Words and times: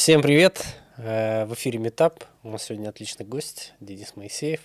Всем 0.00 0.22
привет! 0.22 0.64
Э, 0.96 1.44
в 1.44 1.52
эфире 1.52 1.78
Метап. 1.78 2.24
У 2.42 2.48
нас 2.48 2.62
сегодня 2.62 2.88
отличный 2.88 3.26
гость 3.26 3.74
Денис 3.80 4.16
Моисеев, 4.16 4.62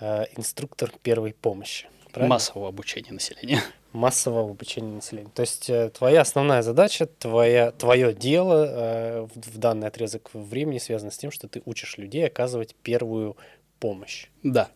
э, 0.00 0.24
инструктор 0.36 0.90
первой 1.00 1.32
помощи. 1.32 1.86
Правильно? 2.12 2.34
Массового 2.34 2.68
обучения 2.68 3.12
населения. 3.12 3.62
Массового 3.92 4.50
обучения 4.50 4.96
населения. 4.96 5.30
То 5.32 5.42
есть 5.42 5.70
э, 5.70 5.90
твоя 5.90 6.22
основная 6.22 6.62
задача, 6.62 7.06
твоя, 7.06 7.70
твое 7.70 8.12
дело 8.12 9.28
в 9.32 9.58
данный 9.58 9.86
отрезок 9.86 10.28
времени 10.34 10.78
связано 10.78 11.12
с 11.12 11.18
тем, 11.18 11.30
что 11.30 11.46
ты 11.46 11.62
учишь 11.64 11.96
людей 11.96 12.26
оказывать 12.26 12.74
первую 12.82 13.36
помощь. 13.78 14.26
Да. 14.42 14.70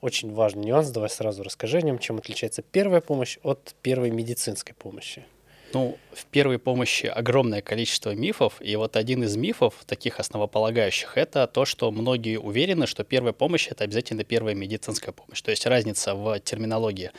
Очень 0.00 0.32
важный 0.32 0.64
нюанс. 0.64 0.88
Давай 0.88 1.10
сразу 1.10 1.42
расскажи 1.42 1.76
о 1.76 1.82
нем, 1.82 1.98
чем 1.98 2.16
отличается 2.16 2.62
первая 2.62 3.02
помощь 3.02 3.36
от 3.42 3.74
первой 3.82 4.08
медицинской 4.10 4.74
помощи. 4.74 5.26
Ну, 5.72 5.98
в 6.12 6.24
первой 6.26 6.58
помощи 6.58 7.06
огромное 7.06 7.60
количество 7.60 8.14
мифов, 8.14 8.60
и 8.60 8.76
вот 8.76 8.96
один 8.96 9.24
из 9.24 9.36
мифов, 9.36 9.74
таких 9.86 10.20
основополагающих, 10.20 11.16
это 11.16 11.46
то, 11.46 11.64
что 11.64 11.90
многие 11.90 12.38
уверены, 12.38 12.86
что 12.86 13.04
первая 13.04 13.32
помощь— 13.32 13.68
это 13.70 13.84
обязательно 13.84 14.24
первая 14.24 14.54
медицинская 14.54 15.12
помощь. 15.12 15.42
То 15.42 15.50
есть 15.50 15.66
разница 15.66 16.14
в 16.14 16.38
терминологии 16.40 17.10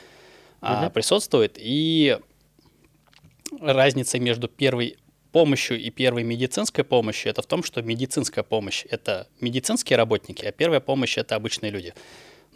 угу. 0.62 0.90
присутствует, 0.92 1.58
и 1.58 2.18
разница 3.62 4.20
между 4.20 4.48
первой 4.48 4.98
помощью 5.32 5.80
и 5.80 5.90
первой 5.90 6.24
медицинской 6.24 6.84
помощью 6.84 7.30
это 7.30 7.42
в 7.42 7.46
том, 7.46 7.64
что 7.64 7.82
медицинская 7.82 8.44
помощь— 8.44 8.86
это 8.90 9.28
медицинские 9.40 9.98
работники, 9.98 10.46
а 10.46 10.52
первая 10.52 10.80
помощь— 10.80 11.18
это 11.20 11.36
обычные 11.36 11.72
люди. 11.72 11.94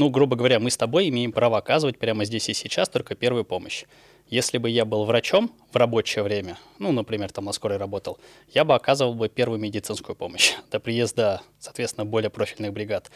Ну, 0.01 0.09
грубо 0.09 0.35
говоря, 0.35 0.59
мы 0.59 0.71
с 0.71 0.77
тобой 0.77 1.09
имеем 1.09 1.31
право 1.31 1.59
оказывать 1.59 1.99
прямо 1.99 2.25
здесь 2.25 2.49
и 2.49 2.55
сейчас 2.55 2.89
только 2.89 3.13
первую 3.13 3.45
помощь. 3.45 3.83
Если 4.31 4.57
бы 4.57 4.67
я 4.67 4.83
был 4.83 5.05
врачом 5.05 5.51
в 5.71 5.75
рабочее 5.75 6.23
время, 6.23 6.57
ну, 6.79 6.91
например, 6.91 7.31
там 7.31 7.45
на 7.45 7.51
скорой 7.51 7.77
работал, 7.77 8.17
я 8.51 8.65
бы 8.65 8.73
оказывал 8.73 9.13
бы 9.13 9.29
первую 9.29 9.59
медицинскую 9.59 10.15
помощь 10.15 10.53
до 10.71 10.79
приезда, 10.79 11.43
соответственно, 11.59 12.05
более 12.05 12.31
профильных 12.31 12.73
бригад. 12.73 13.11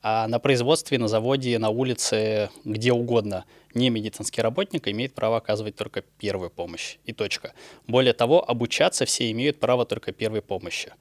А 0.00 0.28
на 0.28 0.38
производстве, 0.38 0.96
на 1.00 1.08
заводе, 1.08 1.58
на 1.58 1.70
улице, 1.70 2.50
где 2.64 2.92
угодно, 2.92 3.44
не 3.74 3.90
медицинский 3.90 4.40
работник 4.40 4.86
имеет 4.86 5.14
право 5.14 5.38
оказывать 5.38 5.74
только 5.74 6.02
первую 6.20 6.50
помощь. 6.50 6.98
И 7.04 7.12
точка. 7.12 7.52
Более 7.88 8.12
того, 8.12 8.48
обучаться 8.48 9.06
все 9.06 9.28
имеют 9.32 9.58
право 9.58 9.84
только 9.84 10.12
первой 10.12 10.42
помощи. 10.42 10.92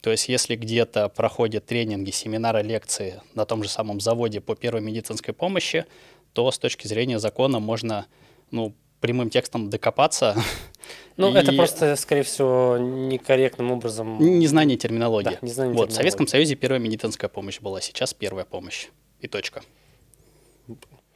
То 0.00 0.10
есть 0.10 0.28
если 0.28 0.54
где-то 0.54 1.08
проходят 1.08 1.66
тренинги, 1.66 2.10
семинары, 2.10 2.62
лекции 2.62 3.20
на 3.34 3.44
том 3.44 3.62
же 3.62 3.68
самом 3.68 4.00
заводе 4.00 4.40
по 4.40 4.54
первой 4.54 4.80
медицинской 4.80 5.34
помощи, 5.34 5.86
то 6.32 6.50
с 6.50 6.58
точки 6.58 6.86
зрения 6.86 7.18
закона 7.18 7.58
можно 7.58 8.06
ну, 8.50 8.74
прямым 9.00 9.30
текстом 9.30 9.70
докопаться. 9.70 10.36
Ну, 11.16 11.34
и... 11.34 11.38
это 11.38 11.52
просто, 11.52 11.96
скорее 11.96 12.22
всего, 12.22 12.78
некорректным 12.78 13.72
образом... 13.72 14.18
Незнание 14.20 14.76
терминологии. 14.76 15.30
Да, 15.30 15.38
незнание 15.42 15.74
вот, 15.74 15.88
терминологии. 15.88 15.92
В 15.92 15.96
Советском 15.96 16.26
Союзе 16.28 16.54
первая 16.54 16.78
медицинская 16.80 17.28
помощь 17.28 17.60
была, 17.60 17.80
сейчас 17.80 18.14
первая 18.14 18.44
помощь. 18.44 18.86
И 19.20 19.26
точка. 19.26 19.62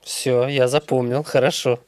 Все, 0.03 0.49
я 0.49 0.67
запомнил, 0.67 1.23
хорошо. 1.23 1.79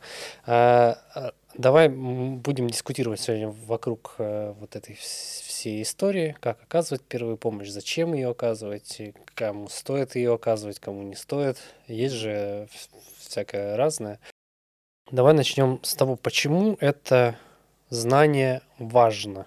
А, 0.47 0.97
а, 1.15 1.33
давай 1.57 1.89
будем 1.89 2.69
дискутировать 2.69 3.21
сегодня 3.21 3.49
вокруг 3.49 4.15
а, 4.19 4.53
вот 4.55 4.77
этой 4.77 4.95
всей 4.95 5.83
истории, 5.83 6.37
как 6.41 6.63
оказывать 6.63 7.03
первую 7.03 7.37
помощь, 7.37 7.69
зачем 7.69 8.15
ее 8.15 8.31
оказывать, 8.31 9.01
кому 9.35 9.69
стоит 9.69 10.17
ее 10.17 10.35
оказывать, 10.35 10.81
кому 10.81 11.03
не 11.03 11.15
стоит. 11.15 11.59
Есть 11.87 12.15
же 12.15 12.69
всякое 13.19 13.77
разное. 13.77 14.21
Давай 15.11 15.35
начнем 15.35 15.81
с 15.83 15.95
того, 15.95 16.17
почему 16.17 16.77
это 16.81 17.37
знание 17.91 18.63
важно. 18.79 19.47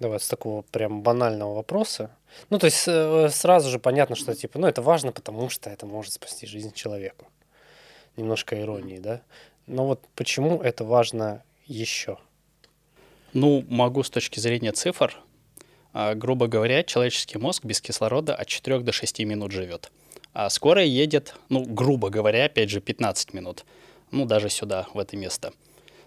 Давай 0.00 0.18
с 0.18 0.28
такого 0.28 0.62
прям 0.62 1.02
банального 1.02 1.54
вопроса. 1.54 2.10
Ну, 2.50 2.58
то 2.58 2.66
есть 2.66 2.84
э, 2.88 3.28
сразу 3.30 3.70
же 3.70 3.78
понятно, 3.78 4.16
что 4.16 4.34
типа, 4.34 4.58
ну, 4.58 4.66
это 4.66 4.82
важно, 4.82 5.12
потому 5.12 5.48
что 5.48 5.70
это 5.70 5.86
может 5.86 6.14
спасти 6.14 6.46
жизнь 6.46 6.72
человеку. 6.72 7.26
Немножко 8.16 8.60
иронии, 8.60 8.98
да? 8.98 9.22
Но 9.66 9.86
вот 9.86 10.00
почему 10.14 10.60
это 10.60 10.84
важно 10.84 11.42
еще? 11.66 12.18
Ну, 13.32 13.64
могу 13.68 14.02
с 14.02 14.10
точки 14.10 14.38
зрения 14.38 14.72
цифр. 14.72 15.16
А, 15.92 16.14
грубо 16.14 16.46
говоря, 16.46 16.82
человеческий 16.82 17.38
мозг 17.38 17.64
без 17.64 17.80
кислорода 17.80 18.34
от 18.34 18.46
4 18.46 18.80
до 18.80 18.92
6 18.92 19.20
минут 19.20 19.52
живет. 19.52 19.90
А 20.32 20.50
скорая 20.50 20.86
едет, 20.86 21.34
ну, 21.48 21.64
грубо 21.64 22.10
говоря, 22.10 22.44
опять 22.46 22.70
же, 22.70 22.80
15 22.80 23.34
минут 23.34 23.64
ну, 24.14 24.24
даже 24.24 24.48
сюда, 24.48 24.86
в 24.94 24.98
это 24.98 25.16
место. 25.16 25.52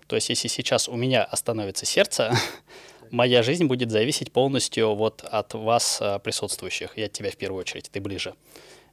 То 0.08 0.16
есть, 0.16 0.30
если 0.30 0.48
сейчас 0.48 0.88
у 0.88 0.96
меня 0.96 1.24
остановится 1.24 1.86
сердце, 1.86 2.34
моя 3.12 3.44
жизнь 3.44 3.66
будет 3.66 3.92
зависеть 3.92 4.32
полностью 4.32 4.96
вот 4.96 5.24
от 5.24 5.54
вас, 5.54 6.00
а, 6.02 6.20
присутствующих, 6.20 6.98
и 6.98 7.04
от 7.04 7.12
тебя 7.12 7.30
в 7.30 7.36
первую 7.36 7.62
очередь, 7.62 7.90
ты 7.92 8.00
ближе. 8.00 8.34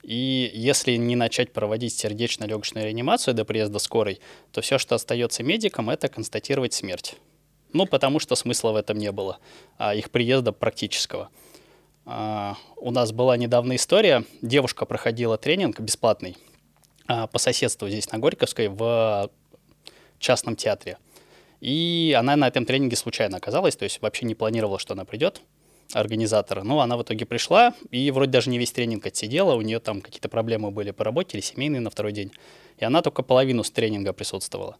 И 0.05 0.51
если 0.53 0.97
не 0.97 1.17
начать 1.17 1.53
проводить 1.53 1.97
сердечно-легочную 1.97 2.85
реанимацию 2.85 3.33
до 3.33 3.47
приезда 3.47 3.79
скорой, 3.79 4.21
то 4.53 4.61
все, 4.61 4.77
что 4.77 4.95
остается 4.95 5.43
медикам, 5.43 5.89
это 5.89 6.09
констатировать 6.09 6.75
смерть. 6.75 7.17
Ну, 7.73 7.87
потому 7.87 8.19
что 8.21 8.35
смысла 8.37 8.73
в 8.73 8.77
этом 8.77 8.99
не 8.99 9.11
было, 9.11 9.39
а 9.79 9.95
их 9.95 10.11
приезда 10.11 10.53
практического. 10.53 11.31
А, 12.05 12.57
у 12.77 12.91
нас 12.91 13.13
была 13.13 13.39
недавно 13.39 13.77
история, 13.77 14.25
девушка 14.43 14.85
проходила 14.85 15.39
тренинг 15.39 15.81
бесплатный, 15.81 16.37
а, 17.07 17.27
по 17.27 17.39
соседству 17.39 17.89
здесь 17.89 18.13
на 18.13 18.19
Горьковской 18.19 18.69
в 18.69 19.31
частном 20.19 20.55
театре. 20.55 20.99
И 21.63 22.15
она 22.17 22.37
на 22.37 22.47
этом 22.47 22.67
тренинге 22.67 22.97
случайно 22.97 23.39
оказалась, 23.39 23.75
то 23.75 23.85
есть 23.85 24.03
вообще 24.03 24.27
не 24.27 24.35
планировала, 24.35 24.79
что 24.79 24.93
она 24.93 25.07
придет, 25.07 25.41
организатора. 25.93 26.63
Но 26.63 26.81
она 26.81 26.97
в 26.97 27.03
итоге 27.03 27.27
пришла, 27.27 27.75
и 27.91 28.11
вроде 28.11 28.33
даже 28.33 28.51
не 28.51 28.59
весь 28.59 28.73
тренинг 28.73 29.07
отсидела, 29.07 29.55
у 29.55 29.61
нее 29.61 29.81
там 29.81 30.01
какие-то 30.01 30.29
проблемы 30.29 30.71
были 30.71 30.91
по 30.91 31.05
работе 31.05 31.37
или 31.37 31.45
семейные 31.45 31.81
на 31.81 31.91
второй 31.91 32.13
день. 32.13 32.33
И 32.79 32.85
она 32.85 33.03
только 33.03 33.23
половину 33.23 33.63
с 33.63 33.71
тренинга 33.71 34.13
присутствовала. 34.13 34.77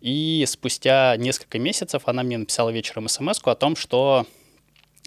И 0.00 0.44
спустя 0.46 1.16
несколько 1.16 1.58
месяцев 1.58 2.02
она 2.06 2.22
мне 2.22 2.38
написала 2.38 2.70
вечером 2.70 3.08
смс 3.08 3.40
о 3.44 3.54
том, 3.54 3.74
что 3.74 4.26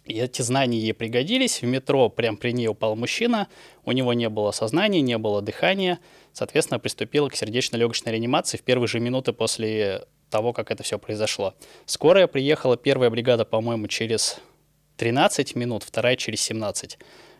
эти 0.05 0.41
знания 0.41 0.79
ей 0.79 0.93
пригодились. 0.93 1.61
В 1.61 1.65
метро 1.65 2.09
прям 2.09 2.35
при 2.35 2.51
ней 2.51 2.67
упал 2.67 2.95
мужчина, 2.95 3.47
у 3.85 3.91
него 3.91 4.13
не 4.13 4.29
было 4.29 4.51
сознания, 4.51 5.01
не 5.01 5.17
было 5.17 5.41
дыхания. 5.41 5.99
Соответственно, 6.33 6.79
приступила 6.79 7.29
к 7.29 7.35
сердечно-легочной 7.35 8.11
реанимации 8.11 8.57
в 8.57 8.63
первые 8.63 8.87
же 8.87 8.99
минуты 8.99 9.31
после 9.33 10.05
того, 10.29 10.53
как 10.53 10.71
это 10.71 10.81
все 10.83 10.97
произошло. 10.97 11.53
Скорая 11.85 12.27
приехала, 12.27 12.77
первая 12.77 13.09
бригада, 13.09 13.45
по-моему, 13.45 13.87
через 13.87 14.39
13 15.01 15.55
минут, 15.55 15.83
вторая 15.83 16.15
через 16.15 16.41
17. 16.41 16.97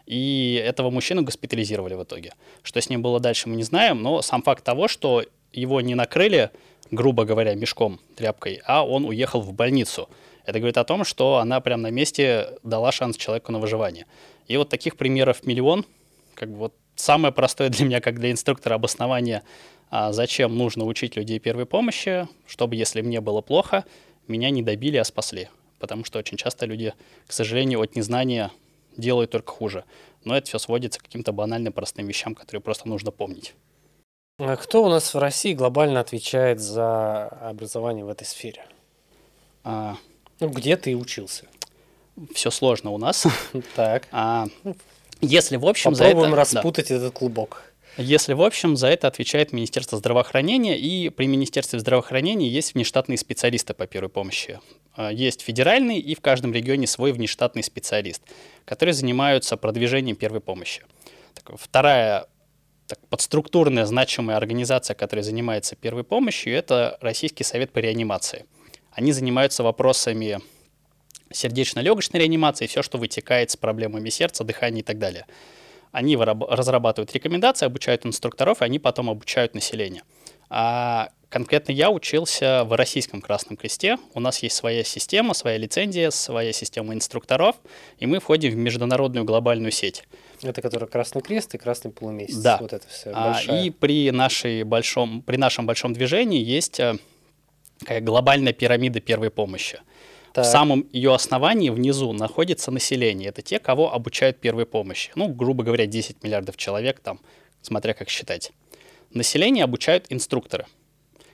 И 0.07 0.61
этого 0.65 0.89
мужчину 0.89 1.23
госпитализировали 1.23 1.93
в 1.93 2.03
итоге. 2.03 2.33
Что 2.63 2.81
с 2.81 2.89
ним 2.89 3.01
было 3.01 3.19
дальше, 3.19 3.47
мы 3.47 3.55
не 3.55 3.63
знаем, 3.63 4.01
но 4.01 4.21
сам 4.21 4.41
факт 4.41 4.63
того, 4.63 4.87
что 4.87 5.23
его 5.53 5.79
не 5.79 5.95
накрыли, 5.95 6.49
грубо 6.89 7.23
говоря, 7.23 7.53
мешком, 7.55 7.99
тряпкой, 8.15 8.61
а 8.65 8.85
он 8.85 9.05
уехал 9.05 9.41
в 9.41 9.53
больницу– 9.53 10.09
это 10.45 10.59
говорит 10.59 10.77
о 10.77 10.83
том, 10.83 11.03
что 11.03 11.37
она 11.37 11.59
прямо 11.59 11.83
на 11.83 11.91
месте 11.91 12.57
дала 12.63 12.91
шанс 12.91 13.17
человеку 13.17 13.51
на 13.51 13.59
выживание. 13.59 14.05
И 14.47 14.57
вот 14.57 14.69
таких 14.69 14.97
примеров 14.97 15.45
миллион. 15.45 15.85
Как 16.33 16.49
бы 16.49 16.57
вот 16.57 16.75
самое 16.95 17.33
простое 17.33 17.69
для 17.69 17.85
меня, 17.85 18.01
как 18.01 18.19
для 18.19 18.31
инструктора, 18.31 18.75
обоснование, 18.75 19.43
а 19.89 20.13
зачем 20.13 20.57
нужно 20.57 20.85
учить 20.85 21.15
людей 21.15 21.39
первой 21.39 21.65
помощи, 21.65 22.27
чтобы, 22.47 22.75
если 22.75 23.01
мне 23.01 23.21
было 23.21 23.41
плохо, 23.41 23.85
меня 24.27 24.49
не 24.49 24.63
добили, 24.63 24.97
а 24.97 25.03
спасли. 25.03 25.49
Потому 25.81 26.05
что 26.05 26.19
очень 26.19 26.37
часто 26.37 26.67
люди, 26.67 26.93
к 27.27 27.33
сожалению, 27.33 27.81
от 27.81 27.95
незнания 27.95 28.51
делают 28.95 29.31
только 29.31 29.51
хуже. 29.51 29.83
Но 30.23 30.37
это 30.37 30.47
все 30.47 30.59
сводится 30.59 30.99
к 30.99 31.03
каким-то 31.03 31.33
банальным 31.33 31.73
простым 31.73 32.07
вещам, 32.07 32.35
которые 32.35 32.61
просто 32.61 32.87
нужно 32.87 33.11
помнить. 33.11 33.55
А 34.37 34.55
кто 34.55 34.83
у 34.83 34.89
нас 34.89 35.13
в 35.13 35.17
России 35.17 35.53
глобально 35.53 35.99
отвечает 35.99 36.59
за 36.59 37.27
образование 37.27 38.05
в 38.05 38.09
этой 38.09 38.25
сфере? 38.25 38.63
А, 39.63 39.97
ну, 40.39 40.49
где 40.49 40.77
ты 40.77 40.95
учился? 40.95 41.45
Все 42.33 42.51
сложно 42.51 42.91
у 42.91 42.97
нас. 42.97 43.25
Так. 43.75 44.07
А, 44.11 44.47
если 45.19 45.57
в 45.57 45.65
общем 45.65 45.91
Попробуем 45.91 46.21
за 46.21 46.27
это... 46.27 46.35
распутать 46.35 46.89
да. 46.89 46.95
этот 46.95 47.13
клубок. 47.13 47.70
Если 47.97 48.33
в 48.33 48.41
общем 48.41 48.77
за 48.77 48.87
это 48.87 49.07
отвечает 49.07 49.51
Министерство 49.51 49.97
здравоохранения, 49.97 50.77
и 50.77 51.09
при 51.09 51.27
Министерстве 51.27 51.79
здравоохранения 51.79 52.47
есть 52.47 52.73
внештатные 52.73 53.17
специалисты 53.17 53.73
по 53.73 53.85
первой 53.85 54.09
помощи. 54.09 54.59
А, 54.95 55.11
есть 55.11 55.41
федеральный 55.41 55.99
и 55.99 56.15
в 56.15 56.21
каждом 56.21 56.53
регионе 56.53 56.87
свой 56.87 57.11
внештатный 57.11 57.63
специалист, 57.63 58.21
которые 58.65 58.93
занимаются 58.93 59.57
продвижением 59.57 60.15
первой 60.15 60.39
помощи. 60.39 60.83
Так, 61.33 61.57
вторая 61.59 62.27
так, 62.87 62.99
подструктурная 63.07 63.85
значимая 63.85 64.37
организация, 64.37 64.95
которая 64.95 65.23
занимается 65.23 65.75
первой 65.75 66.03
помощью, 66.03 66.53
это 66.53 66.97
Российский 67.01 67.43
совет 67.43 67.71
по 67.71 67.79
реанимации– 67.79 68.45
они 68.91 69.11
занимаются 69.13 69.63
вопросами 69.63 70.39
сердечно-легочной 71.31 72.19
реанимации, 72.19 72.67
все, 72.67 72.81
что 72.81 72.97
вытекает 72.97 73.51
с 73.51 73.57
проблемами 73.57 74.09
сердца, 74.09 74.43
дыхания 74.43 74.81
и 74.81 74.83
так 74.83 74.99
далее. 74.99 75.25
Они 75.91 76.15
разрабатывают 76.15 77.13
рекомендации, 77.13 77.65
обучают 77.65 78.05
инструкторов, 78.05 78.61
и 78.61 78.65
они 78.65 78.79
потом 78.79 79.09
обучают 79.09 79.53
население. 79.53 80.03
А 80.49 81.09
конкретно 81.29 81.71
я 81.71 81.89
учился 81.89 82.63
в 82.65 82.75
Российском 82.75 83.21
Красном 83.21 83.55
Кресте. 83.57 83.97
У 84.13 84.19
нас 84.19 84.43
есть 84.43 84.55
своя 84.55 84.83
система, 84.83 85.33
своя 85.33 85.57
лицензия, 85.57 86.09
своя 86.11 86.51
система 86.51 86.93
инструкторов, 86.93 87.55
и 87.99 88.05
мы 88.05 88.19
входим 88.19 88.51
в 88.51 88.55
международную 88.55 89.25
глобальную 89.25 89.71
сеть. 89.71 90.03
Это 90.43 90.61
который 90.61 90.87
Красный 90.87 91.21
Крест 91.21 91.55
и 91.55 91.57
Красный 91.57 91.91
полумесяц. 91.91 92.35
Да. 92.35 92.57
Вот 92.59 92.73
это 92.73 92.87
все. 92.87 93.11
А, 93.13 93.39
и 93.49 93.69
при, 93.69 94.11
нашей 94.11 94.63
большом, 94.63 95.21
при 95.21 95.37
нашем 95.37 95.65
большом 95.65 95.93
движении 95.93 96.43
есть 96.43 96.79
э, 96.79 96.97
глобальная 98.01 98.53
пирамида 98.53 98.99
первой 98.99 99.29
помощи. 99.29 99.79
Так. 100.33 100.45
В 100.45 100.47
самом 100.47 100.87
ее 100.91 101.13
основании 101.13 101.69
внизу 101.69 102.13
находится 102.13 102.71
население. 102.71 103.29
Это 103.29 103.41
те, 103.41 103.59
кого 103.59 103.93
обучают 103.93 104.39
первой 104.39 104.65
помощи. 104.65 105.11
Ну, 105.15 105.27
грубо 105.27 105.63
говоря, 105.63 105.85
10 105.85 106.23
миллиардов 106.23 106.55
человек 106.57 106.99
там, 106.99 107.19
смотря 107.61 107.93
как 107.93 108.09
считать. 108.09 108.51
Население 109.13 109.65
обучают 109.65 110.05
инструкторы. 110.09 110.65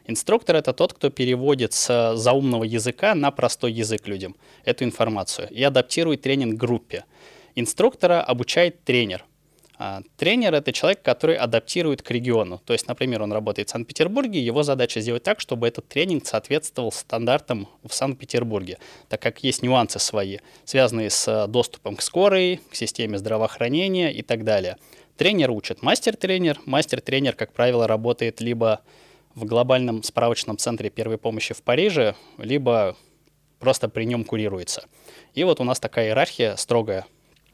Инструктор— 0.07 0.55
это 0.57 0.73
тот, 0.73 0.93
кто 0.93 1.09
переводит 1.09 1.73
с 1.73 2.15
заумного 2.15 2.63
языка 2.63 3.13
на 3.13 3.29
простой 3.29 3.73
язык 3.73 4.07
людям 4.07 4.35
эту 4.63 4.85
информацию 4.85 5.49
и 5.51 5.61
адаптирует 5.61 6.21
тренинг 6.21 6.57
группе. 6.57 7.03
Инструктора 7.55 8.21
обучает 8.21 8.83
тренер. 8.83 9.25
А 9.79 10.01
тренер— 10.17 10.53
это 10.55 10.73
человек, 10.73 11.03
который 11.03 11.35
адаптирует 11.35 12.01
к 12.01 12.09
региону. 12.09 12.59
То 12.65 12.73
есть, 12.73 12.87
например, 12.87 13.21
он 13.21 13.31
работает 13.31 13.69
в 13.69 13.71
Санкт-Петербурге, 13.71 14.41
его 14.41 14.63
задача 14.63 15.01
сделать 15.01 15.21
так, 15.21 15.39
чтобы 15.39 15.67
этот 15.67 15.87
тренинг 15.87 16.25
соответствовал 16.25 16.91
стандартам 16.91 17.69
в 17.83 17.93
Санкт-Петербурге, 17.93 18.79
так 19.07 19.21
как 19.21 19.43
есть 19.43 19.61
нюансы 19.61 19.99
свои, 19.99 20.39
связанные 20.65 21.11
с 21.11 21.47
доступом 21.47 21.95
к 21.95 22.01
скорой, 22.01 22.59
к 22.71 22.75
системе 22.75 23.19
здравоохранения 23.19 24.11
и 24.11 24.23
так 24.23 24.43
далее. 24.43 24.77
Тренер 25.15 25.51
учит 25.51 25.83
мастер-тренер. 25.83 26.59
Мастер-тренер, 26.65 27.35
как 27.35 27.53
правило, 27.53 27.87
работает 27.87 28.41
либо 28.41 28.81
в 29.35 29.45
глобальном 29.45 30.01
справочном 30.01 30.57
центре 30.57 30.89
первой 30.89 31.19
помощи 31.19 31.53
в 31.53 31.61
Париже, 31.61 32.15
либо 32.39 32.95
просто 33.59 33.89
при 33.89 34.05
нем 34.05 34.23
курируется. 34.23 34.85
И 35.35 35.43
вот 35.43 35.59
у 35.59 35.63
нас 35.63 35.79
такая 35.79 36.07
иерархия 36.07 36.55
строгая. 36.55 37.05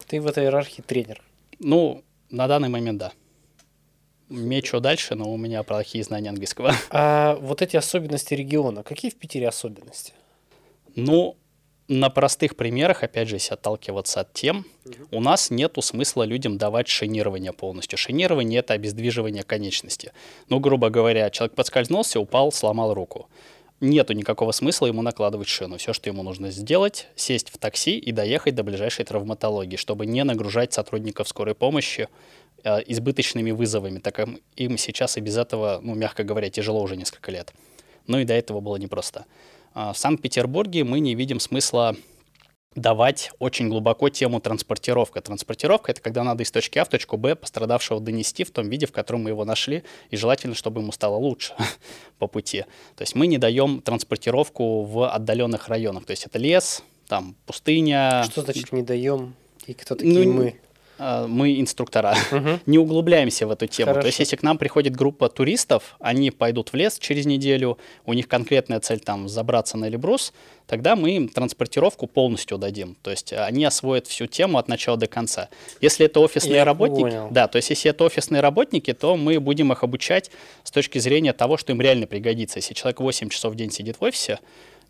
Ты 0.08 0.22
в 0.22 0.28
этой 0.28 0.46
иерархии 0.46 0.82
тренер. 0.82 1.22
Ну, 1.60 2.04
на 2.34 2.48
данный 2.48 2.70
момент 2.70 2.98
да. 2.98 3.12
Мечу 4.30 4.80
дальше, 4.80 5.16
но 5.16 5.32
у 5.32 5.38
меня 5.38 5.62
плохие 5.64 6.04
знания 6.04 6.30
английского. 6.30 6.74
А 6.90 7.36
вот 7.36 7.62
эти 7.62 7.78
особенности 7.78 8.34
региона, 8.34 8.84
какие 8.84 9.12
в 9.12 9.16
Питере 9.16 9.48
особенности? 9.48 10.14
Ну, 10.96 11.38
на 11.88 12.10
простых 12.10 12.56
примерах, 12.56 13.04
опять 13.04 13.28
же, 13.28 13.36
если 13.36 13.54
отталкиваться 13.54 14.22
от 14.22 14.34
тем, 14.34 14.66
угу. 14.86 14.96
у 15.12 15.20
нас 15.20 15.52
нету 15.52 15.82
смысла 15.84 16.24
людям 16.24 16.58
давать 16.58 16.88
шинирование 16.88 17.54
полностью. 17.54 17.98
Шинирование— 18.00 18.60
это 18.62 18.74
обездвиживание 18.74 19.44
конечности. 19.44 20.12
Ну, 20.50 20.60
грубо 20.60 20.90
говоря, 20.90 21.30
человек 21.30 21.56
подскользнулся, 21.56 22.20
упал, 22.20 22.52
сломал 22.52 22.96
руку. 22.96 23.30
Нету 23.80 24.14
никакого 24.14 24.52
смысла 24.52 24.88
ему 24.88 25.02
накладывать 25.02 25.48
шину. 25.48 25.78
Все, 25.78 25.94
что 25.94 26.10
ему 26.10 26.24
нужно 26.24 26.52
сделать, 26.52 27.08
сесть 27.16 27.50
в 27.50 27.58
такси 27.58 27.98
и 27.98 28.12
доехать 28.12 28.56
до 28.56 28.64
ближайшей 28.64 29.04
травматологии, 29.04 29.76
чтобы 29.76 30.06
не 30.06 30.24
нагружать 30.24 30.72
сотрудников 30.74 31.28
скорой 31.28 31.54
помощи 31.54 32.08
э, 32.64 32.80
избыточными 32.88 33.52
вызовами, 33.52 34.00
так 34.00 34.16
как 34.16 34.30
им 34.56 34.78
сейчас 34.78 35.18
и 35.18 35.22
без 35.22 35.38
этого, 35.38 35.80
ну, 35.84 35.96
мягко 35.96 36.24
говоря, 36.24 36.50
тяжело 36.50 36.82
уже 36.82 36.96
несколько 36.96 37.32
лет. 37.32 37.54
Ну 38.08 38.20
и 38.20 38.26
до 38.26 38.34
этого 38.34 38.62
было 38.62 38.78
непросто. 38.78 39.26
А, 39.74 39.94
в 39.94 39.98
Санкт-Петербурге 39.98 40.84
мы 40.84 41.00
не 41.00 41.16
видим 41.16 41.40
смысла 41.40 41.96
давать 42.76 43.32
очень 43.40 43.70
глубоко 43.70 44.10
тему 44.10 44.40
транспортировка. 44.40 45.22
Транспортировка— 45.22 45.92
это 45.94 46.02
когда 46.02 46.24
надо 46.24 46.44
из 46.44 46.52
точки 46.52 46.80
А 46.80 46.86
в 46.86 46.90
точку 46.90 47.18
Б 47.18 47.36
пострадавшего 47.36 48.00
донести 48.00 48.44
в 48.44 48.52
том 48.52 48.70
виде, 48.70 48.86
в 48.86 48.92
котором 48.92 49.24
мы 49.24 49.30
его 49.30 49.46
нашли, 49.46 49.84
и 50.10 50.18
желательно, 50.18 50.56
чтобы 50.56 50.82
ему 50.82 50.92
стало 50.92 51.16
лучше 51.16 51.54
по 52.20 52.28
пути. 52.28 52.62
То 52.96 53.02
есть 53.02 53.16
мы 53.16 53.28
не 53.28 53.38
даем 53.38 53.82
транспортировку 53.82 54.84
в 54.84 55.10
отдаленных 55.10 55.68
районах. 55.68 56.06
То 56.06 56.12
есть 56.12 56.26
это 56.26 56.38
лес, 56.40 56.84
там 57.08 57.36
пустыня. 57.46 58.24
Что 58.30 58.42
значит 58.42 58.72
не 58.72 58.82
даем? 58.82 59.36
И 59.68 59.74
кто 59.74 59.96
такие 59.96 60.26
ну, 60.26 60.34
мы? 60.34 60.60
А, 61.00 61.28
мы 61.28 61.60
инструктора, 61.60 62.16
угу. 62.32 62.60
не 62.66 62.78
углубляемся 62.78 63.48
в 63.48 63.52
эту 63.52 63.68
тему. 63.68 63.90
Хорошо. 63.90 64.02
То 64.02 64.08
есть, 64.08 64.20
если 64.20 64.36
к 64.36 64.44
нам 64.44 64.58
приходит 64.58 64.96
группа 64.96 65.30
туристов, 65.30 65.96
они 66.00 66.32
пойдут 66.32 66.70
в 66.70 66.76
лес 66.76 66.98
через 67.00 67.26
неделю, 67.26 67.78
у 68.06 68.14
них 68.14 68.28
конкретная 68.28 68.80
цель 68.80 69.00
там 69.00 69.28
забраться 69.28 69.78
на 69.78 69.90
Эльбрус, 69.90 70.34
тогда 70.68 70.96
мы 70.96 71.12
им 71.12 71.28
транспортировку 71.28 72.08
полностью 72.08 72.58
дадим. 72.58 72.96
То 73.02 73.12
есть 73.12 73.34
они 73.34 73.66
освоят 73.66 74.08
всю 74.08 74.28
тему 74.28 74.58
от 74.58 74.68
начала 74.68 74.98
до 74.98 75.08
конца. 75.08 75.50
Если 75.82 76.06
это 76.06 76.20
офисные 76.20 76.58
Я 76.58 76.66
работники, 76.66 77.02
понял. 77.02 77.28
да, 77.32 77.48
то 77.48 77.58
есть 77.58 77.70
если 77.70 77.90
это 77.90 78.04
офисные 78.04 78.42
работники, 78.42 78.94
то 78.94 79.18
мы 79.18 79.40
будем 79.40 79.72
их 79.72 79.84
обучать 79.84 80.32
с 80.64 80.72
точки 80.72 81.00
зрения 81.00 81.34
того, 81.34 81.58
что 81.58 81.72
им 81.72 81.82
реально 81.82 82.08
пригодится. 82.08 82.60
Если 82.60 82.74
человек 82.74 83.00
8 83.00 83.30
часов 83.30 83.54
в 83.54 83.56
день 83.56 83.72
сидит 83.72 83.98
в 84.00 84.04
офисе, 84.04 84.40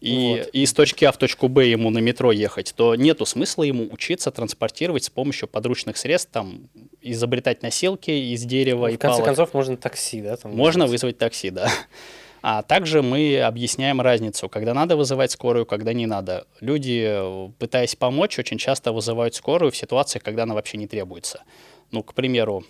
и, 0.03 0.39
вот. 0.39 0.49
из 0.51 0.73
точки 0.73 1.05
А 1.05 1.13
в 1.13 1.17
точку 1.17 1.47
Б 1.47 1.65
ему 1.65 1.89
на 1.89 1.99
метро 1.99 2.33
ехать, 2.33 2.73
то 2.75 2.93
нету 2.95 3.25
смысла 3.25 3.63
ему 3.63 3.87
учиться 3.89 4.31
транспортировать 4.31 5.05
с 5.05 5.09
помощью 5.09 5.47
подручных 5.47 5.95
средств, 5.95 6.29
там, 6.31 6.67
изобретать 7.01 7.63
носилки 7.63 8.11
из 8.11 8.43
дерева 8.43 8.87
ну, 8.87 8.93
и 8.93 8.97
В 8.97 8.99
конце 8.99 9.19
палок. 9.19 9.25
концов, 9.25 9.53
можно 9.53 9.77
такси, 9.77 10.21
да? 10.21 10.35
Там 10.35 10.53
можно 10.53 10.87
вызвать 10.87 11.17
такси, 11.17 11.51
да. 11.51 11.71
А 12.41 12.63
также 12.63 13.01
мы 13.01 13.39
объясняем 13.39 14.01
разницу, 14.01 14.49
когда 14.49 14.73
надо 14.73 14.97
вызывать 14.97 15.31
скорую, 15.31 15.65
когда 15.65 15.93
не 15.93 16.05
надо. 16.05 16.45
Люди, 16.59 17.17
пытаясь 17.57 17.95
помочь, 17.95 18.37
очень 18.37 18.57
часто 18.57 18.91
вызывают 18.91 19.35
скорую 19.35 19.71
в 19.71 19.77
ситуациях, 19.77 20.21
когда 20.21 20.43
она 20.43 20.53
вообще 20.53 20.77
не 20.77 20.87
требуется. 20.87 21.43
Ну, 21.91 22.03
к 22.03 22.13
примеру, 22.13 22.65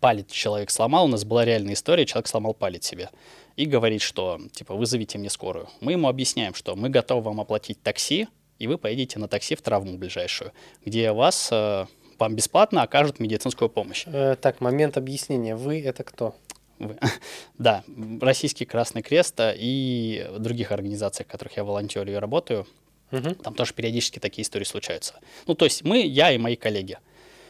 палец 0.00 0.32
человек 0.32 0.70
сломал, 0.70 1.04
у 1.04 1.08
нас 1.08 1.24
была 1.24 1.44
реальная 1.44 1.74
история, 1.74 2.04
человек 2.04 2.26
сломал 2.26 2.54
палец 2.54 2.84
себе 2.84 3.10
и 3.58 3.66
говорит, 3.66 4.02
что, 4.02 4.38
типа, 4.52 4.76
вызовите 4.76 5.18
мне 5.18 5.28
скорую. 5.28 5.68
Мы 5.80 5.92
ему 5.92 6.08
объясняем, 6.08 6.54
что 6.54 6.76
мы 6.76 6.90
готовы 6.90 7.22
вам 7.22 7.40
оплатить 7.40 7.82
такси, 7.82 8.28
и 8.60 8.68
вы 8.68 8.78
поедете 8.78 9.18
на 9.18 9.26
такси 9.26 9.56
в 9.56 9.62
травму 9.62 9.98
ближайшую, 9.98 10.52
где 10.86 11.10
вас 11.10 11.48
э, 11.50 11.86
вам 12.20 12.36
бесплатно 12.36 12.82
окажут 12.82 13.18
медицинскую 13.18 13.68
помощь. 13.68 14.04
Э, 14.06 14.36
так, 14.40 14.60
момент 14.60 14.96
объяснения. 14.96 15.56
Вы 15.56 15.82
это 15.82 16.04
кто? 16.04 16.36
Вы. 16.78 16.96
Да, 17.58 17.82
Российский 18.20 18.64
Красный 18.64 19.02
Крест 19.02 19.40
и 19.40 20.24
других 20.38 20.70
организациях, 20.70 21.26
в 21.26 21.30
которых 21.32 21.56
я 21.56 21.64
волонтерю 21.64 22.12
и 22.12 22.16
работаю, 22.16 22.64
угу. 23.10 23.34
там 23.34 23.54
тоже 23.54 23.74
периодически 23.74 24.20
такие 24.20 24.44
истории 24.44 24.66
случаются. 24.66 25.14
Ну, 25.48 25.56
то 25.56 25.64
есть 25.64 25.82
мы, 25.82 26.06
я 26.06 26.30
и 26.30 26.38
мои 26.38 26.54
коллеги. 26.54 26.98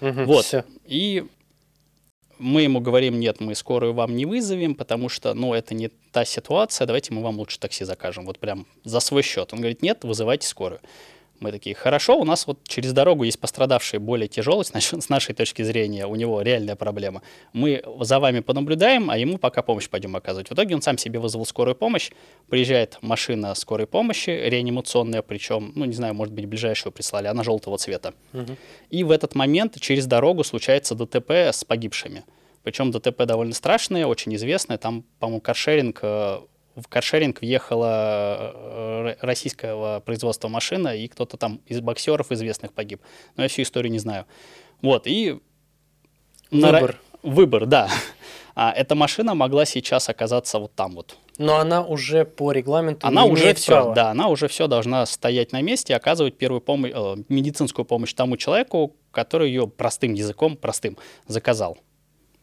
Угу, 0.01 0.25
вот. 0.25 0.47
Все. 0.47 0.65
И 0.87 1.27
мы 2.39 2.63
ему 2.63 2.81
говорим, 2.81 3.19
нет, 3.19 3.41
мы 3.41 3.55
скорую 3.55 3.93
вам 3.93 4.17
не 4.17 4.27
вызовем, 4.27 4.75
потому 4.75 5.09
что, 5.09 5.35
ну, 5.35 5.55
это 5.55 5.75
не 5.75 5.89
та 6.13 6.25
ситуация, 6.25 6.87
давайте 6.87 7.13
мы 7.13 7.23
вам 7.23 7.39
лучше 7.39 7.59
такси 7.59 7.85
закажем, 7.85 8.25
вот 8.25 8.39
прям 8.39 8.67
за 8.85 9.01
свой 9.01 9.23
счет. 9.23 9.53
Он 9.53 9.61
говорит, 9.61 9.83
нет, 9.83 10.05
вызывайте 10.05 10.47
скорую. 10.47 10.81
Мы 11.41 11.53
такие, 11.53 11.75
хорошо, 11.75 12.19
у 12.19 12.25
нас 12.25 12.47
вот 12.47 12.59
через 12.67 12.93
дорогу 12.93 13.25
есть 13.25 13.39
пострадавший 13.39 13.99
более 13.99 14.29
значит, 14.63 15.03
с 15.03 15.09
нашей 15.09 15.35
точки 15.35 15.63
зрения, 15.63 16.07
у 16.07 16.17
него 16.17 16.43
реальная 16.43 16.77
проблема. 16.77 17.23
Мы 17.53 17.83
за 18.01 18.19
вами 18.19 18.41
понаблюдаем, 18.41 19.11
а 19.11 19.19
ему 19.19 19.39
пока 19.39 19.63
помощь 19.63 19.89
пойдем 19.89 20.17
оказывать. 20.17 20.49
В 20.51 20.55
итоге 20.55 20.75
он 20.75 20.83
сам 20.83 20.99
себе 20.99 21.19
вызвал 21.19 21.47
скорую 21.47 21.75
помощь, 21.75 22.11
приезжает 22.49 22.99
машина 23.03 23.55
скорой 23.55 23.87
помощи, 23.87 24.31
реанимационная, 24.31 25.23
причем, 25.23 25.73
ну, 25.75 25.85
не 25.85 25.95
знаю, 25.95 26.15
может 26.15 26.35
быть, 26.35 26.47
ближайшую 26.47 26.93
прислали, 26.93 27.29
она 27.29 27.43
желтого 27.43 27.79
цвета. 27.79 28.15
Угу. 28.33 28.57
И 28.91 29.05
в 29.05 29.11
этот 29.11 29.35
момент 29.35 29.81
через 29.81 30.07
дорогу 30.07 30.45
случается 30.45 30.95
ДТП 30.95 31.31
с 31.31 31.65
погибшими. 31.65 32.25
Причем 32.63 32.91
ДТП 32.91 33.25
довольно 33.25 33.55
страшное, 33.55 34.07
очень 34.07 34.35
известное. 34.35 34.79
Там, 34.79 35.05
по-моему, 35.21 35.41
каршеринг 35.41 36.01
э, 36.03 36.41
в 36.81 36.89
каршеринг 36.89 37.41
въехала 37.41 38.53
э, 38.55 39.15
российского 39.21 40.01
производства 40.01 40.49
машина, 40.49 40.97
и 40.97 41.09
кто-то 41.09 41.37
там 41.37 41.61
из 41.67 41.81
боксеров 41.81 42.33
известных 42.33 42.73
погиб. 42.73 43.01
Но 43.37 43.43
я 43.43 43.49
всю 43.49 43.63
историю 43.63 43.93
не 43.93 43.99
знаю. 43.99 44.27
Вот, 44.83 45.07
и... 45.07 45.41
Выбор. 46.51 46.99
На... 47.23 47.31
Выбор, 47.31 47.67
да. 47.67 47.91
А 48.55 48.73
эта 48.73 48.95
машина 48.95 49.35
могла 49.35 49.65
сейчас 49.65 50.09
оказаться 50.09 50.59
вот 50.59 50.75
там 50.75 50.95
вот. 50.95 51.17
Но 51.39 51.59
она 51.59 51.85
уже 51.85 52.25
по 52.25 52.51
регламенту 52.51 53.07
она 53.07 53.25
уже 53.25 53.55
все, 53.55 53.73
права. 53.73 53.95
да, 53.95 54.11
она 54.11 54.29
уже 54.29 54.49
все 54.49 54.67
должна 54.67 55.07
стоять 55.07 55.53
на 55.53 55.63
месте 55.63 55.93
и 55.93 55.97
оказывать 55.97 56.37
первую 56.37 56.61
помощь, 56.61 56.91
э, 56.93 57.17
медицинскую 57.29 57.85
помощь 57.85 58.15
тому 58.15 58.37
человеку, 58.37 58.97
который 59.13 59.49
ее 59.49 59.69
простым 59.69 60.15
языком, 60.15 60.57
простым, 60.57 60.97
заказал. 61.29 61.79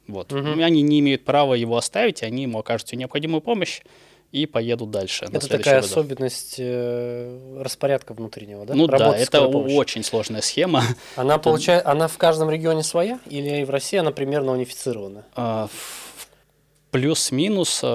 Вот. 0.08 0.32
Угу. 0.32 0.62
Они 0.62 0.82
не 0.82 1.00
имеют 1.00 1.26
права 1.26 1.54
его 1.54 1.76
оставить, 1.76 2.24
они 2.24 2.44
ему 2.44 2.60
окажут 2.60 2.88
всю 2.88 2.96
необходимую 2.96 3.42
помощь 3.42 3.82
и 4.36 4.46
поедут 4.46 4.92
дальше. 4.92 5.26
Это 5.32 5.48
такая 5.48 5.82
вызов. 5.82 5.92
особенность 5.92 6.56
э, 6.58 7.62
распорядка 7.62 8.14
внутреннего, 8.14 8.66
да? 8.66 8.74
Ну 8.74 8.86
Работы 8.86 9.18
да, 9.18 9.24
это 9.24 9.48
очень 9.48 10.04
сложная 10.04 10.42
схема. 10.42 10.84
Она 11.16 11.38
получает, 11.38 11.86
она 11.86 12.10
в 12.10 12.18
каждом 12.18 12.50
регионе 12.50 12.84
своя 12.84 13.20
или 13.30 13.64
в 13.64 13.70
России 13.70 13.98
она 13.98 14.12
примерно 14.12 14.52
унифицирована? 14.52 15.26
А, 15.36 15.70
плюс-минус 16.92 17.80
э, 17.82 17.88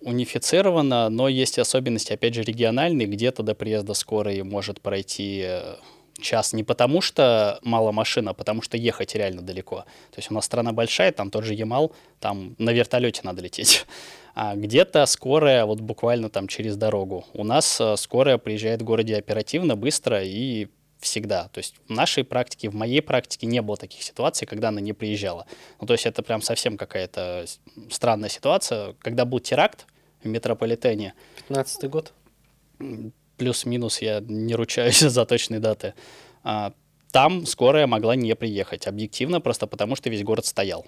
унифицирована, 0.00 1.08
но 1.08 1.26
есть 1.26 1.58
особенности, 1.58 2.12
опять 2.12 2.34
же, 2.34 2.42
региональные. 2.42 3.08
Где-то 3.08 3.42
до 3.42 3.56
приезда 3.56 3.94
скорой 3.94 4.42
может 4.44 4.80
пройти 4.80 5.42
э, 5.44 5.74
час 6.20 6.52
не 6.52 6.62
потому, 6.62 7.00
что 7.00 7.58
мало 7.62 7.90
машин, 7.90 8.28
а 8.28 8.32
потому 8.32 8.62
что 8.62 8.76
ехать 8.76 9.16
реально 9.16 9.42
далеко. 9.42 9.78
То 10.12 10.18
есть 10.18 10.30
у 10.30 10.34
нас 10.34 10.44
страна 10.44 10.72
большая, 10.72 11.10
там 11.10 11.30
тот 11.30 11.44
же 11.44 11.54
Ямал, 11.54 11.92
там 12.20 12.54
на 12.58 12.70
вертолете 12.70 13.22
надо 13.24 13.42
лететь. 13.42 13.86
А 14.34 14.54
где-то 14.54 15.06
скорая 15.06 15.64
вот 15.64 15.80
буквально 15.80 16.30
там 16.30 16.48
через 16.48 16.76
дорогу. 16.76 17.24
У 17.34 17.44
нас 17.44 17.80
э, 17.80 17.96
скорая 17.96 18.38
приезжает 18.38 18.82
в 18.82 18.84
городе 18.84 19.16
оперативно, 19.16 19.76
быстро 19.76 20.22
и 20.22 20.68
всегда. 21.00 21.48
То 21.48 21.58
есть 21.58 21.74
в 21.88 21.92
нашей 21.92 22.24
практике, 22.24 22.68
в 22.68 22.74
моей 22.74 23.00
практике 23.00 23.46
не 23.46 23.62
было 23.62 23.76
таких 23.76 24.02
ситуаций, 24.02 24.46
когда 24.46 24.68
она 24.68 24.80
не 24.80 24.92
приезжала. 24.92 25.46
Ну, 25.80 25.86
то 25.86 25.94
есть 25.94 26.06
это 26.06 26.22
прям 26.22 26.42
совсем 26.42 26.76
какая-то 26.76 27.46
странная 27.90 28.28
ситуация. 28.28 28.94
Когда 29.00 29.24
был 29.24 29.40
теракт 29.40 29.86
в 30.22 30.28
метрополитене... 30.28 31.14
15 31.48 31.90
год? 31.90 32.12
Плюс-минус, 33.36 34.02
я 34.02 34.20
не 34.20 34.54
ручаюсь 34.54 35.00
за 35.00 35.24
точные 35.24 35.60
даты. 35.60 35.94
А, 36.42 36.72
там 37.10 37.46
скорая 37.46 37.86
могла 37.86 38.14
не 38.14 38.34
приехать, 38.36 38.86
объективно, 38.86 39.40
просто 39.40 39.66
потому 39.66 39.96
что 39.96 40.10
весь 40.10 40.22
город 40.22 40.46
стоял. 40.46 40.86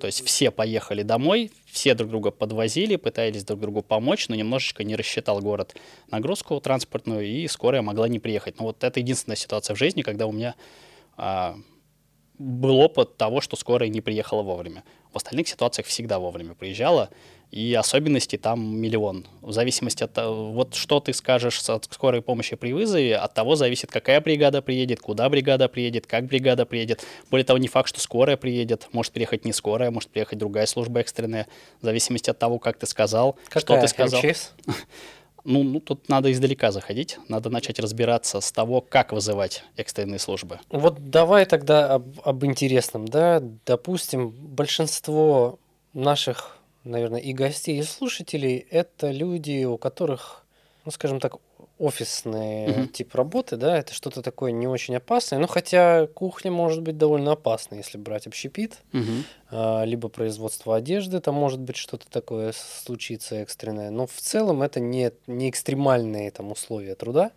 То 0.00 0.06
есть 0.06 0.24
все 0.24 0.50
поехали 0.50 1.02
домой, 1.02 1.52
все 1.66 1.94
друг 1.94 2.10
друга 2.10 2.30
подвозили, 2.30 2.96
пытались 2.96 3.44
друг 3.44 3.60
другу 3.60 3.82
помочь, 3.82 4.28
но 4.28 4.34
немножечко 4.34 4.82
не 4.82 4.96
рассчитал 4.96 5.40
город 5.40 5.76
нагрузку 6.10 6.58
транспортную, 6.60 7.26
и 7.26 7.46
скорая 7.46 7.82
могла 7.82 8.08
не 8.08 8.18
приехать. 8.18 8.58
Но 8.58 8.64
вот 8.64 8.82
это 8.82 8.98
единственная 8.98 9.36
ситуация 9.36 9.74
в 9.76 9.78
жизни, 9.78 10.02
когда 10.02 10.26
у 10.26 10.32
меня 10.32 10.54
а, 11.16 11.56
был 12.38 12.80
опыт 12.80 13.18
того, 13.18 13.42
что 13.42 13.56
скорая 13.56 13.90
не 13.90 14.00
приехала 14.00 14.42
вовремя. 14.42 14.82
В 15.12 15.16
остальных 15.18 15.46
ситуациях 15.46 15.86
всегда 15.86 16.18
вовремя 16.18 16.54
приезжала, 16.54 17.10
и 17.50 17.74
особенностей 17.74 18.36
там 18.36 18.76
миллион. 18.76 19.26
В 19.42 19.52
зависимости 19.52 20.04
от 20.04 20.12
того, 20.12 20.52
вот 20.52 20.74
что 20.74 21.00
ты 21.00 21.12
скажешь 21.12 21.60
от 21.68 21.88
скорой 21.90 22.22
помощи 22.22 22.54
при 22.54 22.72
вызове, 22.72 23.16
от 23.16 23.34
того 23.34 23.56
зависит, 23.56 23.90
какая 23.90 24.20
бригада 24.20 24.62
приедет, 24.62 25.00
куда 25.00 25.28
бригада 25.28 25.68
приедет, 25.68 26.06
как 26.06 26.26
бригада 26.26 26.64
приедет. 26.64 27.04
Более 27.30 27.44
того, 27.44 27.58
не 27.58 27.68
факт, 27.68 27.88
что 27.88 28.00
скорая 28.00 28.36
приедет, 28.36 28.88
может 28.92 29.12
приехать 29.12 29.44
не 29.44 29.52
скорая, 29.52 29.90
может 29.90 30.10
приехать 30.10 30.38
другая 30.38 30.66
служба 30.66 31.00
экстренная, 31.00 31.48
в 31.80 31.84
зависимости 31.84 32.30
от 32.30 32.38
того, 32.38 32.58
как 32.58 32.78
ты 32.78 32.86
сказал, 32.86 33.36
какая? 33.48 33.60
что 33.60 33.80
ты 33.80 33.88
сказал. 33.88 34.22
МЧС? 34.22 34.52
Ну, 35.42 35.62
ну, 35.62 35.80
тут 35.80 36.10
надо 36.10 36.30
издалека 36.30 36.70
заходить, 36.70 37.18
надо 37.28 37.48
начать 37.48 37.80
разбираться 37.80 38.42
с 38.42 38.52
того, 38.52 38.82
как 38.82 39.10
вызывать 39.12 39.64
экстренные 39.76 40.18
службы. 40.18 40.60
Вот 40.68 41.08
давай 41.08 41.46
тогда 41.46 41.94
об, 41.94 42.20
об 42.22 42.44
интересном, 42.44 43.08
да, 43.08 43.42
допустим, 43.64 44.28
большинство 44.28 45.58
наших 45.94 46.59
наверное, 46.84 47.20
и 47.20 47.32
гостей, 47.32 47.78
и 47.78 47.82
слушателей 47.82 48.56
это 48.70 49.10
люди, 49.10 49.64
у 49.64 49.76
которых, 49.78 50.44
ну, 50.84 50.90
скажем 50.90 51.20
так, 51.20 51.36
офисные 51.78 52.68
Мгм. 52.68 52.88
тип 52.88 53.14
работы, 53.14 53.56
да, 53.56 53.78
это 53.78 53.94
что-то 53.94 54.20
такое 54.22 54.52
не 54.52 54.68
очень 54.68 54.96
опасное. 54.96 55.38
Ну, 55.38 55.46
хотя 55.46 56.06
кухня 56.08 56.50
может 56.50 56.82
быть 56.82 56.98
довольно 56.98 57.32
опасной, 57.32 57.78
если 57.78 57.96
брать 57.96 58.26
общепит, 58.26 58.78
а, 59.50 59.84
либо 59.84 60.08
производство 60.08 60.76
одежды, 60.76 61.20
там 61.20 61.34
может 61.34 61.60
быть 61.60 61.76
что-то 61.76 62.06
такое 62.10 62.52
случиться 62.52 63.36
экстренное. 63.36 63.90
Но 63.90 64.06
в 64.06 64.12
целом 64.12 64.62
это 64.62 64.78
не, 64.78 65.12
не 65.26 65.48
экстремальные 65.48 66.30
там 66.30 66.52
условия 66.52 66.94
труда. 66.94 67.32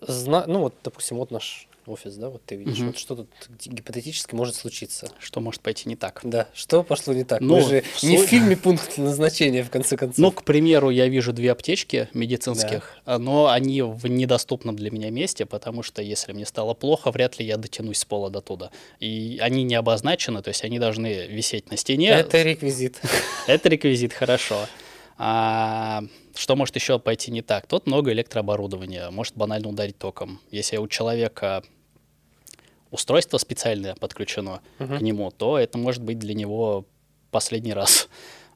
Зна- 0.00 0.44
ну, 0.46 0.60
вот, 0.60 0.74
допустим, 0.84 1.16
вот 1.16 1.30
наш 1.32 1.66
офис, 1.86 2.14
да, 2.16 2.28
вот 2.30 2.44
ты 2.44 2.56
видишь, 2.56 2.78
Мгм. 2.78 2.86
вот 2.88 2.98
что 2.98 3.16
тут 3.16 3.28
гипотетически 3.66 4.34
может 4.34 4.54
случиться. 4.54 5.10
Что 5.18 5.40
может 5.40 5.60
пойти 5.60 5.88
не 5.88 5.96
так? 5.96 6.20
Да, 6.24 6.48
что 6.54 6.82
пошло 6.82 7.12
не 7.14 7.24
так? 7.24 7.40
Ну, 7.40 7.56
Мы 7.56 7.60
же 7.62 7.82
в 7.82 8.02
не 8.02 8.18
в 8.18 8.26
фильме 8.26 8.56
пункт 8.56 8.98
назначения, 8.98 9.62
в 9.62 9.70
конце 9.70 9.96
концов. 9.96 10.18
Ну, 10.18 10.32
к 10.32 10.44
примеру, 10.44 10.90
я 10.90 11.08
вижу 11.08 11.32
две 11.32 11.52
аптечки 11.52 12.08
медицинских, 12.14 12.98
а, 13.04 13.18
но 13.18 13.48
они 13.48 13.82
в 13.82 14.06
недоступном 14.06 14.76
для 14.76 14.90
меня 14.90 15.10
месте, 15.10 15.46
потому 15.46 15.82
что 15.82 16.02
если 16.02 16.32
мне 16.32 16.46
стало 16.46 16.74
плохо, 16.74 17.10
вряд 17.10 17.38
ли 17.38 17.46
я 17.46 17.56
дотянусь 17.56 17.98
с 17.98 18.04
пола 18.04 18.30
до 18.30 18.40
туда. 18.40 18.70
И 19.00 19.38
они 19.40 19.62
не 19.64 19.74
обозначены, 19.74 20.42
то 20.42 20.48
есть 20.48 20.64
они 20.64 20.78
должны 20.78 21.26
висеть 21.26 21.70
на 21.70 21.76
стене. 21.76 22.08
это 22.10 22.42
реквизит. 22.42 23.00
Это 23.46 23.68
реквизит, 23.68 24.12
хорошо. 24.12 24.66
А, 25.16 26.02
что 26.34 26.56
может 26.56 26.74
еще 26.74 26.98
пойти 26.98 27.30
не 27.30 27.42
так? 27.42 27.66
Тут 27.66 27.86
много 27.86 28.12
электрооборудования, 28.12 29.10
может 29.10 29.36
банально 29.36 29.68
ударить 29.68 29.98
током. 29.98 30.40
Если 30.50 30.76
у 30.76 30.88
человека 30.88 31.62
устройство 32.94 33.38
специальное 33.38 33.94
подключено 33.96 34.60
Мгм. 34.78 34.98
к 34.98 35.00
нему, 35.02 35.30
то 35.30 35.58
это 35.58 35.76
может 35.78 36.02
быть 36.02 36.18
для 36.18 36.32
него 36.34 36.84
последний 37.30 37.72
раз. 37.74 38.08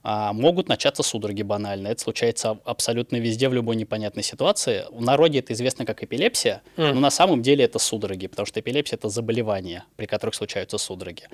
А, 0.05 0.33
могут 0.33 0.69
начаться 0.69 1.03
судороги 1.03 1.43
банально. 1.43 1.89
Это 1.89 2.01
случается 2.01 2.51
аб- 2.51 2.61
абсолютно 2.65 3.17
везде, 3.17 3.49
в 3.49 3.53
любой 3.53 3.75
непонятной 3.75 4.23
ситуации. 4.23 4.85
В 4.93 5.03
народе 5.03 5.41
это 5.41 5.53
известно 5.53 5.85
как 5.85 6.05
эпилепсия, 6.05 6.63
М. 6.77 6.95
но 6.95 7.01
на 7.01 7.11
самом 7.11 7.43
деле 7.43 7.65
это 7.65 7.81
судороги, 7.81 8.29
потому 8.29 8.47
что 8.47 8.61
эпилепсия 8.61 8.97
это 8.97 9.09
заболевание, 9.09 9.83
при 9.97 10.07
которых 10.07 10.37
случаются 10.37 10.79
судороги. 10.79 11.25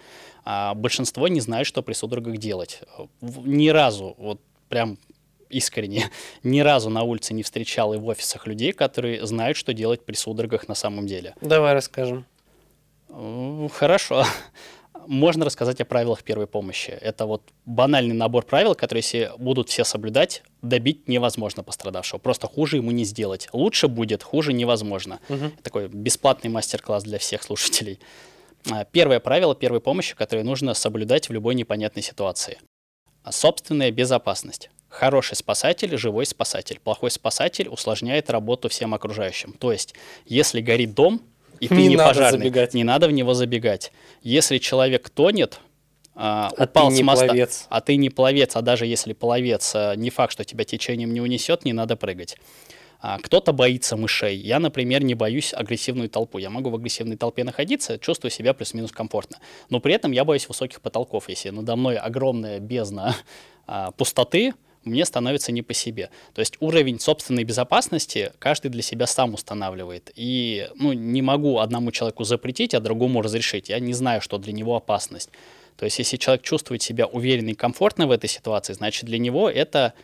А 0.44 0.72
большинство 0.74 1.28
не 1.28 1.40
знает, 1.40 1.66
что 1.66 1.82
при 1.82 1.92
судорогах 1.92 2.38
делать. 2.38 2.80
Ни 3.20 3.68
разу, 3.68 4.14
вот 4.18 4.40
прям 4.70 4.96
искренне, 5.50 6.10
ни 6.42 6.60
разу 6.60 6.88
на 6.88 7.02
улице 7.02 7.34
не 7.34 7.42
встречал 7.42 7.92
и 7.92 7.98
в 7.98 8.06
офисах 8.06 8.46
людей, 8.46 8.72
которые 8.72 9.26
знают, 9.26 9.58
что 9.58 9.74
делать 9.74 10.00
при 10.06 10.14
судорогах 10.16 10.68
на 10.68 10.74
самом 10.74 11.06
деле. 11.06 11.34
Давай 11.42 11.74
расскажем. 11.74 12.24
Хорошо. 13.08 14.24
Можно 15.06 15.44
рассказать 15.44 15.80
о 15.80 15.84
правилах 15.84 16.22
первой 16.22 16.46
помощи. 16.46 16.90
Это 16.90 17.26
вот 17.26 17.42
банальный 17.66 18.14
набор 18.14 18.44
правил, 18.44 18.74
которые, 18.74 19.02
если 19.02 19.30
будут 19.38 19.68
все 19.68 19.84
соблюдать, 19.84 20.42
добить 20.62 21.08
невозможно 21.08 21.62
пострадавшего. 21.62 22.18
Просто 22.18 22.46
хуже 22.46 22.76
ему 22.76 22.90
не 22.90 23.04
сделать. 23.04 23.48
Лучше 23.52 23.88
будет, 23.88 24.22
хуже 24.22 24.52
невозможно. 24.52 25.20
Мгм. 25.28 25.52
Такой 25.62 25.88
бесплатный 25.88 26.50
мастер-класс 26.50 27.04
для 27.04 27.18
всех 27.18 27.42
слушателей. 27.42 28.00
А, 28.70 28.84
Первое 28.84 29.20
правило 29.20 29.54
первой 29.54 29.80
помощи, 29.80 30.14
которое 30.14 30.42
нужно 30.42 30.74
соблюдать 30.74 31.28
в 31.28 31.32
любой 31.32 31.54
непонятной 31.54 32.02
ситуации. 32.02 32.58
Собственная 33.28 33.90
безопасность. 33.90 34.70
Хороший 34.88 35.36
спасатель– 35.36 35.96
живой 35.98 36.24
спасатель. 36.24 36.78
Плохой 36.78 37.10
спасатель 37.10 37.68
усложняет 37.68 38.30
работу 38.30 38.68
всем 38.68 38.94
окружающим. 38.94 39.52
То 39.52 39.72
есть, 39.72 39.94
если 40.24 40.60
горит 40.60 40.94
дом, 40.94 41.20
и 41.64 41.68
ты 41.68 41.74
Не 41.74 41.88
не, 41.88 41.96
надо 41.96 42.10
пожарный, 42.10 42.38
забегать. 42.38 42.74
не 42.74 42.84
надо 42.84 43.08
в 43.08 43.12
него 43.12 43.34
забегать. 43.34 43.92
Если 44.22 44.58
человек 44.58 45.10
тонет, 45.10 45.60
а, 46.14 46.50
А 46.56 46.64
упал 46.64 46.88
ты 46.88 46.94
с 46.94 46.96
не 46.98 47.02
моста, 47.02 47.26
пловец. 47.26 47.66
а 47.70 47.80
ты 47.80 47.96
не 47.96 48.10
пловец, 48.10 48.54
а 48.56 48.62
даже 48.62 48.86
если 48.86 49.12
пловец, 49.12 49.72
а, 49.74 49.94
не 49.94 50.10
факт, 50.10 50.32
что 50.32 50.44
тебя 50.44 50.64
течением 50.64 51.12
не 51.12 51.20
унесет, 51.20 51.64
не 51.64 51.72
надо 51.72 51.96
прыгать. 51.96 52.36
А, 53.00 53.18
Кто-то 53.18 53.52
боится 53.52 53.96
мышей. 53.96 54.36
Я, 54.36 54.60
например, 54.60 55.02
не 55.04 55.14
боюсь 55.14 55.52
агрессивную 55.52 56.08
толпу. 56.08 56.38
Я 56.38 56.48
могу 56.50 56.70
в 56.70 56.74
агрессивной 56.76 57.16
толпе 57.16 57.44
находиться, 57.44 57.98
чувствую 57.98 58.30
себя 58.30 58.54
плюс-минус 58.54 58.92
комфортно. 58.92 59.38
Но 59.68 59.80
при 59.80 59.92
этом 59.94 60.12
я 60.12 60.24
боюсь 60.24 60.48
высоких 60.48 60.80
потолков. 60.80 61.28
Если 61.28 61.50
надо 61.50 61.76
мной 61.76 61.96
огромная 61.96 62.60
бездна 62.60 63.14
а, 63.66 63.90
пустоты, 63.90 64.54
мне 64.86 65.04
становится 65.04 65.52
не 65.52 65.62
по 65.62 65.74
себе. 65.74 66.10
То 66.34 66.40
есть 66.40 66.56
уровень 66.60 67.00
собственной 67.00 67.44
безопасности 67.44 68.32
каждый 68.38 68.70
для 68.70 68.82
себя 68.82 69.06
сам 69.06 69.34
устанавливает. 69.34 70.10
И 70.14 70.68
ну, 70.76 70.92
не 70.92 71.22
могу 71.22 71.58
одному 71.58 71.90
человеку 71.92 72.24
запретить, 72.24 72.74
а 72.74 72.80
другому 72.80 73.22
разрешить. 73.22 73.68
Я 73.68 73.78
не 73.80 73.92
знаю, 73.92 74.20
что 74.20 74.38
для 74.38 74.52
него 74.52 74.76
опасность. 74.76 75.30
То 75.76 75.84
есть 75.84 75.98
если 75.98 76.16
человек 76.16 76.42
чувствует 76.42 76.82
себя 76.82 77.06
уверенно 77.06 77.50
и 77.50 77.54
комфортно 77.54 78.06
в 78.06 78.10
этой 78.10 78.28
ситуации, 78.28 78.72
значит 78.74 79.04
для 79.04 79.18
него 79.18 79.50
это 79.50 79.94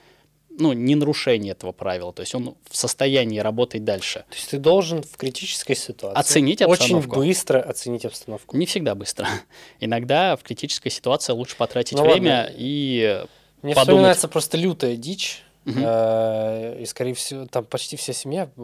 ну, 0.58 0.72
не 0.72 0.94
нарушение 0.94 1.52
этого 1.52 1.72
правила. 1.72 2.12
То 2.12 2.20
есть 2.20 2.34
он 2.34 2.56
в 2.68 2.76
состоянии 2.76 3.38
работать 3.38 3.84
дальше. 3.84 4.24
То 4.28 4.36
есть 4.36 4.50
ты 4.50 4.58
должен 4.58 5.02
в 5.02 5.16
критической 5.16 5.76
ситуации 5.76 6.18
Оценить 6.18 6.60
очень 6.62 6.72
обстановку. 6.72 7.16
быстро 7.16 7.60
оценить 7.60 8.04
обстановку. 8.04 8.56
Не 8.56 8.66
всегда 8.66 8.94
быстро. 8.94 9.28
Иногда 9.80 10.36
в 10.36 10.42
критической 10.42 10.90
ситуации 10.90 11.32
лучше 11.32 11.56
потратить 11.56 11.96
Ну 11.96 12.04
время 12.04 12.42
ладно. 12.42 12.54
и 12.56 13.24
Мне 13.62 13.74
подумать. 13.74 13.78
вспоминается 13.88 14.28
просто 14.28 14.56
лютая 14.56 14.96
дичь. 14.96 15.42
Э, 15.66 16.80
И, 16.80 16.86
скорее 16.86 17.14
всего, 17.14 17.46
там 17.46 17.64
почти 17.64 17.96
вся 17.96 18.12
семья 18.12 18.48
э, 18.56 18.60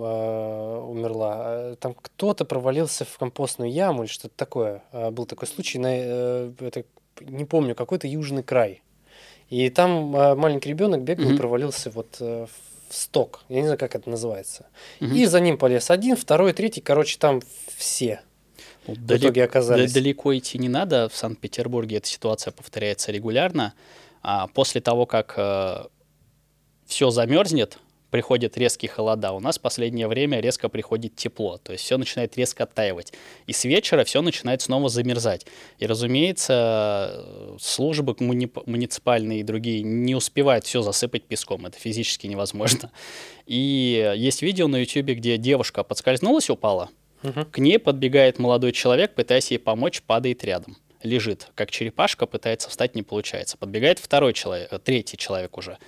умерла. 0.88 1.44
Э, 1.46 1.76
Там 1.78 1.94
кто-то 1.94 2.44
провалился 2.44 3.04
в 3.04 3.18
компостную 3.18 3.70
яму 3.70 4.02
или 4.04 4.10
что-то 4.10 4.34
такое. 4.36 4.82
Был 5.12 5.26
такой 5.26 5.46
случай, 5.48 5.78
на, 5.78 5.88
это, 5.94 6.84
не 7.20 7.44
помню, 7.44 7.74
какой-то 7.74 8.06
южный 8.08 8.42
край. 8.42 8.82
И 9.50 9.68
там 9.70 9.92
маленький 10.10 10.70
ребенок 10.70 11.02
бегал 11.02 11.24
и 11.26 11.28
Мгм. 11.28 11.36
провалился 11.38 11.90
вот 11.90 12.16
в 12.18 12.48
сток. 12.88 13.40
Я 13.48 13.56
не 13.60 13.62
знаю, 13.66 13.78
как 13.78 13.94
это 13.94 14.08
называется. 14.10 14.66
Мгм. 15.00 15.14
И 15.14 15.26
за 15.26 15.40
ним 15.40 15.58
полез 15.58 15.90
один, 15.90 16.16
второй, 16.16 16.52
третий. 16.52 16.80
Короче, 16.80 17.18
там 17.18 17.40
все 17.76 18.20
Ну, 18.86 18.94
в 18.94 19.10
итоге 19.12 19.44
оказались. 19.44 19.92
Да- 19.92 20.00
далеко 20.00 20.36
идти 20.36 20.58
не 20.58 20.68
надо. 20.68 21.08
В 21.08 21.16
Санкт-Петербурге 21.16 21.96
эта 21.98 22.08
ситуация 22.08 22.52
повторяется 22.52 23.12
регулярно. 23.12 23.74
А 24.28 24.48
после 24.48 24.80
того, 24.80 25.06
как 25.06 25.36
все 26.84 27.10
замерзнет, 27.10 27.78
приходят 28.10 28.56
резкие 28.56 28.88
холода. 28.90 29.30
У 29.32 29.40
нас 29.40 29.58
в 29.58 29.60
последнее 29.60 30.08
время 30.08 30.40
резко 30.40 30.68
приходит 30.68 31.14
тепло, 31.16 31.58
то 31.58 31.72
есть 31.72 31.84
все 31.84 31.96
начинает 31.98 32.36
резко 32.36 32.64
оттаивать. 32.64 33.12
И 33.46 33.52
с 33.52 33.64
вечера 33.64 34.02
все 34.04 34.22
начинает 34.22 34.62
снова 34.62 34.88
замерзать. 34.88 35.46
И, 35.78 35.86
разумеется, 35.86 37.10
э, 37.12 37.56
службы 37.60 38.16
муни- 38.18 38.50
муниципальные 38.66 39.40
и 39.40 39.42
другие 39.42 39.82
не 39.82 40.14
успевают 40.14 40.64
все 40.64 40.82
засыпать 40.82 41.24
песком. 41.24 41.66
Это 41.66 41.78
физически 41.78 42.26
невозможно. 42.26 42.90
И 43.46 44.12
есть 44.16 44.42
видео 44.42 44.66
на 44.66 44.76
YouTube, 44.78 45.16
где 45.18 45.36
девушка 45.36 45.84
подскользнулась, 45.84 46.48
упала, 46.50 46.88
Мгм. 47.22 47.44
к 47.46 47.58
ней 47.58 47.78
подбегает 47.78 48.38
молодой 48.38 48.72
человек, 48.72 49.14
пытаясь 49.14 49.50
ей 49.50 49.58
помочь, 49.58 50.02
падает 50.02 50.42
рядом. 50.44 50.76
Лежит, 51.06 51.48
как 51.54 51.70
черепашка, 51.70 52.26
пытается 52.26 52.68
встать, 52.68 52.94
не 52.94 53.02
получается. 53.02 53.56
Подбегает 53.56 53.98
второй 53.98 54.32
человек, 54.32 54.72
э, 54.72 54.78
третий 54.78 55.16
человек 55.16 55.56
уже, 55.56 55.78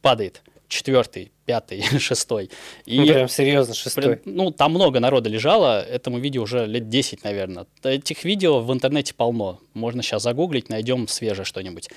падает, 0.00 0.42
четвертый, 0.68 1.32
пятый, 1.44 1.82
шестой. 1.98 2.50
И, 2.86 2.98
ну, 2.98 3.06
прям 3.06 3.28
серьезно, 3.28 3.74
шестой. 3.74 4.20
Ну, 4.24 4.50
там 4.50 4.72
много 4.72 5.00
народа 5.00 5.28
лежало, 5.28 5.82
этому 5.82 6.18
видео 6.18 6.42
уже 6.42 6.66
лет 6.66 6.88
10, 6.88 7.22
наверное. 7.24 7.66
Этих 7.82 8.24
видео 8.24 8.60
в 8.60 8.72
интернете 8.72 9.14
полно. 9.14 9.60
Можно 9.74 10.02
сейчас 10.02 10.22
загуглить, 10.22 10.68
найдем 10.70 11.06
свежее 11.08 11.44
что-нибудь. 11.44 11.90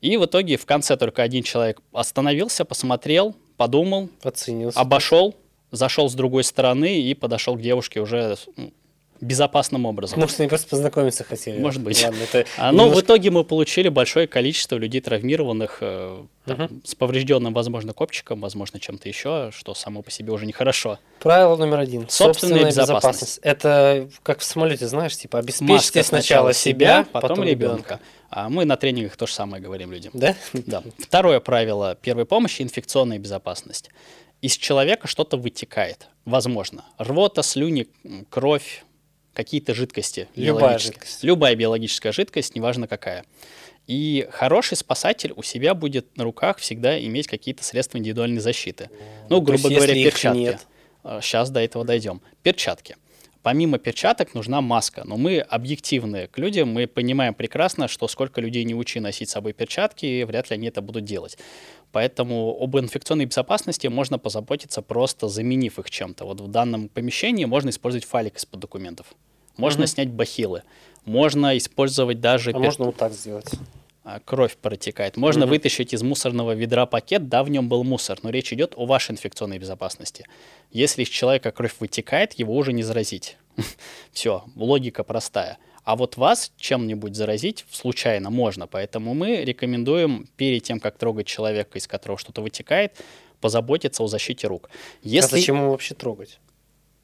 И 0.00 0.16
в 0.16 0.24
итоге 0.24 0.56
в 0.56 0.66
конце 0.66 0.96
только 0.96 1.22
один 1.22 1.42
человек 1.42 1.80
остановился, 1.92 2.64
посмотрел, 2.64 3.36
подумал, 3.56 4.08
Оценился. 4.22 4.80
обошел, 4.80 5.34
зашел 5.70 6.08
с 6.08 6.14
другой 6.14 6.44
стороны 6.44 7.00
и 7.00 7.14
подошел 7.14 7.56
к 7.56 7.60
девушке 7.60 8.00
уже 8.00 8.36
безопасным 9.22 9.86
образом. 9.86 10.18
Может, 10.18 10.40
они 10.40 10.48
просто 10.48 10.68
познакомиться 10.68 11.22
хотели. 11.22 11.58
Может 11.58 11.80
быть. 11.80 12.02
Ладно, 12.04 12.18
это 12.22 12.44
а, 12.58 12.72
Но 12.72 12.84
немножко... 12.84 13.00
в 13.00 13.04
итоге 13.04 13.30
мы 13.30 13.44
получили 13.44 13.88
большое 13.88 14.26
количество 14.26 14.76
людей 14.76 15.00
травмированных, 15.00 15.78
э, 15.80 16.24
там, 16.44 16.60
угу. 16.60 16.74
с 16.84 16.96
поврежденным, 16.96 17.54
возможно, 17.54 17.92
копчиком, 17.92 18.40
возможно, 18.40 18.80
чем-то 18.80 19.08
еще, 19.08 19.50
что 19.54 19.74
само 19.74 20.02
по 20.02 20.10
себе 20.10 20.32
уже 20.32 20.44
нехорошо. 20.44 20.98
Правило 21.20 21.56
номер 21.56 21.78
один. 21.78 22.00
Собственная, 22.08 22.32
Собственная 22.32 22.64
безопасность. 22.66 23.38
безопасность. 23.38 23.38
Это 23.42 24.08
как 24.24 24.40
в 24.40 24.44
самолете, 24.44 24.88
знаешь, 24.88 25.16
типа 25.16 25.38
обеспечьте 25.38 25.72
Маска 25.72 26.02
сначала 26.02 26.52
себя, 26.52 27.06
потом, 27.12 27.30
потом 27.30 27.44
ребенка. 27.44 27.76
ребенка. 27.76 28.00
А 28.28 28.48
мы 28.48 28.64
на 28.64 28.76
тренингах 28.76 29.16
то 29.16 29.26
же 29.26 29.34
самое 29.34 29.62
говорим 29.62 29.92
людям. 29.92 30.10
Да? 30.14 30.34
Да. 30.52 30.82
Второе 30.98 31.38
правило 31.38 31.94
первой 31.94 32.24
помощи– 32.24 32.62
инфекционная 32.62 33.18
безопасность. 33.18 33.90
Из 34.40 34.56
человека 34.56 35.06
что-то 35.06 35.36
вытекает. 35.36 36.08
Возможно. 36.24 36.84
Рвота, 36.98 37.42
слюни, 37.42 37.86
кровь, 38.28 38.84
какие-то 39.32 39.74
жидкости. 39.74 40.28
Любая 40.34 40.78
жидкость. 40.78 41.22
Любая 41.22 41.54
биологическая 41.54 42.12
жидкость, 42.12 42.54
неважно 42.54 42.86
какая. 42.86 43.24
И 43.86 44.28
хороший 44.30 44.76
спасатель 44.76 45.32
у 45.34 45.42
себя 45.42 45.74
будет 45.74 46.16
на 46.16 46.24
руках 46.24 46.58
всегда 46.58 46.98
иметь 47.04 47.26
какие-то 47.26 47.64
средства 47.64 47.98
индивидуальной 47.98 48.40
защиты. 48.40 48.90
Ну, 49.28 49.40
грубо 49.40 49.68
говоря, 49.70 49.94
перчатки. 49.94 50.38
Нет. 50.38 50.66
Сейчас 51.20 51.50
до 51.50 51.60
этого 51.60 51.84
дойдем. 51.84 52.22
Перчатки. 52.42 52.96
Помимо 53.42 53.78
перчаток 53.78 54.34
нужна 54.34 54.60
маска, 54.60 55.02
но 55.04 55.16
мы 55.16 55.40
объективные 55.40 56.28
к 56.28 56.38
людям, 56.38 56.68
мы 56.68 56.86
понимаем 56.86 57.34
прекрасно, 57.34 57.88
что 57.88 58.06
сколько 58.06 58.40
людей 58.40 58.62
не 58.64 58.74
учи 58.74 59.00
носить 59.00 59.30
с 59.30 59.32
собой 59.32 59.52
перчатки, 59.52 60.22
вряд 60.22 60.50
ли 60.50 60.54
они 60.54 60.68
это 60.68 60.80
будут 60.80 61.04
делать. 61.04 61.36
Поэтому 61.90 62.56
об 62.60 62.78
инфекционной 62.78 63.26
безопасности 63.26 63.88
можно 63.88 64.18
позаботиться 64.18 64.80
просто 64.80 65.28
заменив 65.28 65.78
их 65.80 65.90
чем-то. 65.90 66.24
Вот 66.24 66.40
в 66.40 66.48
данном 66.48 66.88
помещении 66.88 67.44
можно 67.44 67.70
использовать 67.70 68.04
файлик 68.04 68.36
из-под 68.36 68.60
документов. 68.60 69.06
Можно 69.56 69.82
угу. 69.82 69.88
снять 69.88 70.08
бахилы. 70.08 70.62
Можно 71.04 71.58
использовать 71.58 72.20
даже... 72.20 72.50
А 72.50 72.52
пер... 72.52 72.62
можно 72.62 72.84
вот 72.84 72.96
так 72.96 73.12
сделать. 73.12 73.50
А, 74.04 74.18
кровь 74.18 74.56
протекает. 74.56 75.16
Можно 75.16 75.44
угу. 75.44 75.50
вытащить 75.50 75.94
из 75.94 76.02
мусорного 76.02 76.54
ведра 76.54 76.86
пакет, 76.86 77.28
да, 77.28 77.44
в 77.44 77.50
нем 77.50 77.68
был 77.68 77.84
мусор, 77.84 78.18
но 78.22 78.30
речь 78.30 78.52
идет 78.52 78.74
о 78.76 78.84
вашей 78.84 79.12
инфекционной 79.12 79.58
безопасности. 79.58 80.26
Если 80.72 81.02
из 81.02 81.08
человека 81.08 81.52
кровь 81.52 81.74
вытекает, 81.78 82.32
его 82.32 82.56
уже 82.56 82.72
не 82.72 82.82
заразить. 82.82 83.36
Все, 84.12 84.44
логика 84.56 85.04
простая. 85.04 85.58
А 85.84 85.94
вот 85.96 86.16
вас 86.16 86.52
чем-нибудь 86.56 87.14
заразить 87.14 87.64
случайно 87.70 88.30
можно, 88.30 88.66
поэтому 88.66 89.14
мы 89.14 89.42
рекомендуем 89.44 90.28
перед 90.36 90.62
тем, 90.64 90.80
как 90.80 90.96
трогать 90.96 91.26
человека, 91.26 91.78
из 91.78 91.86
которого 91.86 92.18
что-то 92.18 92.40
вытекает, 92.40 93.00
позаботиться 93.40 94.02
о 94.02 94.08
защите 94.08 94.46
рук. 94.46 94.70
Если... 95.02 95.36
А 95.36 95.38
зачем 95.38 95.56
его 95.56 95.70
вообще 95.70 95.94
трогать? 95.94 96.38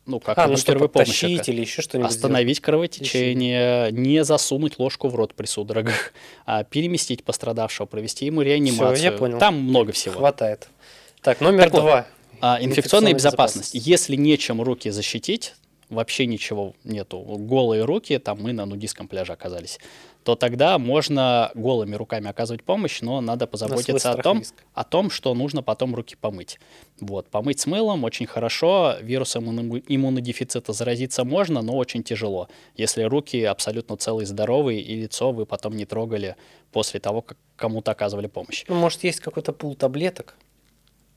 Ну, 0.08 0.20
как 0.20 0.38
а, 0.38 0.48
ну, 0.48 0.56
первой 0.56 0.88
помощи. 0.88 1.26
или 1.26 1.60
еще 1.60 1.82
что-нибудь 1.82 2.10
Остановить 2.10 2.56
сделать. 2.56 2.64
кровотечение, 2.64 3.92
не 3.92 4.24
засунуть 4.24 4.78
ложку 4.78 5.08
в 5.08 5.14
рот 5.14 5.34
при 5.34 5.46
судорогах, 5.46 6.12
а 6.46 6.64
переместить 6.64 7.22
пострадавшего, 7.22 7.86
провести 7.86 8.26
ему 8.26 8.40
реанимацию. 8.42 8.96
Все, 8.96 9.04
я 9.04 9.12
понял. 9.12 9.38
Там 9.38 9.60
много 9.60 9.92
всего. 9.92 10.18
Хватает. 10.18 10.68
Так, 11.20 11.40
номер 11.40 11.64
так 11.64 11.72
два. 11.72 11.82
Вот, 11.82 12.04
а, 12.40 12.56
инфекционная, 12.56 12.64
инфекционная 12.64 13.12
безопасность. 13.14 13.74
безопасность. 13.74 13.86
Если 13.86 14.16
нечем 14.16 14.62
руки 14.62 14.90
защитить, 14.90 15.54
вообще 15.90 16.26
ничего 16.26 16.74
нету, 16.84 17.18
голые 17.20 17.84
руки, 17.84 18.18
там 18.18 18.42
мы 18.42 18.52
на 18.52 18.66
нудистском 18.66 19.08
пляже 19.08 19.32
оказались, 19.32 19.78
то 20.24 20.34
тогда 20.34 20.78
можно 20.78 21.50
голыми 21.54 21.94
руками 21.94 22.28
оказывать 22.28 22.62
помощь, 22.62 23.00
но 23.00 23.20
надо 23.20 23.46
позаботиться 23.46 24.12
о 24.12 24.22
том, 24.22 24.42
о 24.74 24.84
том, 24.84 25.10
что 25.10 25.34
нужно 25.34 25.62
потом 25.62 25.94
руки 25.94 26.16
помыть. 26.20 26.58
Вот, 27.00 27.28
помыть 27.28 27.60
с 27.60 27.66
мылом 27.66 28.04
очень 28.04 28.26
хорошо, 28.26 28.96
вирусом 29.00 29.48
иммунодефицита 29.48 30.72
заразиться 30.72 31.24
можно, 31.24 31.62
но 31.62 31.76
очень 31.76 32.02
тяжело, 32.02 32.48
если 32.76 33.02
руки 33.04 33.42
абсолютно 33.42 33.96
целые, 33.96 34.26
здоровые, 34.26 34.80
и 34.80 34.96
лицо 34.96 35.32
вы 35.32 35.46
потом 35.46 35.76
не 35.76 35.86
трогали 35.86 36.36
после 36.72 37.00
того, 37.00 37.22
как 37.22 37.38
кому-то 37.56 37.90
оказывали 37.92 38.26
помощь. 38.26 38.64
Ну, 38.68 38.74
может, 38.74 39.04
есть 39.04 39.20
какой-то 39.20 39.52
пул 39.52 39.74
таблеток, 39.74 40.36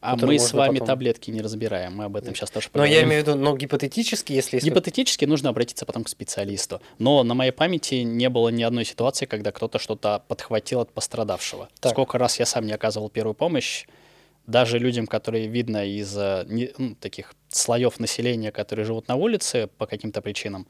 а 0.02 0.18
мы 0.18 0.40
с 0.40 0.52
вами 0.52 0.80
потом... 0.80 0.88
таблетки 0.88 1.30
не 1.30 1.42
разбираем, 1.42 1.96
мы 1.96 2.06
об 2.06 2.16
этом 2.16 2.34
сейчас 2.34 2.50
тоже 2.50 2.70
поговорим. 2.70 2.94
Но 2.94 3.00
я 3.00 3.06
имею 3.06 3.24
в 3.24 3.28
виду, 3.28 3.38
но 3.38 3.56
гипотетически, 3.56 4.34
если... 4.34 4.60
Гипотетически 4.60 5.26
нужно 5.26 5.50
обратиться 5.50 5.86
потом 5.86 6.04
к 6.04 6.10
специалисту. 6.10 6.82
Но 6.98 7.24
на 7.24 7.36
моей 7.36 7.52
памяти 7.52 7.96
не 7.96 8.28
было 8.30 8.50
ни 8.50 8.64
одной 8.64 8.84
ситуации, 8.84 9.28
когда 9.28 9.52
кто-то 9.52 9.78
что-то 9.78 10.24
подхватил 10.28 10.82
от 10.82 10.92
пострадавшего. 10.92 11.70
Так. 11.80 11.92
Сколько 11.92 12.18
раз 12.18 12.40
я 12.40 12.48
сам 12.48 12.66
не 12.66 12.74
оказывал 12.74 13.10
первую 13.10 13.36
помощь, 13.36 13.86
даже 14.48 14.80
людям, 14.80 15.06
которые 15.06 15.48
видно 15.48 15.86
из 15.86 16.18
э, 16.18 16.46
ну, 16.78 16.96
таких 16.96 17.36
слоев 17.50 18.00
населения, 18.00 18.52
которые 18.52 18.86
живут 18.86 19.08
на 19.08 19.16
улице 19.16 19.70
по 19.78 19.86
каким-то 19.86 20.22
причинам, 20.22 20.68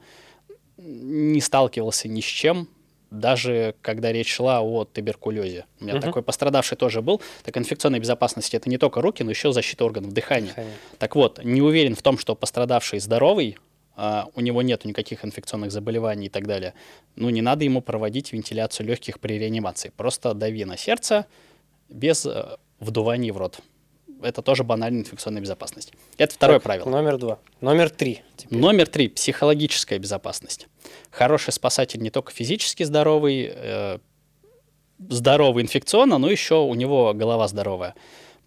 не 0.76 1.40
сталкивался 1.40 2.06
ни 2.08 2.20
с 2.20 2.24
чем, 2.24 2.68
даже 3.12 3.74
когда 3.82 4.10
речь 4.10 4.32
шла 4.32 4.62
о 4.62 4.84
туберкулезе. 4.84 5.66
У 5.80 5.84
меня 5.84 5.94
угу. 5.94 6.02
такой 6.02 6.22
пострадавший 6.22 6.76
тоже 6.76 7.02
был. 7.02 7.20
Так 7.44 7.56
инфекционная 7.58 8.00
безопасность 8.00 8.54
это 8.54 8.68
не 8.70 8.78
только 8.78 9.00
руки, 9.02 9.22
но 9.22 9.30
еще 9.30 9.52
защита 9.52 9.84
органов 9.84 10.12
дыхания. 10.12 10.48
Дыхание. 10.48 10.74
Так 10.98 11.14
вот, 11.14 11.44
не 11.44 11.60
уверен 11.60 11.94
в 11.94 12.02
том, 12.02 12.18
что 12.18 12.34
пострадавший 12.34 12.98
здоровый, 12.98 13.58
а 13.94 14.28
у 14.34 14.40
него 14.40 14.62
нет 14.62 14.84
никаких 14.86 15.24
инфекционных 15.24 15.70
заболеваний 15.70 16.26
и 16.26 16.30
так 16.30 16.46
далее. 16.46 16.72
Ну, 17.14 17.28
не 17.28 17.42
надо 17.42 17.64
ему 17.64 17.82
проводить 17.82 18.32
вентиляцию 18.32 18.86
легких 18.86 19.20
при 19.20 19.38
реанимации. 19.38 19.92
Просто 19.94 20.32
дави 20.32 20.64
на 20.64 20.78
сердце 20.78 21.26
без 21.90 22.24
э, 22.24 22.56
вдувания 22.80 23.32
в 23.32 23.36
рот 23.36 23.60
это 24.22 24.42
тоже 24.42 24.64
банальная 24.64 25.00
инфекционная 25.00 25.42
безопасность. 25.42 25.92
Это 26.18 26.34
второе 26.34 26.58
так, 26.58 26.64
правило. 26.64 26.88
Номер 26.88 27.18
два. 27.18 27.38
Номер 27.60 27.90
три. 27.90 28.22
Теперь. 28.36 28.58
Номер 28.58 28.86
три. 28.88 29.08
Психологическая 29.08 29.98
безопасность. 29.98 30.68
Хороший 31.10 31.52
спасатель 31.52 32.00
не 32.00 32.10
только 32.10 32.32
физически 32.32 32.82
здоровый, 32.82 33.52
э, 33.54 33.98
здоровый 35.08 35.62
инфекционно, 35.62 36.18
но 36.18 36.30
еще 36.30 36.56
у 36.56 36.74
него 36.74 37.12
голова 37.14 37.48
здоровая 37.48 37.94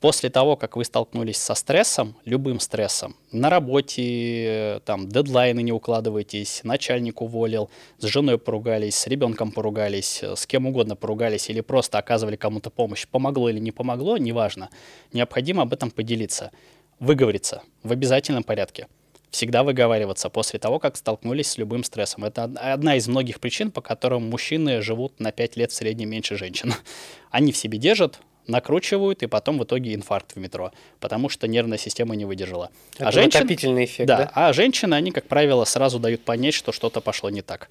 после 0.05 0.29
того, 0.29 0.55
как 0.55 0.77
вы 0.77 0.85
столкнулись 0.85 1.37
со 1.37 1.55
стрессом, 1.55 2.15
любым 2.25 2.59
стрессом, 2.59 3.15
на 3.31 3.49
работе, 3.49 4.79
там, 4.85 5.09
дедлайны 5.09 5.63
не 5.63 5.71
укладываетесь, 5.71 6.61
начальник 6.63 7.23
уволил, 7.23 7.71
с 7.97 8.05
женой 8.05 8.37
поругались, 8.37 8.97
с 8.97 9.07
ребенком 9.07 9.51
поругались, 9.51 10.21
с 10.21 10.45
кем 10.45 10.67
угодно 10.67 10.95
поругались 10.95 11.49
или 11.49 11.59
просто 11.61 11.97
оказывали 11.97 12.35
кому-то 12.35 12.69
помощь, 12.69 13.07
помогло 13.07 13.49
или 13.49 13.57
не 13.57 13.71
помогло, 13.71 14.17
неважно, 14.17 14.69
необходимо 15.11 15.63
об 15.63 15.73
этом 15.73 15.89
поделиться, 15.89 16.51
выговориться 16.99 17.63
в 17.81 17.91
обязательном 17.91 18.43
порядке. 18.43 18.87
Всегда 19.31 19.63
выговариваться 19.63 20.29
после 20.29 20.59
того, 20.59 20.77
как 20.77 20.97
столкнулись 20.97 21.47
с 21.47 21.57
любым 21.57 21.83
стрессом. 21.83 22.25
Это 22.25 22.43
одна 22.43 22.95
из 22.95 23.07
многих 23.07 23.39
причин, 23.39 23.71
по 23.71 23.81
которым 23.81 24.29
мужчины 24.29 24.83
живут 24.83 25.19
на 25.19 25.31
5 25.31 25.57
лет 25.57 25.71
в 25.71 25.75
среднем 25.75 26.11
меньше 26.11 26.37
женщин. 26.37 26.75
Они 27.31 27.51
в 27.51 27.57
себе 27.57 27.79
держат, 27.79 28.19
накручивают, 28.47 29.23
и 29.23 29.27
потом 29.27 29.57
в 29.57 29.63
итоге 29.63 29.93
инфаркт 29.93 30.35
в 30.35 30.39
метро, 30.39 30.71
потому 30.99 31.29
что 31.29 31.47
нервная 31.47 31.77
система 31.77 32.15
не 32.15 32.25
выдержала. 32.25 32.69
Это 32.95 33.07
а 33.07 33.11
женщин, 33.11 33.83
эффект, 33.83 34.07
да, 34.07 34.17
да? 34.17 34.31
А 34.33 34.53
женщины, 34.53 34.93
они, 34.93 35.11
как 35.11 35.25
правило, 35.27 35.65
сразу 35.65 35.99
дают 35.99 36.21
понять, 36.21 36.53
что 36.53 36.71
что-то 36.71 37.01
пошло 37.01 37.29
не 37.29 37.41
так. 37.41 37.69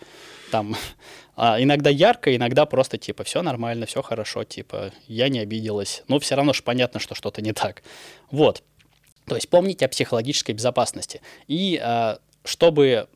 Там 0.51 0.77
а, 1.37 1.63
иногда 1.63 1.91
ярко, 1.91 2.35
иногда 2.35 2.67
просто 2.67 2.99
типа 2.99 3.25
все 3.25 3.43
нормально, 3.43 3.87
все 3.87 4.03
хорошо, 4.03 4.45
типа 4.45 4.93
я 5.07 5.29
не 5.29 5.41
обиделась. 5.41 6.03
Но 6.09 6.19
все 6.19 6.35
равно 6.35 6.53
же 6.53 6.63
понятно, 6.63 7.01
что 7.01 7.15
что-то 7.15 7.43
не 7.43 7.53
так. 7.53 7.83
Вот. 8.31 8.63
То 9.27 9.37
есть 9.37 9.49
помните 9.49 9.87
о 9.87 9.89
психологической 9.89 10.55
безопасности. 10.55 11.21
И 11.47 11.81
а, 11.83 12.19
чтобы 12.45 13.09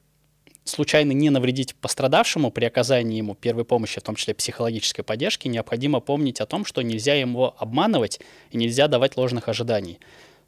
случайно 0.69 1.13
не 1.13 1.31
навредить 1.31 1.75
пострадавшему 1.75 2.51
при 2.51 2.65
оказании 2.65 3.19
ему 3.19 3.35
первой 3.35 3.65
помощи, 3.65 4.01
в 4.01 4.03
том 4.03 4.15
числе 4.15 4.35
психологической 4.35 5.05
поддержки, 5.05 5.49
необходимо 5.49 6.01
помнить 6.01 6.41
о 6.41 6.47
том, 6.47 6.65
что 6.65 6.83
нельзя 6.83 7.15
его 7.15 7.55
обманывать 7.59 8.21
и 8.51 8.57
нельзя 8.57 8.89
давать 8.89 9.17
ложных 9.17 9.49
ожиданий. 9.49 9.99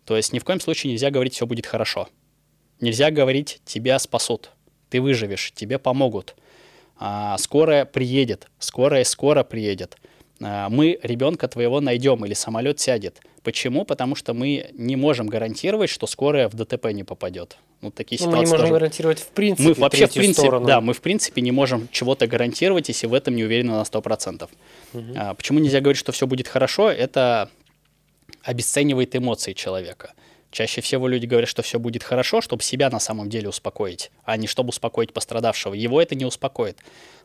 То 0.04 0.16
есть 0.16 0.32
ни 0.32 0.38
в 0.38 0.44
коем 0.44 0.60
случае 0.60 0.92
нельзя 0.92 1.10
говорить 1.10 1.34
«все 1.34 1.46
будет 1.46 1.66
хорошо». 1.66 2.08
Нельзя 2.80 3.10
говорить 3.10 3.60
«тебя 3.64 3.98
спасут», 3.98 4.50
«ты 4.88 5.00
выживешь», 5.00 5.52
«тебе 5.54 5.78
помогут», 5.78 6.34
а, 6.96 7.36
«скорая 7.38 7.84
приедет», 7.84 8.48
«скорая 8.58 9.04
скоро 9.04 9.44
приедет». 9.44 9.96
А, 10.42 10.68
мы 10.68 10.98
ребенка 11.02 11.48
твоего 11.48 11.80
найдем 11.80 12.24
или 12.24 12.34
самолет 12.34 12.80
сядет. 12.80 13.20
Почему? 13.42 13.84
Потому 13.84 14.14
что 14.14 14.34
мы 14.34 14.70
не 14.74 14.96
можем 14.96 15.26
гарантировать, 15.26 15.90
что 15.90 16.06
скорая 16.06 16.48
в 16.48 16.54
ДТП 16.54 16.86
не 16.92 17.04
попадет. 17.04 17.56
Ну, 17.80 17.90
такие 17.90 18.18
ну, 18.20 18.26
ситуации 18.26 18.38
мы 18.38 18.44
не 18.44 18.50
можем 18.50 18.66
тоже... 18.66 18.72
гарантировать 18.74 19.18
в 19.20 19.28
принципе 19.28 19.68
Мы 19.68 19.74
вообще 19.74 20.06
в 20.06 20.12
принципе, 20.12 20.42
сторону. 20.42 20.66
да, 20.66 20.80
мы 20.80 20.92
в 20.92 21.00
принципе 21.00 21.40
не 21.40 21.50
можем 21.50 21.88
чего-то 21.90 22.26
гарантировать, 22.26 22.88
если 22.88 23.06
в 23.06 23.14
этом 23.14 23.34
не 23.34 23.44
уверены 23.44 23.72
на 23.72 23.82
100%. 23.82 24.48
Угу. 24.92 25.02
А, 25.16 25.34
почему 25.34 25.58
нельзя 25.58 25.80
говорить, 25.80 25.98
что 25.98 26.12
все 26.12 26.26
будет 26.26 26.48
хорошо? 26.48 26.90
Это 26.90 27.48
обесценивает 28.42 29.16
эмоции 29.16 29.54
человека. 29.54 30.12
Чаще 30.50 30.80
всего 30.80 31.06
люди 31.06 31.26
говорят, 31.26 31.48
что 31.48 31.62
все 31.62 31.78
будет 31.78 32.02
хорошо, 32.02 32.40
чтобы 32.40 32.62
себя 32.62 32.90
на 32.90 32.98
самом 32.98 33.30
деле 33.30 33.48
успокоить, 33.48 34.10
а 34.24 34.36
не 34.36 34.48
чтобы 34.48 34.70
успокоить 34.70 35.12
пострадавшего. 35.12 35.74
Его 35.74 36.02
это 36.02 36.16
не 36.16 36.24
успокоит. 36.24 36.76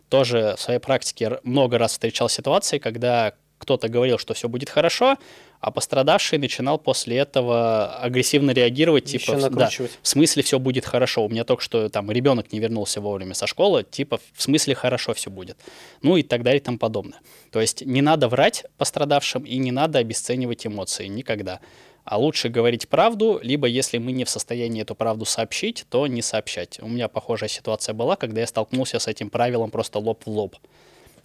Тоже 0.09 0.55
в 0.57 0.61
своей 0.61 0.79
практике 0.79 1.39
много 1.43 1.77
раз 1.77 1.93
встречал 1.93 2.29
ситуации, 2.29 2.77
когда 2.77 3.33
кто-то 3.57 3.87
говорил, 3.87 4.17
что 4.17 4.33
все 4.33 4.49
будет 4.49 4.69
хорошо, 4.69 5.17
а 5.59 5.71
пострадавший 5.71 6.37
начинал 6.37 6.77
после 6.77 7.17
этого 7.17 7.95
агрессивно 7.95 8.51
реагировать, 8.51 9.11
Еще 9.11 9.33
типа, 9.33 9.49
да, 9.49 9.69
в 9.69 10.07
смысле 10.07 10.43
все 10.43 10.59
будет 10.59 10.85
хорошо. 10.85 11.25
У 11.25 11.29
меня 11.29 11.43
только 11.43 11.63
что 11.63 11.89
там 11.89 12.11
ребенок 12.11 12.51
не 12.51 12.59
вернулся 12.59 13.01
вовремя 13.01 13.33
со 13.33 13.47
школы, 13.47 13.83
типа, 13.83 14.19
в 14.33 14.41
смысле 14.41 14.75
хорошо 14.75 15.13
все 15.13 15.31
будет. 15.31 15.57
Ну 16.01 16.17
и 16.17 16.23
так 16.23 16.43
далее 16.43 16.59
и 16.59 16.63
тому 16.63 16.77
подобное. 16.77 17.19
То 17.51 17.61
есть 17.61 17.81
не 17.85 18.01
надо 18.01 18.27
врать 18.27 18.65
пострадавшим 18.77 19.43
и 19.43 19.57
не 19.57 19.71
надо 19.71 19.99
обесценивать 19.99 20.67
эмоции 20.67 21.07
никогда. 21.07 21.59
А 22.05 22.19
лучше 22.19 22.49
говорить 22.49 22.87
правду, 22.87 23.39
либо 23.41 23.67
если 23.67 23.97
мы 23.97 24.11
не 24.11 24.25
в 24.25 24.29
состоянии 24.29 24.83
эту 24.83 24.93
правду 24.93 25.25
сообщить, 25.25 25.85
то 25.89 26.05
не 26.05 26.21
сообщать. 26.21 26.79
У 26.79 26.87
меня 26.87 27.07
похожая 27.07 27.49
ситуация 27.49 27.93
была, 27.93 28.15
когда 28.15 28.41
я 28.41 28.47
столкнулся 28.47 28.99
с 28.99 29.07
этим 29.07 29.31
правилом 29.31 29.71
просто 29.71 29.97
лоб 29.97 30.23
в 30.23 30.29
лоб. 30.29 30.55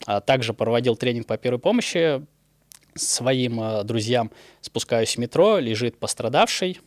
А 0.07 0.23
также 0.23 0.55
проводил 0.55 0.97
тренинг 0.97 1.27
по 1.27 1.37
первой 1.37 1.59
помощи 1.59 2.25
своим 2.95 3.61
э, 3.61 3.85
друзьям. 3.85 4.31
Спускаюсь 4.63 5.17
в 5.17 5.19
метро, 5.19 5.59
лежит 5.59 5.99
пострадавший, 5.99 6.81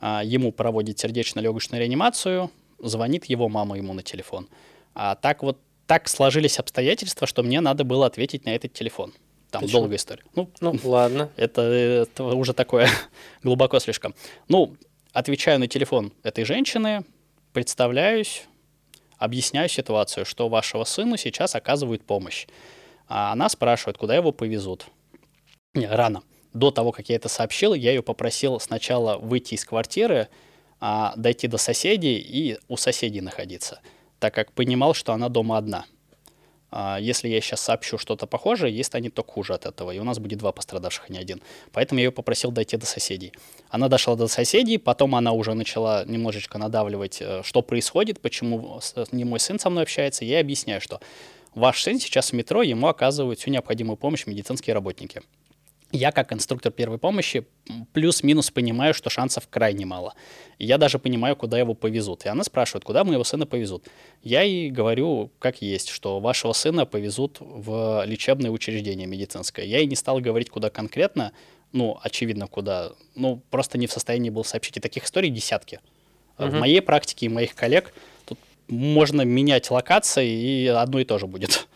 а, 0.00 0.22
ему 0.22 0.52
проводит 0.52 0.98
сердечно-легочную 0.98 1.80
реанимацию, 1.80 2.50
звонит 2.78 3.24
его 3.24 3.48
мама 3.48 3.78
ему 3.78 3.94
на 3.94 4.02
телефон. 4.02 4.48
А 4.94 5.14
так 5.14 5.42
вот 5.42 5.58
так 5.86 6.08
сложились 6.08 6.58
обстоятельства, 6.58 7.26
что 7.26 7.42
мне 7.42 7.62
надо 7.62 7.84
было 7.84 8.04
ответить 8.04 8.44
на 8.44 8.50
этот 8.50 8.74
телефон. 8.74 9.14
Там 9.50 9.62
Почему? 9.62 9.80
долгая 9.80 9.96
история. 9.96 10.22
Ну, 10.34 10.50
ну 10.60 10.78
ладно. 10.84 11.30
Это, 11.36 11.62
это 11.62 12.24
уже 12.24 12.52
такое 12.52 12.88
глубоко 13.42 13.78
слишком. 13.78 14.14
Ну, 14.48 14.76
отвечаю 15.12 15.58
на 15.58 15.68
телефон 15.68 16.12
этой 16.22 16.44
женщины, 16.44 17.04
представляюсь, 17.52 18.44
объясняю 19.16 19.68
ситуацию, 19.68 20.26
что 20.26 20.48
вашего 20.48 20.84
сыну 20.84 21.16
сейчас 21.16 21.54
оказывают 21.54 22.04
помощь. 22.04 22.46
А 23.08 23.32
она 23.32 23.48
спрашивает, 23.48 23.96
куда 23.96 24.14
его 24.14 24.32
повезут. 24.32 24.86
Не, 25.74 25.86
рано. 25.86 26.22
До 26.52 26.70
того, 26.70 26.92
как 26.92 27.08
я 27.08 27.16
это 27.16 27.28
сообщил, 27.28 27.72
я 27.74 27.90
ее 27.90 28.02
попросил 28.02 28.60
сначала 28.60 29.16
выйти 29.16 29.54
из 29.54 29.64
квартиры, 29.64 30.28
а, 30.80 31.14
дойти 31.16 31.46
до 31.46 31.56
соседей 31.56 32.18
и 32.18 32.58
у 32.68 32.76
соседей 32.76 33.20
находиться, 33.20 33.80
так 34.18 34.34
как 34.34 34.52
понимал, 34.52 34.94
что 34.94 35.12
она 35.12 35.28
дома 35.28 35.56
одна– 35.56 35.86
если 37.00 37.28
я 37.28 37.40
сейчас 37.40 37.60
сообщу 37.60 37.96
что-то 37.98 38.26
похожее, 38.26 38.74
ей 38.74 38.84
станет 38.84 39.14
только 39.14 39.32
хуже 39.32 39.54
от 39.54 39.64
этого, 39.66 39.90
и 39.90 39.98
у 39.98 40.04
нас 40.04 40.18
будет 40.18 40.38
два 40.38 40.52
пострадавших, 40.52 41.06
а 41.08 41.12
не 41.12 41.18
один. 41.18 41.40
Поэтому 41.72 41.98
я 41.98 42.06
ее 42.06 42.12
попросил 42.12 42.50
дойти 42.50 42.76
до 42.76 42.86
соседей. 42.86 43.32
Она 43.70 43.88
дошла 43.88 44.16
до 44.16 44.28
соседей, 44.28 44.78
потом 44.78 45.14
она 45.14 45.32
уже 45.32 45.54
начала 45.54 46.04
немножечко 46.04 46.58
надавливать, 46.58 47.18
э, 47.20 47.42
что 47.42 47.62
происходит, 47.62 48.20
почему 48.20 48.80
не 49.12 49.24
мой 49.24 49.40
сын 49.40 49.58
со 49.58 49.70
мной 49.70 49.84
общается. 49.84 50.24
Я 50.24 50.40
объясняю, 50.40 50.80
что 50.80 51.00
ваш 51.54 51.82
сын 51.82 51.98
сейчас 51.98 52.30
в 52.30 52.32
метро, 52.34 52.62
ему 52.62 52.88
оказывают 52.88 53.38
всю 53.38 53.50
необходимую 53.50 53.96
помощь 53.96 54.26
медицинские 54.26 54.74
работники 54.74 55.22
я 55.90 56.12
как 56.12 56.32
инструктор 56.32 56.70
первой 56.70 56.98
помощи 56.98 57.46
плюс-минус 57.92 58.50
понимаю, 58.50 58.92
что 58.92 59.08
шансов 59.08 59.48
крайне 59.48 59.86
мало. 59.86 60.14
Я 60.58 60.76
даже 60.76 60.98
понимаю, 60.98 61.34
куда 61.34 61.58
его 61.58 61.74
повезут. 61.74 62.26
И 62.26 62.28
она 62.28 62.44
спрашивает, 62.44 62.84
куда 62.84 63.04
моего 63.04 63.24
сына 63.24 63.46
повезут. 63.46 63.86
Я 64.22 64.42
ей 64.42 64.70
говорю, 64.70 65.30
как 65.38 65.62
есть, 65.62 65.88
что 65.88 66.20
вашего 66.20 66.52
сына 66.52 66.84
повезут 66.84 67.38
в 67.40 68.04
лечебное 68.04 68.50
учреждение 68.50 69.06
медицинское. 69.06 69.64
Я 69.64 69.78
ей 69.78 69.86
не 69.86 69.96
стал 69.96 70.20
говорить, 70.20 70.50
куда 70.50 70.68
конкретно, 70.68 71.32
ну, 71.72 71.98
очевидно, 72.02 72.48
куда. 72.48 72.92
Ну, 73.14 73.42
просто 73.50 73.78
не 73.78 73.86
в 73.86 73.92
состоянии 73.92 74.30
был 74.30 74.44
сообщить. 74.44 74.76
И 74.76 74.80
таких 74.80 75.04
историй 75.04 75.30
десятки. 75.30 75.80
Угу. 76.38 76.48
В 76.48 76.54
моей 76.54 76.82
практике 76.82 77.26
и 77.26 77.28
моих 77.30 77.54
коллег 77.54 77.94
тут 78.26 78.38
можно 78.68 79.22
менять 79.22 79.70
локации, 79.70 80.28
и 80.28 80.66
одно 80.66 80.98
и 80.98 81.04
то 81.04 81.18
же 81.18 81.26
будет 81.26 81.66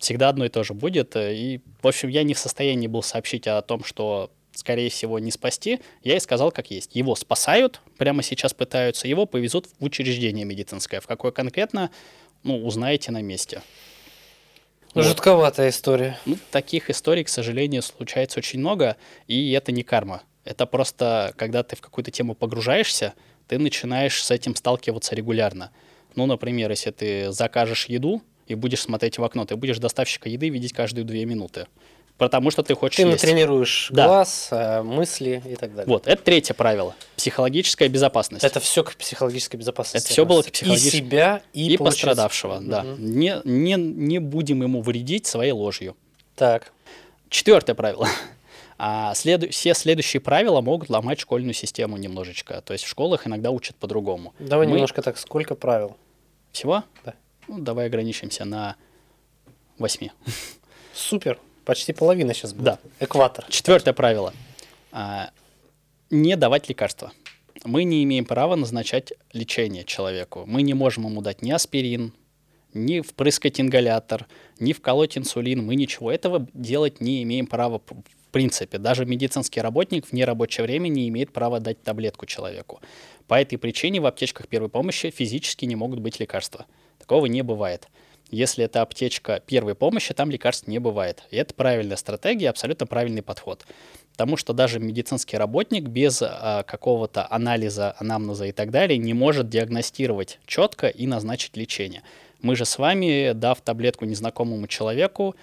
всегда 0.00 0.30
одно 0.30 0.46
и 0.46 0.48
то 0.48 0.64
же 0.64 0.74
будет. 0.74 1.14
Э, 1.14 1.32
и, 1.32 1.60
в 1.80 1.86
общем, 1.86 2.08
я 2.08 2.24
не 2.24 2.34
в 2.34 2.38
состоянии 2.38 2.88
был 2.88 3.02
сообщить 3.02 3.46
о 3.46 3.62
том, 3.62 3.84
что 3.84 4.30
скорее 4.52 4.90
всего, 4.90 5.18
не 5.20 5.30
спасти, 5.30 5.80
я 6.02 6.16
и 6.16 6.20
сказал, 6.20 6.50
как 6.50 6.70
есть. 6.70 6.96
Его 6.96 7.14
спасают, 7.14 7.80
прямо 7.96 8.22
сейчас 8.22 8.52
пытаются, 8.52 9.06
его 9.06 9.24
повезут 9.24 9.68
в 9.78 9.84
учреждение 9.84 10.44
медицинское. 10.44 11.00
В 11.00 11.06
какое 11.06 11.30
конкретно, 11.30 11.90
ну, 12.42 12.66
узнаете 12.66 13.12
на 13.12 13.22
месте. 13.22 13.62
Вот. 14.92 15.04
Жутковатая 15.04 15.68
история. 15.68 16.18
Ну, 16.26 16.36
таких 16.50 16.90
историй, 16.90 17.24
к 17.24 17.28
сожалению, 17.28 17.80
случается 17.82 18.40
очень 18.40 18.58
много, 18.58 18.96
и 19.28 19.52
это 19.52 19.70
не 19.70 19.84
карма. 19.84 20.22
Это 20.44 20.66
просто, 20.66 21.32
когда 21.36 21.62
ты 21.62 21.76
в 21.76 21.80
какую-то 21.80 22.10
тему 22.10 22.34
погружаешься, 22.34 23.14
ты 23.46 23.58
начинаешь 23.58 24.22
с 24.22 24.30
этим 24.30 24.56
сталкиваться 24.56 25.14
регулярно. 25.14 25.70
Ну, 26.16 26.26
например, 26.26 26.70
если 26.70 26.90
ты 26.90 27.30
закажешь 27.30 27.86
еду, 27.86 28.22
и 28.50 28.54
будешь 28.54 28.80
смотреть 28.80 29.18
в 29.18 29.24
окно. 29.24 29.44
Ты 29.44 29.56
будешь 29.56 29.78
доставщика 29.78 30.28
еды 30.28 30.48
видеть 30.48 30.72
каждые 30.72 31.04
две 31.04 31.24
минуты. 31.24 31.66
Потому 32.20 32.50
что 32.50 32.62
ты 32.62 32.74
хочешь 32.74 32.96
Ты 32.96 33.04
есть. 33.04 33.22
тренируешь 33.22 33.88
да. 33.90 34.06
глаз, 34.06 34.48
э, 34.50 34.82
мысли 34.82 35.42
и 35.46 35.56
так 35.56 35.74
далее. 35.74 35.86
Вот, 35.90 36.06
это 36.06 36.22
третье 36.22 36.52
правило. 36.52 36.94
Психологическая 37.16 37.88
безопасность. 37.88 38.44
Это 38.44 38.60
все 38.60 38.84
к 38.84 38.94
психологической 38.94 39.58
безопасности. 39.58 40.06
Это 40.06 40.12
все 40.12 40.26
было 40.26 40.42
к 40.42 40.50
психологической... 40.52 41.00
И 41.00 41.02
себя, 41.02 41.40
и, 41.54 41.72
и 41.72 41.78
пострадавшего, 41.78 42.56
угу. 42.56 42.64
да. 42.66 42.84
Не, 42.98 43.40
не, 43.44 43.74
не 43.76 44.18
будем 44.18 44.62
ему 44.62 44.82
вредить 44.82 45.26
своей 45.26 45.52
ложью. 45.52 45.96
Так. 46.36 46.72
Четвертое 47.30 47.74
правило. 47.74 48.06
А 48.76 49.14
следу... 49.14 49.48
все 49.48 49.72
следующие 49.72 50.20
правила 50.20 50.60
могут 50.60 50.90
ломать 50.90 51.20
школьную 51.20 51.54
систему 51.54 51.96
немножечко. 51.96 52.60
То 52.60 52.74
есть 52.74 52.84
в 52.84 52.88
школах 52.88 53.26
иногда 53.26 53.50
учат 53.50 53.76
по-другому. 53.76 54.34
Давай 54.38 54.66
Мы... 54.66 54.74
немножко 54.74 55.00
так. 55.00 55.16
Сколько 55.16 55.54
правил? 55.54 55.96
Всего? 56.52 56.84
Да. 57.04 57.14
Ну, 57.48 57.58
давай 57.58 57.86
ограничимся 57.86 58.44
на 58.44 58.76
восьми. 59.78 60.12
Супер. 60.94 61.38
Почти 61.64 61.92
половина 61.92 62.34
сейчас 62.34 62.52
будет. 62.52 62.64
Да. 62.64 62.78
Экватор. 63.00 63.44
Четвертое 63.48 63.92
правило. 63.92 64.32
А, 64.92 65.30
не 66.10 66.36
давать 66.36 66.68
лекарства. 66.68 67.12
Мы 67.64 67.84
не 67.84 68.02
имеем 68.04 68.24
права 68.24 68.56
назначать 68.56 69.12
лечение 69.32 69.84
человеку. 69.84 70.44
Мы 70.46 70.62
не 70.62 70.74
можем 70.74 71.06
ему 71.06 71.20
дать 71.20 71.42
ни 71.42 71.50
аспирин, 71.50 72.14
ни 72.72 73.00
впрыскать 73.00 73.60
ингалятор, 73.60 74.26
ни 74.58 74.72
вколоть 74.72 75.18
инсулин. 75.18 75.64
Мы 75.64 75.76
ничего 75.76 76.10
этого 76.10 76.46
делать 76.54 77.00
не 77.00 77.22
имеем 77.22 77.46
права 77.46 77.80
в 77.88 78.32
принципе. 78.32 78.78
Даже 78.78 79.04
медицинский 79.04 79.60
работник 79.60 80.06
в 80.06 80.12
нерабочее 80.12 80.64
время 80.64 80.88
не 80.88 81.08
имеет 81.08 81.32
права 81.32 81.60
дать 81.60 81.82
таблетку 81.82 82.26
человеку. 82.26 82.80
По 83.26 83.40
этой 83.40 83.58
причине 83.58 84.00
в 84.00 84.06
аптечках 84.06 84.48
первой 84.48 84.68
помощи 84.68 85.10
физически 85.10 85.64
не 85.66 85.76
могут 85.76 86.00
быть 86.00 86.18
лекарства. 86.18 86.66
Такого 87.00 87.26
не 87.26 87.42
бывает. 87.42 87.88
Если 88.30 88.64
это 88.64 88.82
аптечка 88.82 89.42
первой 89.44 89.74
помощи, 89.74 90.14
там 90.14 90.30
лекарств 90.30 90.68
не 90.68 90.78
бывает. 90.78 91.24
И 91.30 91.36
это 91.36 91.52
правильная 91.52 91.96
стратегия, 91.96 92.50
абсолютно 92.50 92.86
правильный 92.86 93.22
подход. 93.22 93.66
Потому 94.12 94.36
что 94.36 94.52
даже 94.52 94.78
медицинский 94.78 95.36
работник 95.36 95.84
без 95.84 96.22
а, 96.22 96.62
какого-то 96.62 97.26
анализа, 97.28 97.96
анамнеза 97.98 98.46
и 98.46 98.52
так 98.52 98.70
далее 98.70 98.98
не 98.98 99.14
может 99.14 99.48
диагностировать 99.48 100.38
четко 100.46 100.86
и 100.86 101.06
назначить 101.06 101.56
лечение. 101.56 102.02
Мы 102.40 102.54
же 102.54 102.64
с 102.64 102.78
вами, 102.78 103.32
дав 103.32 103.60
таблетку 103.60 104.04
незнакомому 104.04 104.68
человеку, 104.68 105.34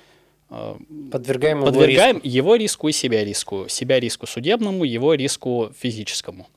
подвергаем, 0.47 1.61
подвергаем 1.63 2.17
его, 2.17 2.23
риску. 2.23 2.27
его 2.27 2.55
риску 2.55 2.87
и 2.87 2.91
себя 2.93 3.25
риску. 3.25 3.65
Себя 3.67 3.99
риску 3.99 4.27
судебному, 4.27 4.85
его 4.85 5.13
риску 5.13 5.71
физическому. 5.77 6.47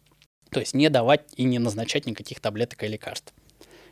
То 0.50 0.60
есть 0.60 0.74
не 0.74 0.88
давать 0.90 1.22
и 1.36 1.44
не 1.44 1.58
назначать 1.58 2.06
никаких 2.06 2.40
таблеток 2.40 2.82
и 2.84 2.88
лекарств. 2.88 3.32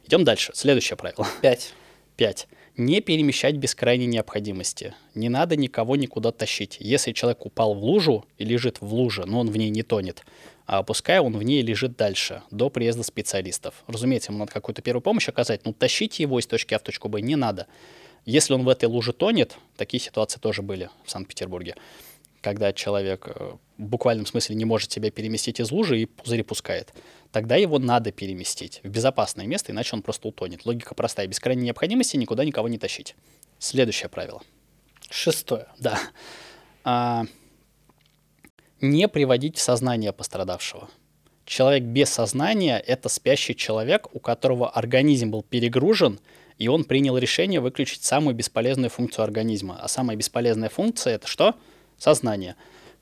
Идем 0.08 0.24
дальше. 0.24 0.52
Следующее 0.54 0.96
правило. 0.96 1.26
Пять. 1.42 1.74
Пять. 2.16 2.48
Не 2.78 3.02
перемещать 3.02 3.56
без 3.56 3.74
крайней 3.74 4.06
необходимости. 4.06 4.94
Не 5.14 5.28
надо 5.28 5.54
никого 5.54 5.96
никуда 5.96 6.32
тащить. 6.32 6.78
Если 6.80 7.12
человек 7.12 7.44
упал 7.44 7.74
в 7.74 7.84
лужу 7.84 8.24
и 8.38 8.44
лежит 8.46 8.80
в 8.80 8.94
луже, 8.94 9.26
но 9.26 9.40
он 9.40 9.50
в 9.50 9.56
ней 9.58 9.68
не 9.68 9.82
тонет, 9.82 10.24
а 10.64 10.82
пускай 10.82 11.18
он 11.18 11.36
в 11.36 11.42
ней 11.42 11.60
лежит 11.60 11.98
дальше, 11.98 12.40
до 12.50 12.70
приезда 12.70 13.02
специалистов. 13.02 13.84
Разумеется, 13.86 14.32
ему 14.32 14.38
надо 14.38 14.52
какую-то 14.52 14.80
первую 14.80 15.02
помощь 15.02 15.28
оказать, 15.28 15.66
но 15.66 15.74
тащить 15.74 16.20
его 16.20 16.38
из 16.38 16.46
точки 16.46 16.72
А 16.72 16.78
в 16.78 16.82
точку 16.82 17.10
Б 17.10 17.20
не 17.20 17.36
надо. 17.36 17.66
Если 18.24 18.54
он 18.54 18.64
в 18.64 18.70
этой 18.70 18.86
луже 18.86 19.12
тонет, 19.12 19.58
такие 19.76 20.00
ситуации 20.00 20.40
тоже 20.40 20.62
были 20.62 20.88
в 21.04 21.10
Санкт-Петербурге, 21.10 21.74
когда 22.40 22.72
человек 22.72 23.28
э, 23.28 23.52
в 23.78 23.82
буквальном 23.82 24.26
смысле 24.26 24.56
не 24.56 24.64
может 24.64 24.92
себя 24.92 25.10
переместить 25.10 25.60
из 25.60 25.70
лужи 25.70 26.00
и 26.00 26.06
пузыри 26.06 26.42
пускает 26.42 26.92
тогда 27.32 27.56
его 27.56 27.78
надо 27.78 28.12
переместить 28.12 28.80
в 28.82 28.88
безопасное 28.88 29.46
место, 29.46 29.72
иначе 29.72 29.94
он 29.94 30.02
просто 30.02 30.28
утонет. 30.28 30.64
Логика 30.64 30.94
простая. 30.94 31.26
Без 31.26 31.40
крайней 31.40 31.64
необходимости 31.64 32.16
никуда 32.16 32.44
никого 32.44 32.68
не 32.68 32.78
тащить. 32.78 33.14
Следующее 33.58 34.08
правило. 34.08 34.42
Шестое. 35.10 35.66
Да. 35.78 35.98
А, 36.84 37.24
не 38.80 39.08
приводить 39.08 39.56
в 39.56 39.60
сознание 39.60 40.12
пострадавшего. 40.12 40.88
Человек 41.44 41.84
без 41.84 42.10
сознания– 42.10 42.78
это 42.86 43.08
спящий 43.08 43.56
человек, 43.56 44.14
у 44.14 44.20
которого 44.20 44.68
организм 44.68 45.30
был 45.30 45.42
перегружен, 45.42 46.20
и 46.58 46.68
он 46.68 46.84
принял 46.84 47.16
решение 47.16 47.60
выключить 47.60 48.02
самую 48.02 48.34
бесполезную 48.34 48.90
функцию 48.90 49.24
организма. 49.24 49.78
А 49.80 49.88
самая 49.88 50.16
бесполезная 50.16 50.68
функция– 50.68 51.14
это 51.16 51.26
что? 51.26 51.54
Сознание. 51.98 52.56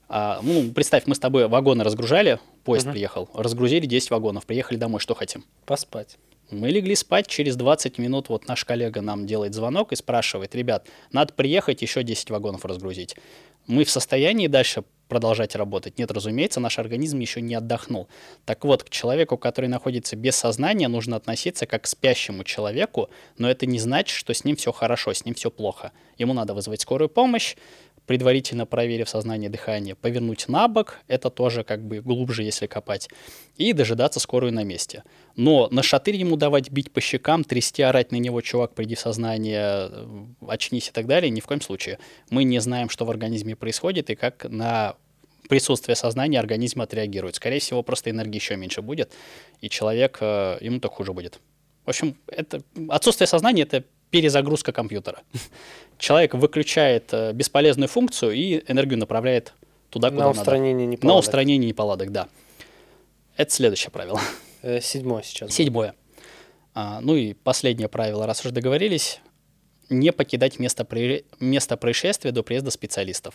А, 0.08 0.40
ну, 0.42 0.70
представь, 0.72 1.06
мы 1.06 1.14
с 1.14 1.18
тобой 1.18 1.48
вагоны 1.48 1.84
разгружали, 1.84 2.38
поезд 2.64 2.86
угу. 2.86 2.92
приехал, 2.92 3.30
разгрузили 3.34 3.86
10 3.86 4.10
вагонов, 4.10 4.46
приехали 4.46 4.76
домой, 4.76 5.00
что 5.00 5.14
хотим? 5.14 5.44
Поспать. 5.64 6.16
Мы 6.50 6.68
легли 6.70 6.94
спать, 6.94 7.26
через 7.26 7.56
20 7.56 7.98
минут 7.98 8.28
вот 8.28 8.46
наш 8.46 8.64
коллега 8.64 9.00
нам 9.00 9.26
делает 9.26 9.54
звонок 9.54 9.92
и 9.92 9.96
спрашивает, 9.96 10.54
ребят, 10.54 10.86
надо 11.10 11.32
приехать 11.32 11.82
еще 11.82 12.04
10 12.04 12.30
вагонов 12.30 12.64
разгрузить. 12.64 13.16
Мы 13.66 13.82
в 13.82 13.90
состоянии 13.90 14.46
дальше 14.46 14.84
продолжать 15.08 15.56
работать? 15.56 15.98
Нет, 15.98 16.10
разумеется, 16.10 16.60
наш 16.60 16.78
организм 16.78 17.18
еще 17.18 17.40
не 17.40 17.54
отдохнул. 17.54 18.08
Так 18.44 18.64
вот, 18.64 18.84
к 18.84 18.90
человеку, 18.90 19.36
который 19.36 19.66
находится 19.66 20.16
без 20.16 20.36
сознания, 20.36 20.88
нужно 20.88 21.16
относиться 21.16 21.66
как 21.66 21.82
к 21.82 21.86
спящему 21.86 22.44
человеку, 22.44 23.08
но 23.38 23.50
это 23.50 23.66
не 23.66 23.78
значит, 23.78 24.16
что 24.16 24.34
с 24.34 24.44
ним 24.44 24.56
все 24.56 24.72
хорошо, 24.72 25.12
с 25.12 25.24
ним 25.24 25.34
все 25.34 25.50
плохо. 25.50 25.92
Ему 26.18 26.32
надо 26.32 26.54
вызвать 26.54 26.80
скорую 26.80 27.08
помощь, 27.08 27.56
предварительно 28.06 28.66
проверив 28.66 29.08
сознание 29.08 29.50
дыхания, 29.50 29.94
повернуть 29.94 30.48
на 30.48 30.68
бок, 30.68 30.98
это 31.08 31.28
тоже 31.30 31.64
как 31.64 31.84
бы 31.84 32.00
глубже, 32.00 32.42
если 32.42 32.66
копать, 32.66 33.08
и 33.56 33.72
дожидаться 33.72 34.20
скорую 34.20 34.52
на 34.52 34.64
месте. 34.64 35.02
Но 35.34 35.68
на 35.70 35.82
шатырь 35.82 36.16
ему 36.16 36.36
давать 36.36 36.70
бить 36.70 36.92
по 36.92 37.00
щекам, 37.00 37.44
трясти, 37.44 37.82
орать 37.82 38.12
на 38.12 38.16
него, 38.16 38.40
чувак, 38.40 38.74
приди 38.74 38.94
в 38.94 39.00
сознание, 39.00 39.88
э, 39.90 40.26
очнись 40.48 40.88
и 40.88 40.92
так 40.92 41.06
далее, 41.06 41.30
ни 41.30 41.40
в 41.40 41.46
коем 41.46 41.60
случае. 41.60 41.98
Мы 42.30 42.44
не 42.44 42.60
знаем, 42.60 42.88
что 42.88 43.04
в 43.04 43.10
организме 43.10 43.56
происходит 43.56 44.10
и 44.10 44.14
как 44.14 44.46
на 44.48 44.96
присутствие 45.48 45.96
сознания 45.96 46.38
организм 46.38 46.80
отреагирует. 46.80 47.36
Скорее 47.36 47.60
всего, 47.60 47.82
просто 47.82 48.10
энергии 48.10 48.36
еще 48.36 48.56
меньше 48.56 48.82
будет, 48.82 49.12
и 49.60 49.68
человек, 49.68 50.18
э, 50.20 50.58
ему 50.60 50.80
так 50.80 50.92
хуже 50.92 51.12
будет. 51.12 51.40
В 51.84 51.90
общем, 51.90 52.16
это 52.26 52.62
отсутствие 52.88 53.28
сознания— 53.28 53.62
это 53.70 53.84
перезагрузка 54.10 54.72
компьютера. 54.72 55.22
Человек 55.98 56.34
выключает 56.34 57.12
э, 57.12 57.32
бесполезную 57.32 57.88
функцию 57.88 58.32
и 58.32 58.62
энергию 58.66 58.98
направляет 58.98 59.54
туда, 59.90 60.10
куда 60.10 60.24
на 60.24 60.28
надо. 60.28 60.40
Устранение 60.40 60.86
неполадок. 60.86 61.14
На 61.14 61.18
устранение 61.18 61.68
неполадок, 61.68 62.12
да. 62.12 62.28
Это 63.36 63.50
следующее 63.50 63.90
правило. 63.90 64.20
Э, 64.62 64.80
седьмое 64.80 65.22
сейчас. 65.22 65.52
Седьмое. 65.52 65.94
А, 66.74 67.00
ну 67.00 67.16
и 67.16 67.32
последнее 67.32 67.88
правило, 67.88 68.26
раз 68.26 68.40
уже 68.44 68.52
договорились, 68.52 69.20
не 69.88 70.12
покидать 70.12 70.58
место, 70.58 70.84
при... 70.84 71.24
место 71.40 71.76
происшествия 71.76 72.32
до 72.32 72.42
приезда 72.42 72.70
специалистов. 72.70 73.34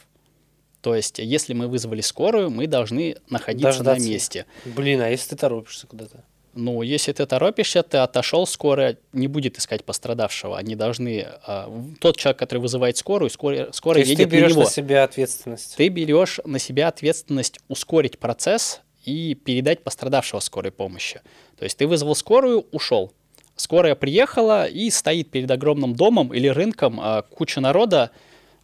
То 0.81 0.95
есть, 0.95 1.19
если 1.19 1.53
мы 1.53 1.67
вызвали 1.67 2.01
скорую, 2.01 2.49
мы 2.49 2.67
должны 2.67 3.17
находиться 3.29 3.79
Дождаться. 3.79 4.03
на 4.03 4.09
месте. 4.09 4.45
Блин, 4.65 5.01
а 5.01 5.09
если 5.09 5.29
ты 5.29 5.35
торопишься 5.35 5.87
куда-то? 5.87 6.23
Ну, 6.53 6.81
если 6.81 7.13
ты 7.13 7.25
торопишься, 7.25 7.81
ты 7.81 7.97
отошел, 7.97 8.45
скорая 8.45 8.97
не 9.13 9.27
будет 9.27 9.57
искать 9.57 9.85
пострадавшего. 9.85 10.57
Они 10.57 10.75
должны... 10.75 11.25
А, 11.45 11.71
тот 11.99 12.17
человек, 12.17 12.39
который 12.39 12.59
вызывает 12.59 12.97
скорую, 12.97 13.29
скорая, 13.29 13.69
скорая 13.71 14.03
едет 14.03 14.29
ты 14.29 14.35
берешь 14.35 14.49
на 14.49 14.53
него. 14.53 14.63
на 14.63 14.69
себя 14.69 15.03
ответственность. 15.03 15.75
Ты 15.77 15.87
берешь 15.87 16.39
на 16.43 16.59
себя 16.59 16.89
ответственность 16.89 17.59
ускорить 17.69 18.19
процесс 18.19 18.81
и 19.05 19.33
передать 19.35 19.83
пострадавшего 19.83 20.41
скорой 20.41 20.71
помощи. 20.71 21.21
То 21.57 21.63
есть 21.63 21.77
ты 21.77 21.87
вызвал 21.87 22.15
скорую, 22.15 22.65
ушел. 22.71 23.13
Скорая 23.55 23.95
приехала 23.95 24.65
и 24.65 24.89
стоит 24.89 25.29
перед 25.29 25.49
огромным 25.49 25.95
домом 25.95 26.33
или 26.33 26.49
рынком, 26.49 26.99
а, 27.01 27.21
куча 27.21 27.61
народа, 27.61 28.11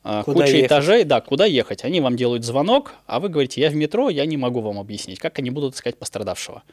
куда 0.04 0.24
куча 0.24 0.48
ехать? 0.48 0.66
этажей, 0.66 1.04
да, 1.06 1.22
куда 1.22 1.46
ехать. 1.46 1.86
Они 1.86 2.02
вам 2.02 2.18
делают 2.18 2.44
звонок, 2.44 2.96
а 3.06 3.22
вы 3.22 3.30
говорите, 3.30 3.62
я 3.62 3.70
в 3.70 3.76
метро, 3.76 4.10
я 4.10 4.26
не 4.26 4.36
могу 4.36 4.60
вам 4.60 4.78
объяснить, 4.78 5.20
как 5.20 5.40
они 5.40 5.52
будут 5.52 5.76
искать 5.76 5.98
пострадавшего 5.98 6.64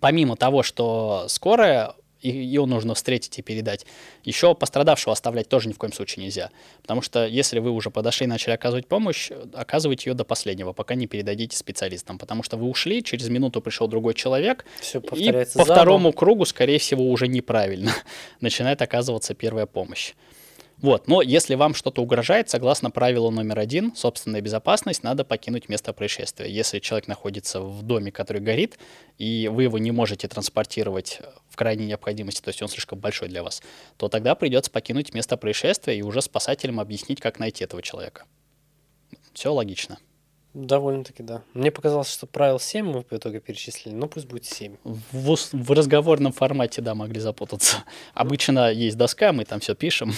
помимо 0.00 0.36
того, 0.36 0.62
что 0.62 1.26
скорая, 1.28 1.94
ее 2.20 2.66
нужно 2.66 2.94
встретить 2.94 3.38
и 3.38 3.42
передать, 3.42 3.86
еще 4.24 4.54
пострадавшего 4.54 5.12
оставлять 5.12 5.48
тоже 5.48 5.68
ни 5.68 5.72
в 5.72 5.78
коем 5.78 5.92
случае 5.92 6.24
нельзя. 6.24 6.50
Потому 6.82 7.00
что 7.02 7.26
если 7.26 7.58
вы 7.60 7.70
уже 7.70 7.90
подошли 7.90 8.24
и 8.24 8.28
начали 8.28 8.52
оказывать 8.52 8.88
помощь, 8.88 9.30
оказывайте 9.54 10.10
ее 10.10 10.14
до 10.14 10.24
последнего, 10.24 10.72
пока 10.72 10.94
не 10.94 11.06
передадите 11.06 11.56
специалистам. 11.56 12.18
Потому 12.18 12.42
что 12.42 12.56
вы 12.56 12.66
ушли, 12.66 13.02
через 13.04 13.28
минуту 13.28 13.60
пришел 13.60 13.86
другой 13.86 14.14
человек, 14.14 14.64
Все 14.80 14.98
и 14.98 15.02
по 15.02 15.46
задом. 15.46 15.64
второму 15.64 16.12
кругу, 16.12 16.44
скорее 16.44 16.78
всего, 16.78 17.08
уже 17.08 17.28
неправильно 17.28 17.92
начинает 18.40 18.82
оказываться 18.82 19.34
первая 19.34 19.66
помощь. 19.66 20.14
Вот, 20.80 21.08
но 21.08 21.22
если 21.22 21.56
вам 21.56 21.74
что-то 21.74 22.02
угрожает, 22.02 22.48
согласно 22.50 22.90
правилу 22.90 23.30
номер 23.30 23.58
один, 23.58 23.96
собственная 23.96 24.40
безопасность, 24.40 25.02
надо 25.02 25.24
покинуть 25.24 25.68
место 25.68 25.92
происшествия. 25.92 26.48
Если 26.48 26.78
человек 26.78 27.08
находится 27.08 27.60
в 27.60 27.82
доме, 27.82 28.12
который 28.12 28.40
горит, 28.40 28.78
и 29.18 29.48
вы 29.52 29.64
его 29.64 29.78
не 29.78 29.90
можете 29.90 30.28
транспортировать 30.28 31.20
в 31.48 31.56
крайней 31.56 31.86
необходимости, 31.86 32.40
то 32.40 32.50
есть 32.50 32.62
он 32.62 32.68
слишком 32.68 33.00
большой 33.00 33.28
для 33.28 33.42
вас, 33.42 33.60
то 33.96 34.08
тогда 34.08 34.36
придется 34.36 34.70
покинуть 34.70 35.14
место 35.14 35.36
происшествия 35.36 35.98
и 35.98 36.02
уже 36.02 36.22
спасателям 36.22 36.78
объяснить, 36.78 37.20
как 37.20 37.40
найти 37.40 37.64
этого 37.64 37.82
человека. 37.82 38.24
Все 39.32 39.52
логично. 39.52 39.98
Довольно-таки, 40.54 41.22
да. 41.22 41.42
Мне 41.54 41.70
показалось, 41.70 42.10
что 42.10 42.26
правил 42.26 42.58
7 42.60 42.86
мы 42.86 43.02
в 43.02 43.12
итоге 43.12 43.40
перечислили, 43.40 43.94
но 43.94 44.06
пусть 44.06 44.26
будет 44.26 44.44
7. 44.44 44.76
В, 44.84 45.36
в 45.52 45.70
разговорном 45.72 46.32
формате, 46.32 46.82
да, 46.82 46.94
могли 46.94 47.20
запутаться. 47.20 47.84
Обычно 48.14 48.70
есть 48.72 48.96
доска, 48.96 49.32
мы 49.32 49.44
там 49.44 49.60
все 49.60 49.74
пишем. 49.74 50.12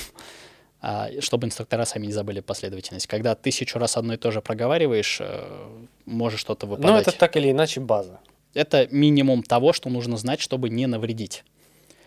А, 0.82 1.10
чтобы 1.20 1.46
инструктора 1.46 1.84
сами 1.84 2.06
не 2.06 2.12
забыли 2.12 2.40
последовательность. 2.40 3.06
Когда 3.06 3.34
тысячу 3.34 3.78
раз 3.78 3.96
одно 3.98 4.14
и 4.14 4.16
то 4.16 4.30
же 4.30 4.40
проговариваешь, 4.40 5.18
э, 5.20 5.68
может 6.06 6.40
что-то 6.40 6.66
выпадать. 6.66 6.90
Ну, 6.90 6.96
это 6.96 7.12
так 7.12 7.36
или 7.36 7.50
иначе 7.50 7.80
база. 7.80 8.20
Это 8.54 8.88
минимум 8.90 9.42
того, 9.42 9.74
что 9.74 9.90
нужно 9.90 10.16
знать, 10.16 10.40
чтобы 10.40 10.70
не 10.70 10.86
навредить. 10.86 11.44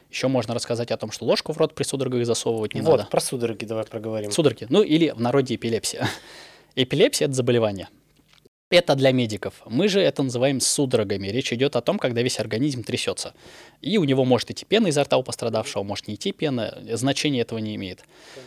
Еще 0.10 0.28
можно 0.28 0.56
рассказать 0.56 0.92
о 0.92 0.98
том, 0.98 1.12
что 1.12 1.26
ложку 1.26 1.54
в 1.54 1.58
рот 1.58 1.76
при 1.76 1.84
судорогах 1.84 2.26
засовывать 2.26 2.74
не 2.74 2.82
вот, 2.82 2.98
надо. 2.98 3.10
про 3.10 3.20
судороги 3.20 3.66
давай 3.66 3.86
проговорим. 3.86 4.32
Судороги. 4.32 4.66
Ну, 4.70 4.82
или 4.82 5.10
в 5.10 5.22
народе 5.22 5.56
эпилепсия. 5.56 6.08
Эпилепсия– 6.76 7.26
это 7.28 7.36
заболевание. 7.36 7.90
Это 8.74 8.96
для 8.96 9.12
медиков. 9.12 9.62
Мы 9.68 9.88
же 9.88 10.02
это 10.02 10.24
называем 10.24 10.60
судорогами. 10.60 11.28
Речь 11.28 11.54
идет 11.54 11.76
о 11.76 11.82
том, 11.82 12.00
когда 12.00 12.24
весь 12.24 12.40
организм 12.40 12.84
трясется. 12.84 13.36
И 13.82 14.00
у 14.00 14.04
него 14.04 14.26
может 14.26 14.50
идти 14.50 14.66
пена 14.66 14.88
изо 14.88 15.04
рта 15.04 15.18
у 15.18 15.22
пострадавшего, 15.22 15.84
может 15.84 16.08
не 16.08 16.16
идти 16.16 16.32
пена. 16.32 16.82
Значение 16.94 17.44
этого 17.44 17.60
не 17.60 17.76
имеет. 17.76 18.04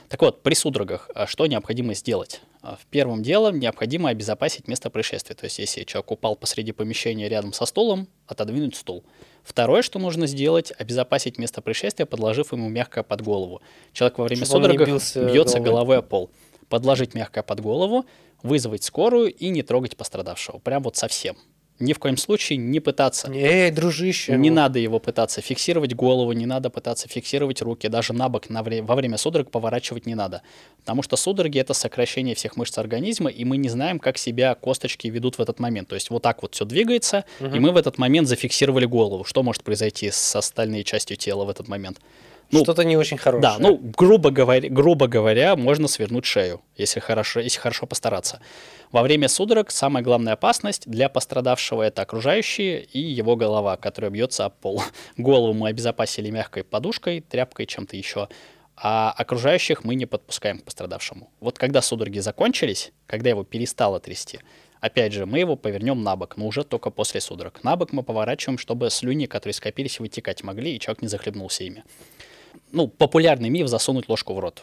Так 0.08 0.20
вот, 0.22 0.42
при 0.42 0.54
судорогах 0.54 1.08
а 1.14 1.28
что 1.28 1.46
необходимо 1.46 1.94
сделать? 1.94 2.40
А, 2.60 2.74
в 2.74 2.86
первом 2.86 3.22
делом 3.22 3.60
необходимо 3.60 4.08
обезопасить 4.08 4.66
место 4.66 4.90
происшествия. 4.90 5.36
То 5.36 5.44
есть, 5.44 5.60
если 5.60 5.84
человек 5.84 6.10
упал 6.10 6.34
посреди 6.34 6.72
помещения 6.72 7.28
рядом 7.28 7.52
со 7.52 7.64
стулом, 7.64 8.08
отодвинуть 8.26 8.74
стул. 8.74 9.04
Второе, 9.44 9.82
что 9.82 10.00
нужно 10.00 10.26
сделать, 10.26 10.72
обезопасить 10.76 11.38
место 11.38 11.62
происшествия, 11.62 12.04
подложив 12.04 12.50
ему 12.50 12.68
мягкое 12.68 13.04
под 13.04 13.22
голову. 13.22 13.62
Человек 13.92 14.18
во 14.18 14.24
время 14.24 14.44
Чтобы 14.44 14.62
судорогах 14.64 14.88
бьется 14.88 15.60
головой. 15.60 15.70
головой 15.70 15.98
о 15.98 16.02
пол. 16.02 16.30
Подложить 16.68 17.14
мягкое 17.14 17.42
под 17.42 17.60
голову, 17.60 18.06
вызвать 18.42 18.84
скорую 18.84 19.32
и 19.32 19.48
не 19.48 19.62
трогать 19.62 19.96
пострадавшего. 19.96 20.58
Прям 20.58 20.82
вот 20.82 20.96
совсем. 20.96 21.36
Ни 21.78 21.92
в 21.92 21.98
коем 21.98 22.16
случае 22.16 22.56
не 22.56 22.80
пытаться. 22.80 23.30
Эй, 23.30 23.70
дружище. 23.70 24.34
Не 24.36 24.48
надо 24.48 24.78
его 24.78 24.98
пытаться 24.98 25.42
фиксировать 25.42 25.94
голову, 25.94 26.32
не 26.32 26.46
надо 26.46 26.70
пытаться 26.70 27.06
фиксировать 27.06 27.60
руки, 27.60 27.88
даже 27.88 28.14
на 28.14 28.30
бок 28.30 28.48
на 28.48 28.62
вре- 28.62 28.80
во 28.80 28.94
время 28.94 29.18
судорог 29.18 29.50
поворачивать 29.50 30.06
не 30.06 30.14
надо. 30.14 30.40
Потому 30.78 31.02
что 31.02 31.16
судороги 31.16 31.58
это 31.58 31.74
сокращение 31.74 32.34
всех 32.34 32.56
мышц 32.56 32.78
организма, 32.78 33.28
и 33.28 33.44
мы 33.44 33.58
не 33.58 33.68
знаем, 33.68 33.98
как 33.98 34.16
себя 34.16 34.54
косточки 34.54 35.08
ведут 35.08 35.36
в 35.36 35.42
этот 35.42 35.60
момент. 35.60 35.88
То 35.88 35.96
есть 35.96 36.08
вот 36.08 36.22
так 36.22 36.40
вот 36.40 36.54
все 36.54 36.64
двигается, 36.64 37.26
угу. 37.40 37.54
и 37.54 37.58
мы 37.58 37.72
в 37.72 37.76
этот 37.76 37.98
момент 37.98 38.26
зафиксировали 38.26 38.86
голову. 38.86 39.24
Что 39.24 39.42
может 39.42 39.62
произойти 39.62 40.10
с 40.10 40.34
остальной 40.34 40.82
частью 40.82 41.18
тела 41.18 41.44
в 41.44 41.50
этот 41.50 41.68
момент? 41.68 41.98
Ну, 42.52 42.62
Что-то 42.62 42.84
не 42.84 42.96
очень 42.96 43.18
хорошее. 43.18 43.42
Да, 43.42 43.58
ну, 43.58 43.76
грубо 43.76 44.30
говоря, 44.30 44.68
грубо 44.68 45.08
говоря, 45.08 45.56
можно 45.56 45.88
свернуть 45.88 46.26
шею, 46.26 46.60
если 46.76 47.00
хорошо, 47.00 47.40
если 47.40 47.58
хорошо 47.58 47.86
постараться. 47.86 48.40
Во 48.92 49.02
время 49.02 49.28
судорог 49.28 49.72
самая 49.72 50.04
главная 50.04 50.34
опасность 50.34 50.88
для 50.88 51.08
пострадавшего 51.08 51.82
это 51.82 52.02
окружающие 52.02 52.84
и 52.84 53.00
его 53.00 53.34
голова, 53.34 53.76
которая 53.76 54.12
бьется 54.12 54.44
об 54.44 54.54
пол. 54.54 54.82
Голову 55.16 55.54
мы 55.54 55.68
обезопасили 55.68 56.30
мягкой 56.30 56.62
подушкой, 56.62 57.20
тряпкой, 57.20 57.66
чем-то 57.66 57.96
еще, 57.96 58.28
а 58.76 59.12
окружающих 59.16 59.82
мы 59.82 59.96
не 59.96 60.06
подпускаем 60.06 60.60
к 60.60 60.64
пострадавшему. 60.64 61.28
Вот 61.40 61.58
когда 61.58 61.82
судороги 61.82 62.20
закончились, 62.20 62.92
когда 63.06 63.30
его 63.30 63.44
перестало 63.44 64.00
трясти, 64.00 64.40
Опять 64.78 65.14
же, 65.14 65.24
мы 65.24 65.38
его 65.38 65.56
повернем 65.56 66.02
на 66.02 66.16
бок, 66.16 66.36
но 66.36 66.46
уже 66.46 66.62
только 66.62 66.90
после 66.90 67.20
судорог. 67.22 67.64
На 67.64 67.76
бок 67.76 67.92
мы 67.92 68.02
поворачиваем, 68.02 68.58
чтобы 68.58 68.90
слюни, 68.90 69.24
которые 69.24 69.54
скопились, 69.54 69.98
вытекать 69.98 70.44
могли, 70.44 70.76
и 70.76 70.78
человек 70.78 71.00
не 71.00 71.08
захлебнулся 71.08 71.64
ими 71.64 71.82
ну, 72.72 72.88
популярный 72.88 73.48
миф 73.48 73.68
засунуть 73.68 74.08
ложку 74.08 74.34
в 74.34 74.38
рот. 74.38 74.62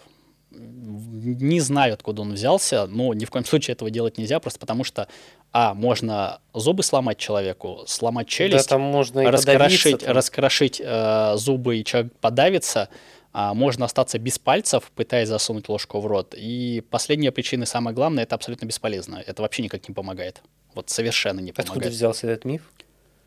Не 0.51 1.60
знаю, 1.60 1.93
откуда 1.93 2.21
он 2.21 2.34
взялся, 2.34 2.86
но 2.86 3.13
ни 3.13 3.25
в 3.25 3.32
коем 3.32 3.45
случае 3.45 3.73
этого 3.73 3.89
делать 3.89 4.17
нельзя, 4.17 4.39
просто 4.39 4.60
потому 4.60 4.84
что, 4.84 5.08
а, 5.51 5.73
можно 5.73 6.41
зубы 6.53 6.84
сломать 6.84 7.17
человеку, 7.17 7.84
сломать 7.88 8.27
челюсть, 8.27 8.69
да, 8.69 8.75
там 8.75 8.82
можно 8.82 9.21
и 9.21 9.25
раскрошить, 9.25 10.03
раскрошить 10.03 10.82
э, 10.84 11.34
зубы, 11.38 11.77
и 11.77 11.86
человек 11.86 12.13
подавится, 12.19 12.89
а 13.32 13.56
можно 13.56 13.86
остаться 13.86 14.19
без 14.19 14.38
пальцев, 14.38 14.91
пытаясь 14.95 15.27
засунуть 15.27 15.67
ложку 15.67 15.99
в 15.99 16.06
рот. 16.06 16.36
И 16.38 16.84
последняя 16.91 17.32
причина, 17.32 17.65
самое 17.65 17.95
главное, 17.95 18.23
это 18.23 18.36
абсолютно 18.36 18.67
бесполезно. 18.67 19.23
Это 19.25 19.41
вообще 19.41 19.63
никак 19.63 19.88
не 19.88 19.95
помогает. 19.95 20.43
Вот 20.75 20.91
совершенно 20.91 21.39
не 21.39 21.51
помогает. 21.51 21.77
Откуда 21.77 21.89
взялся 21.89 22.27
этот 22.27 22.45
миф? 22.45 22.62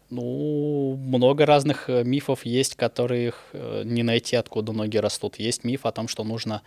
Ну, 0.09 0.97
много 0.97 1.47
разных 1.47 1.91
э, 1.91 2.05
мифов 2.05 2.47
есть, 2.47 2.77
которых 2.77 3.49
э, 3.53 3.83
не 3.85 4.05
найти, 4.05 4.37
откуда 4.37 4.73
ноги 4.73 4.99
растут. 4.99 5.37
Есть 5.37 5.65
миф 5.65 5.85
о 5.85 5.91
том, 5.93 6.07
что 6.07 6.23
нужно 6.23 6.63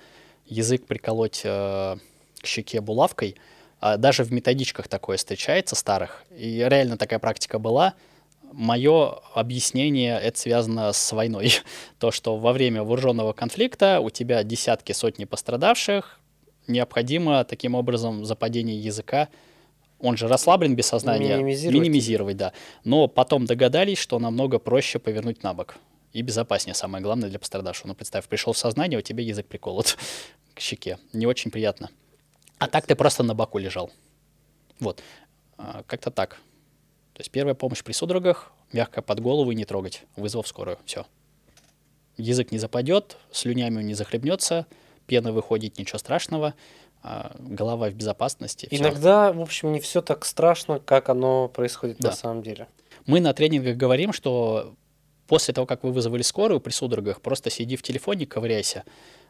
язык 0.45 0.86
приколоть 0.86 1.41
э, 1.45 1.95
к 2.41 2.45
щеке 2.45 2.82
булавкой. 2.82 3.36
А 3.80 3.95
даже 3.95 4.25
в 4.25 4.34
методичках 4.34 4.89
такое 4.89 5.15
встречается 5.15 5.75
старых. 5.78 6.25
И 6.36 6.65
реально 6.67 6.97
такая 6.97 7.19
практика 7.19 7.60
была. 7.60 7.93
Мое 8.52 9.19
объяснение 9.34 10.19
это 10.19 10.38
связано 10.38 10.91
с 10.91 11.12
войной. 11.13 11.54
То, 11.99 12.12
что 12.12 12.36
во 12.36 12.52
время 12.52 12.84
вооруженного 12.84 13.32
конфликта 13.32 14.02
у 14.02 14.10
тебя 14.10 14.43
десятки, 14.43 14.91
сотни 14.91 15.23
пострадавших, 15.23 16.19
необходимо 16.67 17.45
таким 17.45 17.75
образом 17.75 18.25
западение 18.25 18.78
языка 18.78 19.30
он 19.99 20.17
же 20.17 20.27
расслаблен 20.27 20.75
без 20.75 20.88
сознания, 20.88 21.38
минимизировать, 21.38 21.73
минимизировать 21.81 22.38
да. 22.38 22.53
Но 22.83 23.07
потом 23.07 23.45
догадались, 23.45 23.97
что 23.97 24.19
намного 24.19 24.59
проще 24.59 24.99
повернуть 24.99 25.43
на 25.43 25.53
бок. 25.53 25.77
И 26.13 26.21
безопаснее, 26.21 26.73
самое 26.73 27.03
главное 27.03 27.29
для 27.29 27.39
пострадавшего. 27.39 27.89
Ну, 27.89 27.95
представь, 27.95 28.27
пришел 28.27 28.53
в 28.53 28.57
сознание, 28.57 28.97
у 28.97 29.01
тебя 29.01 29.23
язык 29.23 29.45
приколот 29.47 29.97
к 30.53 30.59
щеке. 30.59 30.97
Не 31.13 31.27
очень 31.27 31.51
приятно. 31.51 31.89
А 32.57 32.67
так 32.67 32.88
ты 32.88 32.95
просто 32.95 33.23
на 33.23 33.35
боку 33.35 33.57
лежал. 33.57 33.91
Вот. 34.79 35.03
А, 35.57 35.83
как-то 35.85 36.12
так. 36.12 36.39
То 37.13 37.21
есть 37.21 37.31
первая 37.31 37.53
помощь 37.53 37.83
при 37.83 37.91
судорогах, 37.91 38.51
мягко 38.71 39.01
под 39.01 39.19
голову 39.19 39.51
и 39.51 39.55
не 39.55 39.65
трогать, 39.65 40.03
вызвав 40.15 40.47
скорую. 40.47 40.79
Все. 40.85 41.05
Язык 42.17 42.51
не 42.51 42.57
западет, 42.57 43.17
слюнями 43.31 43.83
не 43.83 43.93
захлебнется, 43.93 44.65
пена 45.05 45.31
выходит, 45.31 45.77
ничего 45.77 45.99
страшного. 45.99 46.53
А, 47.01 47.35
голова 47.39 47.89
в 47.89 47.93
безопасности. 47.93 48.67
Иногда, 48.71 49.31
в 49.31 49.39
общем, 49.41 49.71
не 49.71 49.79
все 49.79 50.01
так 50.01 50.25
страшно, 50.25 50.79
как 50.79 51.09
оно 51.09 51.47
происходит 51.47 51.97
да. 51.99 52.09
на 52.09 52.15
самом 52.15 52.43
деле. 52.43 52.67
Мы 53.05 53.21
на 53.21 53.33
тренингах 53.33 53.77
говорим, 53.77 54.12
что 54.12 54.75
после 55.29 55.53
того, 55.53 55.67
как 55.67 55.83
вы 55.83 55.91
вызвали 55.91 56.23
скорую 56.23 56.59
при 56.59 56.71
судорогах, 56.71 57.21
просто 57.21 57.51
сиди 57.51 57.75
в 57.75 57.83
телефоне, 57.83 58.25
ковыряйся. 58.25 58.83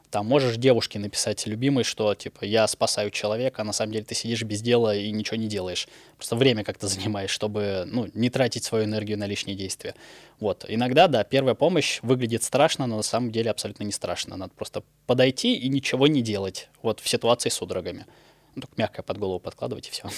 Там 0.09 0.25
можешь 0.25 0.55
девушке 0.55 0.97
написать 0.97 1.45
любимой, 1.45 1.83
что 1.83 2.15
типа 2.15 2.45
я 2.45 2.65
спасаю 2.67 3.11
человека, 3.11 3.61
а 3.61 3.65
на 3.65 3.73
самом 3.73 3.91
деле 3.91 4.05
ты 4.05 4.15
сидишь 4.15 4.41
без 4.43 4.61
дела 4.61 4.95
и 4.95 5.11
ничего 5.11 5.37
не 5.37 5.47
делаешь. 5.47 5.87
Просто 6.15 6.37
время 6.37 6.63
как-то 6.63 6.87
занимаешь, 6.87 7.29
чтобы 7.29 7.83
ну, 7.85 8.09
не 8.13 8.29
тратить 8.29 8.63
свою 8.63 8.85
энергию 8.85 9.19
на 9.19 9.27
лишние 9.27 9.57
действия. 9.57 9.93
Вот. 10.39 10.65
Иногда, 10.67 11.07
да, 11.07 11.23
первая 11.25 11.53
помощь 11.53 11.99
выглядит 12.01 12.43
страшно, 12.43 12.87
но 12.87 12.95
на 12.95 13.03
самом 13.03 13.29
деле 13.31 13.51
абсолютно 13.51 13.83
не 13.83 13.91
страшно. 13.91 14.37
Надо 14.37 14.53
просто 14.55 14.83
подойти 15.05 15.53
и 15.53 15.67
ничего 15.67 16.07
не 16.07 16.21
делать. 16.21 16.69
Вот 16.81 17.01
в 17.01 17.09
ситуации 17.09 17.49
с 17.49 17.55
судорогами. 17.55 18.05
Ну, 18.55 18.61
только 18.61 18.75
мягко 18.77 19.03
под 19.03 19.17
голову 19.17 19.39
подкладывать 19.39 19.89
и 19.89 19.91
все. 19.91 20.09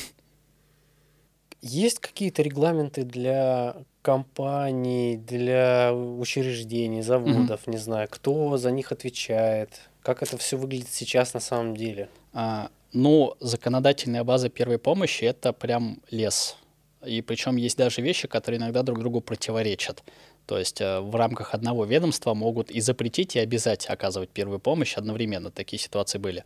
Есть 1.61 1.99
какие-то 1.99 2.43
регламенты 2.43 3.03
для 3.03 3.75
компаний, 4.01 5.17
для 5.17 5.93
учреждений, 5.93 7.01
заводов, 7.01 7.61
mm-hmm. 7.67 7.71
не 7.71 7.77
знаю, 7.77 8.07
кто 8.09 8.57
за 8.57 8.71
них 8.71 8.91
отвечает, 8.91 9.89
как 10.01 10.23
это 10.23 10.37
все 10.37 10.57
выглядит 10.57 10.89
сейчас 10.89 11.33
на 11.33 11.39
самом 11.39 11.75
деле? 11.75 12.09
А, 12.33 12.69
ну, 12.93 13.35
законодательная 13.39 14.23
база 14.23 14.49
первой 14.49 14.79
помощи 14.79 15.25
это 15.25 15.53
прям 15.53 16.01
лес. 16.09 16.57
И 17.05 17.21
причем 17.21 17.55
есть 17.55 17.77
даже 17.77 18.01
вещи, 18.01 18.27
которые 18.27 18.59
иногда 18.59 18.83
друг 18.83 18.99
другу 18.99 19.21
противоречат. 19.21 20.03
То 20.45 20.57
есть 20.57 20.81
э, 20.81 20.99
в 20.99 21.15
рамках 21.15 21.53
одного 21.53 21.85
ведомства 21.85 22.33
могут 22.33 22.69
и 22.69 22.79
запретить, 22.81 23.35
и 23.35 23.39
обязать 23.39 23.87
оказывать 23.87 24.29
первую 24.29 24.59
помощь 24.59 24.97
одновременно. 24.97 25.51
Такие 25.51 25.79
ситуации 25.79 26.17
были. 26.17 26.43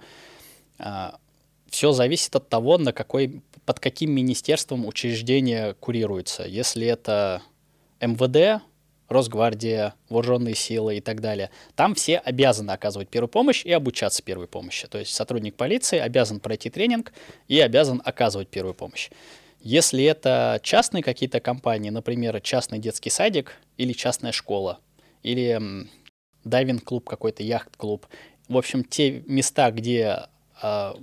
Все 1.76 1.92
зависит 1.92 2.34
от 2.38 2.48
того, 2.48 2.78
на 2.78 2.94
какой, 2.94 3.42
под 3.66 3.82
каким 3.82 4.10
министерством 4.10 4.86
учреждение 4.86 5.74
курируется. 5.74 6.44
Если 6.44 6.88
это 6.88 7.42
МВД, 8.00 8.64
Росгвардия, 9.10 9.94
вооруженные 10.08 10.56
силы 10.56 10.96
и 10.96 11.02
так 11.02 11.20
далее. 11.20 11.50
Там 11.76 11.94
все 11.94 12.20
обязаны 12.20 12.72
оказывать 12.72 13.10
первую 13.10 13.28
помощь 13.28 13.66
и 13.66 13.74
обучаться 13.74 14.24
первой 14.24 14.48
помощи. 14.48 14.88
То 14.88 15.00
есть 15.00 15.14
сотрудник 15.14 15.56
полиции 15.56 16.00
обязан 16.00 16.40
пройти 16.40 16.70
тренинг 16.70 17.12
и 17.50 17.60
обязан 17.60 18.02
оказывать 18.06 18.48
первую 18.48 18.74
помощь. 18.74 19.10
Если 19.60 20.06
это 20.06 20.62
частные 20.64 21.04
какие-то 21.04 21.42
компании, 21.42 21.90
например, 21.90 22.40
частный 22.40 22.80
детский 22.80 23.10
садик 23.10 23.58
или 23.76 23.92
частная 23.92 24.32
школа, 24.32 24.80
или 25.24 25.90
дайвинг-клуб 26.46 27.04
какой-то, 27.04 27.44
яхт-клуб, 27.44 28.08
в 28.48 28.58
общем, 28.58 28.86
те 28.86 29.24
места, 29.28 29.72
где 29.72 30.28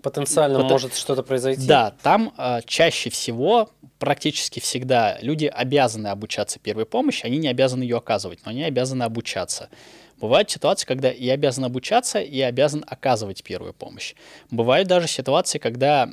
Потенциально 0.02 0.56
Потом, 0.56 0.70
может 0.70 0.94
что-то 0.94 1.22
произойти. 1.22 1.66
Да, 1.66 1.94
там 2.02 2.32
а, 2.36 2.62
чаще 2.62 3.10
всего, 3.10 3.70
практически 3.98 4.60
всегда, 4.60 5.18
люди 5.20 5.46
обязаны 5.46 6.08
обучаться 6.08 6.58
первой 6.58 6.86
помощи, 6.86 7.24
они 7.24 7.38
не 7.38 7.48
обязаны 7.48 7.82
ее 7.82 7.98
оказывать, 7.98 8.40
но 8.44 8.50
они 8.50 8.64
обязаны 8.64 9.02
обучаться. 9.04 9.68
Бывают 10.20 10.50
ситуации, 10.50 10.86
когда 10.86 11.10
и 11.10 11.28
обязан 11.28 11.64
обучаться, 11.64 12.20
и 12.20 12.40
обязан 12.40 12.84
оказывать 12.86 13.42
первую 13.42 13.74
помощь. 13.74 14.14
Бывают 14.50 14.88
даже 14.88 15.08
ситуации, 15.08 15.58
когда 15.58 16.08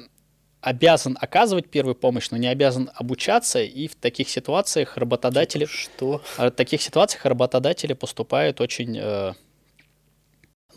обязан 0.62 1.18
оказывать 1.20 1.70
первую 1.70 1.96
помощь, 1.96 2.30
но 2.32 2.38
не 2.38 2.48
обязан 2.48 2.92
обучаться, 2.96 3.62
и 3.62 3.88
в 3.88 3.96
таких 3.96 4.30
ситуациях 4.30 4.98
работодатели... 4.98 5.66
Что? 5.66 6.22
В 6.38 6.52
таких 6.52 6.82
ситуациях 6.82 7.26
работодатели 7.26 7.94
поступают 7.94 8.62
очень 8.62 8.98
э, 9.00 9.34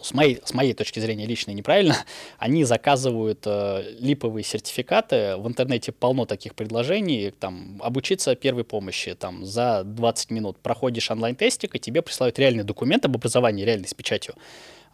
с 0.03 0.13
моей, 0.15 0.41
с 0.45 0.53
моей 0.55 0.75
точки 0.75 1.01
зрения 1.01 1.27
лично 1.27 1.53
неправильно, 1.53 1.97
они 2.39 2.65
заказывают 2.65 3.43
э, 3.47 3.95
липовые 3.99 4.45
сертификаты, 4.45 5.37
в 5.37 5.47
интернете 5.47 5.93
полно 5.93 6.25
таких 6.25 6.55
предложений, 6.55 7.35
там, 7.39 7.81
обучиться 7.83 8.35
первой 8.35 8.65
помощи, 8.65 9.15
там, 9.15 9.45
за 9.45 9.83
20 9.85 10.31
минут 10.31 10.59
проходишь 10.59 11.11
онлайн-тестик, 11.11 11.75
и 11.77 11.79
тебе 11.79 12.03
присылают 12.03 12.39
реальный 12.39 12.65
документ 12.65 13.05
об 13.05 13.17
образовании, 13.17 13.65
реальный 13.65 13.89
с 13.89 13.95
печатью, 13.95 14.35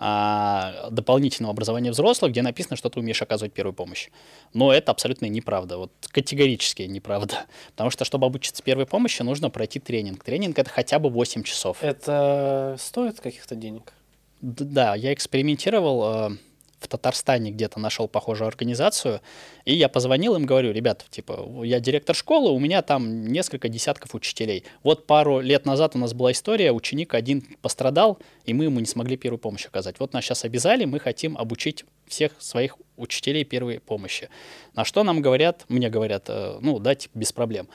а, 0.01 0.89
дополнительного 0.91 1.53
образования 1.53 1.91
взрослых, 1.91 2.31
где 2.31 2.43
написано, 2.43 2.77
что 2.77 2.89
ты 2.89 3.01
умеешь 3.01 3.21
оказывать 3.21 3.53
первую 3.53 3.75
помощь. 3.75 4.09
Но 4.55 4.73
это 4.73 4.93
абсолютно 4.93 5.27
неправда, 5.27 5.77
вот 5.79 5.93
категорически 6.13 6.83
неправда. 6.83 7.47
Потому 7.73 7.91
что, 7.91 8.05
чтобы 8.05 8.27
обучиться 8.27 8.63
первой 8.63 8.87
помощи, 8.87 9.23
нужно 9.23 9.51
пройти 9.51 9.81
тренинг. 9.81 10.23
Тренинг— 10.23 10.59
это 10.61 10.71
хотя 10.71 10.99
бы 10.99 11.11
8 11.11 11.43
часов. 11.43 11.79
Это 11.83 12.77
стоит 12.79 13.21
каких-то 13.21 13.57
денег? 13.57 13.93
Да, 14.41 14.95
я 14.95 15.13
экспериментировал 15.13 16.31
э, 16.33 16.37
в 16.79 16.87
Татарстане 16.87 17.51
где-то 17.51 17.81
нашел 17.81 18.07
похожую 18.09 18.49
организацию, 18.49 19.21
и 19.65 19.75
я 19.75 19.89
позвонил 19.89 20.37
им, 20.37 20.47
говорю, 20.47 20.73
ребят, 20.73 21.05
типа, 21.11 21.65
я 21.65 21.81
директор 21.81 22.15
школы, 22.15 22.51
у 22.51 22.59
меня 22.59 22.83
там 22.83 23.27
несколько 23.27 23.69
десятков 23.69 24.15
учителей. 24.15 24.65
Вот 24.83 25.07
пару 25.07 25.41
лет 25.41 25.67
назад 25.67 25.97
у 25.97 25.99
нас 25.99 26.15
была 26.15 26.33
история, 26.33 26.73
ученик 26.73 27.15
один 27.15 27.43
пострадал, 27.63 28.19
и 28.45 28.55
мы 28.55 28.65
ему 28.65 28.81
не 28.81 28.87
смогли 28.87 29.17
первую 29.17 29.39
помощь 29.39 29.67
оказать. 29.67 29.97
Вот 29.99 30.13
нас 30.13 30.25
сейчас 30.25 30.45
обязали, 30.45 30.85
мы 30.85 31.01
хотим 31.01 31.37
обучить 31.37 31.85
всех 32.07 32.33
своих 32.39 32.77
учителей 32.97 33.45
первой 33.45 33.81
помощи. 33.81 34.29
На 34.75 34.85
что 34.85 35.03
нам 35.03 35.21
говорят, 35.21 35.65
мне 35.69 35.91
говорят, 35.91 36.27
э, 36.29 36.59
ну, 36.61 36.79
да, 36.79 36.95
типа, 36.95 37.19
без 37.19 37.33
проблем. 37.33 37.69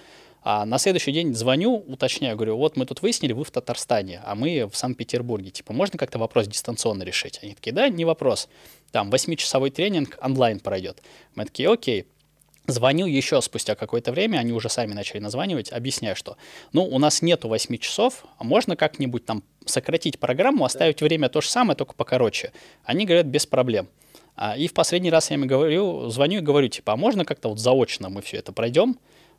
А 0.44 0.66
на 0.66 0.78
следующий 0.78 1.14
день 1.14 1.34
звоню, 1.34 1.86
уточняю, 1.88 2.36
говорю, 2.36 2.58
вот 2.58 2.76
мы 2.76 2.86
тут 2.86 3.02
выяснили, 3.02 3.32
вы 3.32 3.46
в 3.46 3.52
Татарстане, 3.52 4.22
а 4.26 4.36
мы 4.36 4.68
в 4.68 4.76
Санкт-Петербурге. 4.76 5.52
Типа, 5.52 5.72
можно 5.72 5.98
как-то 5.98 6.20
вопрос 6.20 6.48
дистанционно 6.48 7.04
решить? 7.04 7.40
Они 7.42 7.56
такие, 7.56 7.72
да, 7.72 7.88
не 7.88 8.04
вопрос. 8.04 8.50
Там, 8.92 9.10
восьмичасовой 9.10 9.72
тренинг 9.72 10.18
онлайн 10.22 10.60
пройдет. 10.60 11.02
Мы 11.36 11.46
такие, 11.46 11.72
окей. 11.72 12.08
Звоню 12.68 13.06
еще 13.06 13.42
спустя 13.42 13.76
какое-то 13.76 14.12
время, 14.12 14.38
они 14.38 14.54
уже 14.54 14.70
сами 14.70 14.94
начали 14.94 15.20
названивать, 15.20 15.72
объясняю, 15.72 16.16
что, 16.16 16.38
ну, 16.72 16.86
у 16.86 16.98
нас 16.98 17.22
нету 17.22 17.50
8 17.50 17.78
часов, 17.78 18.26
а 18.38 18.46
можно 18.46 18.78
как-нибудь 18.78 19.26
там 19.26 19.44
сократить 19.66 20.18
программу, 20.18 20.64
оставить 20.64 21.02
время 21.02 21.28
то 21.28 21.42
же 21.42 21.50
самое, 21.50 21.76
только 21.76 21.94
покороче. 21.94 22.54
Они 22.86 23.06
говорят, 23.06 23.26
без 23.26 23.46
проблем. 23.46 23.90
А, 24.36 24.58
и 24.58 24.68
в 24.68 24.74
последний 24.74 25.10
раз 25.10 25.30
я 25.30 25.36
им 25.36 25.46
говорю, 25.46 26.10
звоню 26.10 26.40
и 26.40 26.42
говорю, 26.42 26.70
типа, 26.70 26.94
а 26.94 26.96
можно 26.96 27.26
как-то 27.26 27.50
вот 27.50 27.60
заочно 27.60 28.10
мы 28.10 28.22
все 28.22 28.38
это 28.38 28.54
пройдем? 28.54 28.98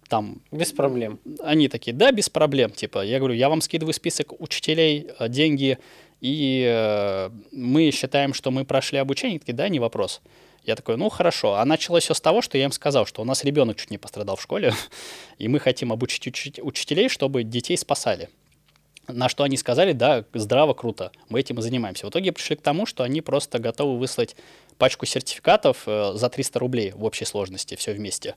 Там... 0.08 0.42
Без 0.50 0.72
проблем. 0.72 1.18
Они 1.40 1.68
такие, 1.68 1.92
да, 1.92 2.12
без 2.12 2.28
проблем. 2.28 2.70
Типа, 2.70 3.04
я 3.04 3.18
говорю, 3.18 3.34
я 3.34 3.48
вам 3.48 3.60
скидываю 3.60 3.94
список 3.94 4.40
учителей, 4.40 5.08
э, 5.18 5.28
деньги, 5.28 5.78
и 6.20 6.64
э, 6.66 7.30
мы 7.52 7.90
считаем, 7.90 8.34
что 8.34 8.50
мы 8.50 8.64
прошли 8.64 8.98
обучение. 8.98 9.34
Они 9.34 9.38
такие, 9.40 9.54
да, 9.54 9.68
не 9.68 9.78
вопрос. 9.78 10.22
Я 10.64 10.76
такой, 10.76 10.96
ну 10.96 11.10
хорошо. 11.10 11.54
А 11.54 11.64
началось 11.64 12.04
все 12.04 12.14
с 12.14 12.20
того, 12.20 12.40
что 12.40 12.56
я 12.56 12.64
им 12.64 12.72
сказал, 12.72 13.04
что 13.06 13.20
у 13.20 13.24
нас 13.24 13.44
ребенок 13.44 13.76
чуть 13.76 13.90
не 13.90 13.98
пострадал 13.98 14.36
в 14.36 14.42
школе, 14.42 14.72
и 15.38 15.48
мы 15.48 15.60
хотим 15.60 15.92
обучить 15.92 16.26
уч- 16.26 16.62
учителей, 16.62 17.08
чтобы 17.08 17.42
детей 17.42 17.76
спасали. 17.76 18.31
На 19.06 19.29
что 19.29 19.44
они 19.44 19.58
сказали, 19.58 19.92
да, 19.92 20.24
здраво, 20.33 20.72
круто, 20.72 21.12
мы 21.29 21.40
этим 21.40 21.58
и 21.58 21.62
занимаемся. 21.62 22.06
В 22.06 22.08
итоге 22.08 22.33
пришли 22.33 22.56
к 22.56 22.62
тому, 22.62 22.87
что 22.87 23.04
они 23.04 23.20
просто 23.20 23.58
готовы 23.58 23.98
выслать 23.98 24.35
пачку 24.79 25.04
сертификатов 25.04 25.83
э, 25.87 26.12
за 26.14 26.31
300 26.31 26.58
рублей 26.58 26.92
в 26.92 27.04
общей 27.04 27.26
сложности, 27.26 27.74
все 27.74 27.92
вместе. 27.92 28.35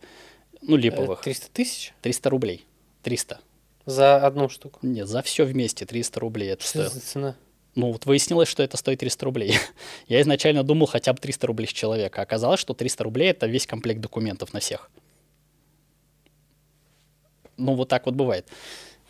Ну, 0.67 0.75
липовых. 0.75 1.21
300 1.21 1.49
тысяч? 1.51 1.93
300 2.01 2.29
рублей. 2.29 2.65
300. 3.03 3.39
За 3.85 4.17
одну 4.17 4.49
штуку? 4.49 4.79
Нет, 4.81 5.07
за 5.07 5.21
все 5.21 5.45
вместе 5.45 5.85
300 5.85 6.19
рублей 6.19 6.49
это 6.49 6.63
Что 6.63 6.89
за 6.89 6.99
цена? 6.99 7.35
Ну, 7.75 7.91
вот 7.91 8.05
выяснилось, 8.05 8.49
что 8.49 8.63
это 8.63 8.75
стоит 8.75 8.99
300 8.99 9.25
рублей. 9.25 9.57
Я 10.07 10.19
изначально 10.21 10.63
думал 10.63 10.87
хотя 10.87 11.13
бы 11.13 11.19
300 11.19 11.47
рублей 11.47 11.67
с 11.67 11.71
человека. 11.71 12.21
Оказалось, 12.21 12.59
что 12.59 12.73
300 12.73 13.03
рублей— 13.03 13.29
это 13.31 13.47
весь 13.47 13.65
комплект 13.65 14.01
документов 14.01 14.51
на 14.53 14.59
всех. 14.59 14.91
Ну, 17.55 17.75
вот 17.75 17.87
так 17.87 18.05
вот 18.05 18.15
бывает. 18.15 18.47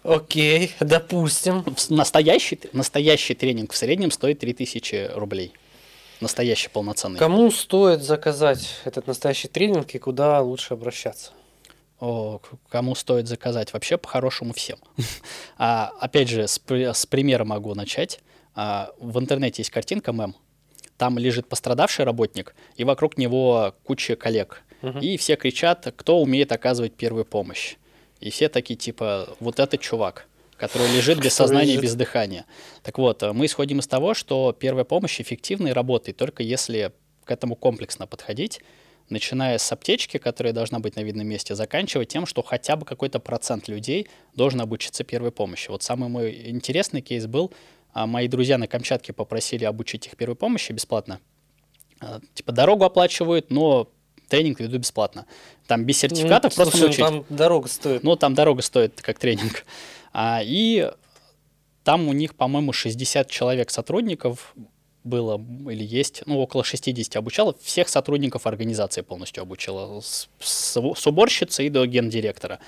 Окей, 0.03 0.75
допустим. 0.79 1.65
Настоящий, 1.89 2.59
настоящий 2.71 3.33
тренинг 3.33 3.73
в 3.73 3.77
среднем 3.77 4.11
стоит 4.11 4.39
3000 4.39 5.11
рублей. 5.15 5.53
Настоящий 6.21 6.69
полноценный. 6.69 7.19
Кому 7.19 7.49
стоит 7.51 8.03
заказать 8.03 8.79
этот 8.85 9.07
настоящий 9.07 9.47
тренинг 9.47 9.95
и 9.95 9.99
куда 9.99 10.41
лучше 10.41 10.73
обращаться? 10.75 11.31
О, 11.99 12.39
кому 12.69 12.95
стоит 12.95 13.27
заказать? 13.27 13.73
Вообще, 13.73 13.97
по-хорошему, 13.97 14.53
всем. 14.53 14.77
а, 15.57 15.91
опять 15.99 16.29
же, 16.29 16.47
с, 16.47 16.61
с 16.67 17.05
примера 17.05 17.43
могу 17.43 17.73
начать. 17.73 18.19
А, 18.55 18.91
в 18.99 19.19
интернете 19.19 19.61
есть 19.61 19.71
картинка 19.71 20.11
мем. 20.11 20.35
Там 20.97 21.17
лежит 21.17 21.47
пострадавший 21.47 22.05
работник, 22.05 22.55
и 22.75 22.83
вокруг 22.83 23.17
него 23.17 23.75
куча 23.83 24.15
коллег. 24.15 24.63
Угу. 24.81 24.99
И 24.99 25.17
все 25.17 25.35
кричат, 25.35 25.93
кто 25.95 26.21
умеет 26.21 26.51
оказывать 26.51 26.93
первую 26.93 27.25
помощь. 27.25 27.75
И 28.19 28.29
все 28.29 28.49
такие 28.49 28.75
типа, 28.75 29.35
вот 29.39 29.59
этот 29.59 29.79
чувак, 29.81 30.27
который 30.57 30.87
лежит 30.91 31.19
без 31.19 31.33
сознания, 31.33 31.77
без 31.77 31.95
дыхания. 31.95 32.45
Так 32.83 32.97
вот, 32.97 33.21
мы 33.21 33.45
исходим 33.45 33.79
из 33.79 33.87
того, 33.87 34.13
что 34.13 34.55
первая 34.57 34.85
помощь 34.85 35.21
эффективна 35.21 35.67
и 35.67 35.71
работает 35.71 36.17
только 36.17 36.41
если 36.43 36.91
к 37.25 37.31
этому 37.31 37.55
комплексно 37.55 38.07
подходить, 38.07 38.61
начиная 39.09 39.57
с 39.57 39.71
аптечки, 39.71 40.17
которая 40.17 40.53
должна 40.53 40.79
быть 40.79 40.95
на 40.95 41.01
видном 41.01 41.27
месте, 41.27 41.55
заканчивая 41.55 42.05
тем, 42.05 42.25
что 42.25 42.41
хотя 42.41 42.75
бы 42.75 42.85
какой-то 42.85 43.19
процент 43.19 43.67
людей 43.67 44.07
должен 44.35 44.61
обучиться 44.61 45.03
первой 45.03 45.31
помощи. 45.31 45.69
Вот 45.69 45.83
самый 45.83 46.09
мой 46.09 46.49
интересный 46.49 47.01
кейс 47.01 47.25
был, 47.25 47.53
а 47.93 48.05
мои 48.05 48.27
друзья 48.27 48.57
на 48.57 48.67
Камчатке 48.67 49.13
попросили 49.13 49.65
обучить 49.65 50.07
их 50.07 50.17
первой 50.17 50.35
помощи 50.35 50.71
бесплатно. 50.71 51.19
А, 51.99 52.19
типа 52.33 52.51
дорогу 52.51 52.83
оплачивают, 52.83 53.49
но 53.49 53.89
тренинг 54.27 54.59
веду 54.59 54.77
бесплатно. 54.77 55.25
Там 55.67 55.83
без 55.85 55.97
сертификатов 55.97 56.55
ну, 56.55 56.63
просто 56.63 56.77
слушай, 56.77 56.99
научить. 56.99 57.27
Там 57.27 57.37
дорога 57.37 57.67
стоит. 57.67 58.03
Ну, 58.03 58.15
там 58.15 58.35
дорога 58.35 58.61
стоит 58.61 59.01
как 59.01 59.19
тренинг. 59.19 59.65
А, 60.13 60.41
и 60.43 60.91
там 61.83 62.07
у 62.07 62.13
них, 62.13 62.35
по-моему, 62.35 62.73
60 62.73 63.29
человек 63.29 63.69
сотрудников 63.69 64.53
было 65.07 65.43
или 65.69 65.83
есть, 65.83 66.23
ну, 66.25 66.39
около 66.39 66.63
60 66.63 67.15
обучала. 67.15 67.55
Всех 67.61 67.89
сотрудников 67.89 68.45
организации 68.45 69.01
полностью 69.01 69.41
обучила. 69.41 69.99
С, 70.01 70.29
с, 70.39 70.77
с 70.95 71.07
уборщицы 71.07 71.65
и 71.65 71.69
до 71.69 71.85
гендиректора. 71.85 72.59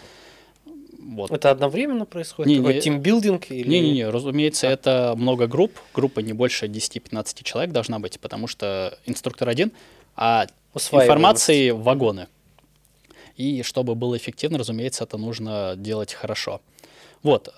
Вот. 0.98 1.32
Это 1.32 1.52
одновременно 1.52 2.06
происходит? 2.06 2.52
Не, 2.52 2.60
не, 2.60 2.82
тимбилдинг? 2.82 3.50
Или... 3.52 3.68
Не-не-не, 3.68 4.10
разумеется, 4.10 4.68
а. 4.68 4.72
это 4.72 5.14
много 5.18 5.48
групп. 5.48 5.80
Группа 5.94 6.20
не 6.20 6.34
больше 6.34 6.68
10-15 6.68 7.44
человек 7.44 7.72
должна 7.72 8.00
быть, 8.00 8.20
потому 8.20 8.48
что 8.48 8.98
инструктор 9.06 9.50
один, 9.50 9.72
а 10.16 10.48
информации 10.76 11.72
вагоны. 11.72 12.28
И 13.38 13.64
чтобы 13.64 13.96
было 13.96 14.18
эффективно, 14.18 14.58
разумеется, 14.58 15.06
это 15.06 15.18
нужно 15.18 15.76
делать 15.78 16.14
хорошо. 16.14 16.62
Вот. 17.24 17.54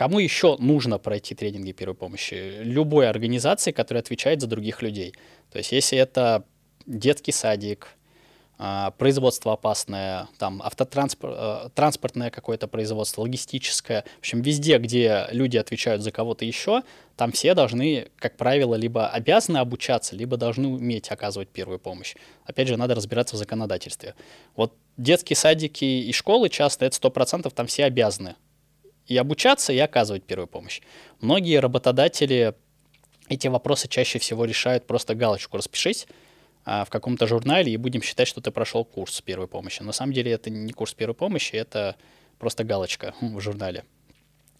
Кому 0.00 0.18
еще 0.18 0.56
нужно 0.56 0.98
пройти 0.98 1.34
тренинги 1.34 1.72
первой 1.72 1.94
помощи? 1.94 2.62
Любой 2.62 3.06
организации, 3.06 3.70
которая 3.70 4.00
отвечает 4.00 4.40
за 4.40 4.46
других 4.46 4.80
людей. 4.80 5.12
То 5.52 5.58
есть 5.58 5.72
если 5.72 5.98
это 5.98 6.46
детский 6.86 7.32
садик, 7.32 7.88
а, 8.56 8.92
производство 8.92 9.52
опасное, 9.52 10.28
там 10.38 10.62
автотранспортное 10.62 12.28
э, 12.28 12.30
какое-то 12.30 12.66
производство, 12.66 13.20
логистическое. 13.20 14.06
В 14.16 14.20
общем, 14.20 14.40
везде, 14.40 14.78
где 14.78 15.26
люди 15.32 15.58
отвечают 15.58 16.00
за 16.00 16.12
кого-то 16.12 16.46
еще, 16.46 16.82
там 17.16 17.30
все 17.32 17.52
должны, 17.52 18.08
как 18.16 18.38
правило, 18.38 18.76
либо 18.76 19.06
обязаны 19.06 19.58
обучаться, 19.58 20.16
либо 20.16 20.38
должны 20.38 20.68
уметь 20.68 21.10
оказывать 21.10 21.50
первую 21.50 21.78
помощь. 21.78 22.14
Опять 22.46 22.68
же, 22.68 22.78
надо 22.78 22.94
разбираться 22.94 23.36
в 23.36 23.38
законодательстве. 23.38 24.14
Вот 24.56 24.72
детские 24.96 25.36
садики 25.36 25.84
и 25.84 26.10
школы 26.12 26.48
часто, 26.48 26.86
это 26.86 26.96
100%, 26.96 27.50
там 27.50 27.66
все 27.66 27.84
обязаны 27.84 28.36
и 29.10 29.16
обучаться, 29.16 29.72
и 29.72 29.78
оказывать 29.78 30.22
первую 30.22 30.46
помощь. 30.46 30.80
Многие 31.20 31.58
работодатели 31.58 32.54
эти 33.28 33.48
вопросы 33.48 33.88
чаще 33.88 34.20
всего 34.20 34.44
решают 34.44 34.86
просто 34.86 35.16
галочку 35.16 35.56
«распишись», 35.56 36.06
а, 36.64 36.84
в 36.84 36.90
каком-то 36.90 37.26
журнале 37.26 37.72
и 37.72 37.76
будем 37.76 38.02
считать, 38.02 38.28
что 38.28 38.40
ты 38.40 38.52
прошел 38.52 38.84
курс 38.84 39.20
первой 39.20 39.48
помощи. 39.48 39.82
На 39.82 39.92
самом 39.92 40.12
деле 40.12 40.30
это 40.30 40.48
не 40.48 40.72
курс 40.72 40.94
первой 40.94 41.14
помощи, 41.14 41.56
это 41.56 41.96
просто 42.38 42.62
галочка 42.62 43.14
в 43.20 43.40
журнале. 43.40 43.84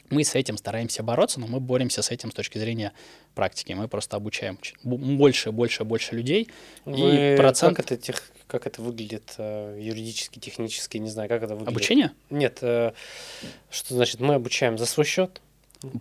Мы 0.09 0.25
с 0.25 0.35
этим 0.35 0.57
стараемся 0.57 1.05
бороться, 1.05 1.39
но 1.39 1.47
мы 1.47 1.61
боремся 1.61 2.03
с 2.03 2.11
этим 2.11 2.33
с 2.33 2.35
точки 2.35 2.59
зрения 2.59 2.93
практики. 3.37 3.73
Мы 3.73 3.87
просто 3.87 4.17
обучаем 4.17 4.59
больше, 4.83 5.53
больше, 5.53 5.85
больше 5.85 6.17
людей. 6.17 6.49
Вы, 6.85 7.35
и 7.35 7.37
процент... 7.37 7.77
как, 7.77 7.87
это 7.87 7.97
тех, 7.97 8.21
как 8.51 8.67
это 8.67 8.83
выглядит 8.83 9.35
э, 9.39 9.79
юридически, 9.81 10.39
технически, 10.39 10.99
не 10.99 11.09
знаю, 11.09 11.29
как 11.29 11.43
это 11.43 11.55
выглядит? 11.55 11.77
Обучение? 11.77 12.13
Нет. 12.29 12.59
Э, 12.63 12.93
что 13.71 13.95
значит, 13.95 14.21
мы 14.21 14.35
обучаем 14.35 14.77
за 14.77 14.87
свой 14.87 15.07
счет? 15.07 15.41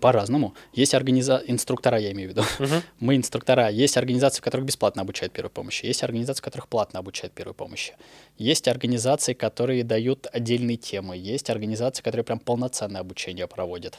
По-разному. 0.02 0.56
Есть 0.74 0.94
организа... 0.94 1.42
инструктора, 1.48 1.98
я 2.00 2.12
имею 2.12 2.30
в 2.30 2.32
виду. 2.34 2.42
Uh-huh. 2.60 2.82
Мы 3.00 3.16
инструктора. 3.16 3.70
Есть 3.70 3.96
организации, 3.96 4.42
в 4.42 4.44
которых 4.44 4.66
бесплатно 4.66 5.04
обучают 5.04 5.32
первой 5.32 5.50
помощи. 5.50 5.86
Есть 5.86 6.04
организации, 6.04 6.42
в 6.42 6.44
которых 6.44 6.68
платно 6.68 7.00
обучают 7.00 7.34
первой 7.34 7.54
помощи. 7.54 7.94
Есть 8.38 8.68
организации, 8.68 9.34
которые 9.34 9.86
дают 9.86 10.28
отдельные 10.34 10.76
темы. 10.76 11.18
Есть 11.18 11.50
организации, 11.50 12.04
которые 12.04 12.26
прям 12.26 12.40
полноценное 12.40 13.00
обучение 13.00 13.48
проводят. 13.48 13.94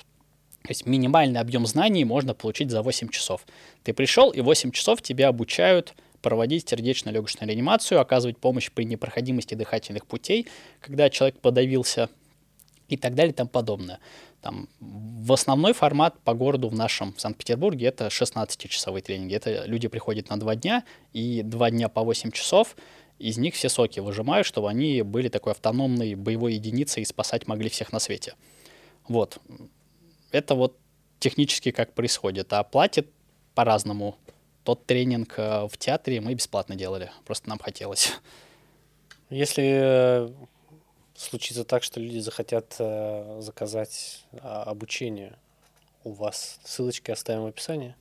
То 0.63 0.69
есть 0.69 0.85
минимальный 0.85 1.41
объем 1.41 1.67
знаний 1.67 2.05
можно 2.05 2.35
получить 2.35 2.71
за 2.71 2.83
8 2.83 3.09
часов. 3.09 3.47
Ты 3.83 3.95
пришел, 3.95 4.31
и 4.31 4.43
8 4.43 4.73
часов 4.73 5.01
тебя 5.01 5.29
обучают 5.29 5.95
проводить 6.23 6.69
сердечно-легочную 6.69 7.49
реанимацию, 7.49 8.01
оказывать 8.01 8.39
помощь 8.39 8.71
при 8.71 8.85
непроходимости 8.85 9.55
дыхательных 9.55 10.07
путей, 10.07 10.47
когда 10.81 11.11
человек 11.11 11.39
подавился 11.41 12.09
и 12.89 12.97
так 12.97 13.15
далее 13.15 13.33
и 13.33 13.35
тому 13.35 13.49
подобное. 13.49 14.01
Там, 14.41 14.69
в 14.81 15.33
основной 15.33 15.75
формат 15.75 16.19
по 16.21 16.35
городу 16.35 16.69
в 16.69 16.75
нашем 16.75 17.15
Санкт-Петербурге 17.17 17.87
это 17.87 18.07
16-часовые 18.07 19.03
тренинги. 19.03 19.35
Это 19.35 19.65
люди 19.67 19.89
приходят 19.89 20.31
на 20.31 20.39
два 20.39 20.57
дня, 20.57 20.85
и 21.13 21.43
два 21.43 21.71
дня 21.71 21.89
по 21.89 22.03
8 22.03 22.31
часов, 22.31 22.77
из 23.19 23.37
них 23.37 23.55
все 23.55 23.69
соки 23.69 24.01
выжимают, 24.01 24.47
чтобы 24.47 24.71
они 24.71 25.03
были 25.03 25.29
такой 25.29 25.53
автономной 25.53 26.15
боевой 26.15 26.55
единицей 26.55 27.03
и 27.03 27.07
спасать 27.07 27.47
могли 27.47 27.69
всех 27.69 27.93
на 27.93 27.99
свете. 27.99 28.35
Вот. 29.07 29.39
Это 30.31 30.55
вот 30.55 30.79
технически 31.19 31.71
как 31.71 31.93
происходит. 31.93 32.53
А 32.55 32.65
платит 32.65 33.11
по-разному. 33.55 34.17
Тот 34.65 34.85
тренинг 34.87 35.35
э, 35.39 35.67
в 35.71 35.77
театре 35.79 36.21
мы 36.21 36.35
бесплатно 36.35 36.77
делали. 36.77 37.11
Просто 37.25 37.49
нам 37.49 37.59
хотелось. 37.59 38.13
Если 39.31 39.65
э, 39.65 40.29
случится 41.15 41.65
так, 41.65 41.83
что 41.83 42.01
люди 42.01 42.19
захотят 42.19 42.77
э, 42.79 43.41
заказать 43.41 44.25
обучение 44.43 45.37
у 46.05 46.13
вас, 46.13 46.59
ссылочки 46.65 47.11
оставим 47.11 47.43
в 47.43 47.47
описании. 47.47 47.95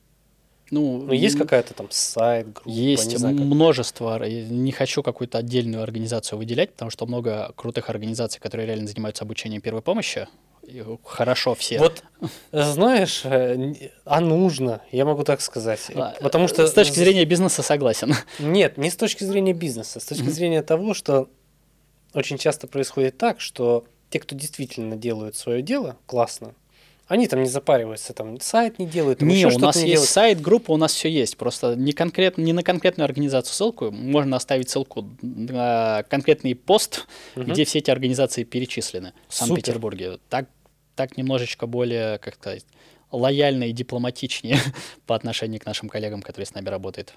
Ну, 0.70 1.02
ну 1.02 1.12
есть 1.12 1.36
какая-то 1.36 1.74
там 1.74 1.88
сайт, 1.90 2.52
группа? 2.52 2.68
Есть 2.68 3.16
знаю, 3.18 3.36
как... 3.36 3.44
множество. 3.44 4.24
Не 4.28 4.70
хочу 4.70 5.02
какую-то 5.02 5.38
отдельную 5.38 5.82
организацию 5.82 6.38
выделять, 6.38 6.72
потому 6.72 6.90
что 6.90 7.06
много 7.06 7.52
крутых 7.56 7.90
организаций, 7.90 8.40
которые 8.40 8.66
реально 8.66 8.86
занимаются 8.86 9.24
обучением 9.24 9.62
первой 9.62 9.82
помощи. 9.82 10.28
Хорошо 11.04 11.54
все. 11.54 11.78
Вот 11.78 12.02
знаешь, 12.52 13.22
э, 13.24 13.90
а 14.04 14.20
нужно, 14.20 14.82
я 14.92 15.04
могу 15.04 15.24
так 15.24 15.40
сказать. 15.40 15.90
А, 15.94 16.14
потому 16.20 16.48
что... 16.48 16.66
С 16.66 16.72
точки 16.72 16.98
зрения 16.98 17.24
бизнеса 17.24 17.62
согласен. 17.62 18.14
Нет, 18.38 18.76
не 18.76 18.90
с 18.90 18.96
точки 18.96 19.24
зрения 19.24 19.52
бизнеса, 19.52 20.00
с 20.00 20.04
точки 20.04 20.24
mm-hmm. 20.24 20.30
зрения 20.30 20.62
того, 20.62 20.94
что 20.94 21.28
очень 22.14 22.38
часто 22.38 22.66
происходит 22.66 23.18
так, 23.18 23.40
что 23.40 23.84
те, 24.10 24.18
кто 24.20 24.34
действительно 24.34 24.96
делают 24.96 25.36
свое 25.36 25.62
дело 25.62 25.96
классно, 26.06 26.54
они 27.10 27.26
там 27.26 27.42
не 27.42 27.48
запариваются, 27.48 28.12
там 28.12 28.38
сайт 28.38 28.78
не 28.78 28.86
делают. 28.86 29.20
Не, 29.20 29.44
у 29.44 29.58
нас 29.58 29.74
не 29.74 29.82
есть 29.82 29.92
делают. 29.94 30.10
сайт, 30.10 30.40
группа, 30.40 30.70
у 30.70 30.76
нас 30.76 30.94
все 30.94 31.10
есть. 31.10 31.36
Просто 31.36 31.74
не, 31.74 31.90
конкретно, 31.90 32.42
не 32.42 32.52
на 32.52 32.62
конкретную 32.62 33.04
организацию 33.04 33.52
ссылку, 33.52 33.90
можно 33.90 34.36
оставить 34.36 34.70
ссылку 34.70 35.10
на 35.20 36.04
конкретный 36.08 36.54
пост, 36.54 37.08
угу. 37.34 37.46
где 37.46 37.64
все 37.64 37.80
эти 37.80 37.90
организации 37.90 38.44
перечислены 38.44 39.12
в 39.26 39.34
Санкт-Петербурге. 39.34 40.18
Так, 40.28 40.46
так 40.94 41.16
немножечко 41.16 41.66
более 41.66 42.18
как-то 42.18 42.56
лояльно 43.10 43.64
и 43.64 43.72
дипломатичнее 43.72 44.58
по 45.06 45.16
отношению 45.16 45.60
к 45.60 45.66
нашим 45.66 45.88
коллегам, 45.88 46.22
которые 46.22 46.46
с 46.46 46.54
нами 46.54 46.68
работают. 46.68 47.14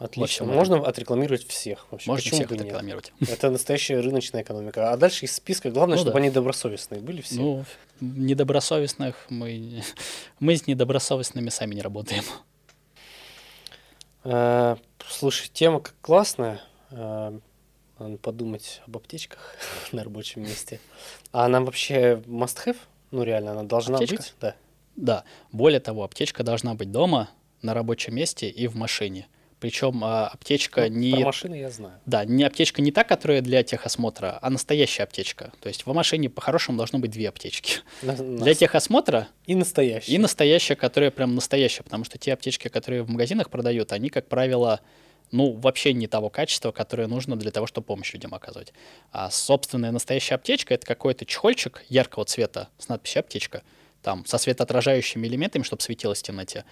Отлично. 0.00 0.46
Можно 0.46 0.78
отрекламировать 0.78 1.46
всех. 1.46 1.86
Вообще. 1.90 2.08
Можно 2.10 2.22
Почему 2.22 2.40
всех 2.40 2.52
отрекламировать. 2.52 3.12
Это 3.20 3.50
настоящая 3.50 4.00
рыночная 4.00 4.42
экономика. 4.42 4.92
А 4.92 4.96
дальше 4.96 5.26
из 5.26 5.34
списка 5.34 5.70
главное, 5.70 5.96
ну, 5.96 6.00
чтобы 6.00 6.14
да. 6.14 6.20
они 6.20 6.30
добросовестные 6.30 7.02
были 7.02 7.20
все. 7.20 7.34
Ну, 7.34 7.64
недобросовестных 8.00 9.26
мы, 9.28 9.82
мы 10.38 10.56
с 10.56 10.66
недобросовестными 10.66 11.50
сами 11.50 11.74
не 11.74 11.82
работаем. 11.82 12.24
А, 14.24 14.78
слушай, 15.06 15.50
тема 15.52 15.80
как 15.80 15.94
классная. 16.00 16.62
А, 16.90 17.38
надо 17.98 18.16
подумать 18.16 18.80
об 18.86 18.96
аптечках 18.96 19.54
на 19.92 20.02
рабочем 20.02 20.44
месте. 20.44 20.80
А 21.30 21.44
она 21.44 21.60
вообще 21.60 22.22
must 22.26 22.56
have? 22.64 22.78
Ну, 23.10 23.22
реально, 23.22 23.52
она 23.52 23.64
должна 23.64 23.96
Аптечка? 23.96 24.16
быть? 24.16 24.34
Да. 24.40 24.54
Да. 24.96 25.24
Более 25.52 25.80
того, 25.80 26.04
аптечка 26.04 26.42
должна 26.42 26.72
быть 26.72 26.90
дома, 26.90 27.28
на 27.60 27.74
рабочем 27.74 28.14
месте 28.14 28.48
и 28.48 28.66
в 28.66 28.76
машине. 28.76 29.28
Причем 29.60 30.02
а, 30.02 30.26
аптечка 30.28 30.88
Ну, 30.88 30.96
не... 30.96 31.12
Про 31.12 31.20
машины 31.26 31.54
я 31.56 31.70
знаю. 31.70 31.94
Да, 32.06 32.24
не 32.24 32.42
аптечка 32.44 32.80
не 32.80 32.90
та, 32.92 33.04
которая 33.04 33.42
для 33.42 33.62
техосмотра, 33.62 34.38
а 34.40 34.48
настоящая 34.50 35.02
аптечка. 35.04 35.52
То 35.60 35.68
есть 35.68 35.84
в 35.86 35.92
машине 35.92 36.30
по-хорошему 36.30 36.78
должно 36.78 36.98
быть 36.98 37.10
две 37.10 37.28
аптечки. 37.28 37.80
На- 38.02 38.14
Для 38.14 38.54
техосмотра 38.54 39.28
И 39.46 39.54
настоящий. 39.54 40.12
и 40.14 40.18
настоящая, 40.18 40.76
которая 40.76 41.10
прям 41.10 41.34
настоящая, 41.34 41.82
потому 41.82 42.04
что 42.04 42.16
те 42.16 42.32
аптечки, 42.32 42.68
которые 42.68 43.02
в 43.02 43.10
магазинах 43.10 43.50
продают, 43.50 43.92
они, 43.92 44.08
как 44.08 44.28
правило, 44.28 44.80
ну, 45.30 45.52
вообще 45.52 45.92
не 45.92 46.06
того 46.06 46.30
качества, 46.30 46.72
которое 46.72 47.06
нужно 47.06 47.36
для 47.36 47.50
того, 47.50 47.66
чтобы 47.66 47.86
помощь 47.86 48.12
людям 48.14 48.34
оказывать. 48.34 48.72
А 49.12 49.30
собственная 49.30 49.92
настоящая 49.92 50.36
аптечка— 50.36 50.74
это 50.74 50.86
какой-то 50.86 51.26
чехольчик 51.26 51.84
яркого 51.88 52.24
цвета 52.24 52.68
с 52.78 52.88
надписью 52.88 53.20
«аптечка», 53.20 53.62
там, 54.02 54.24
со 54.24 54.38
светоотражающими 54.38 55.26
элементами, 55.28 55.62
чтобы 55.62 55.82
светилось 55.82 56.20
в 56.20 56.22
темноте. 56.22 56.64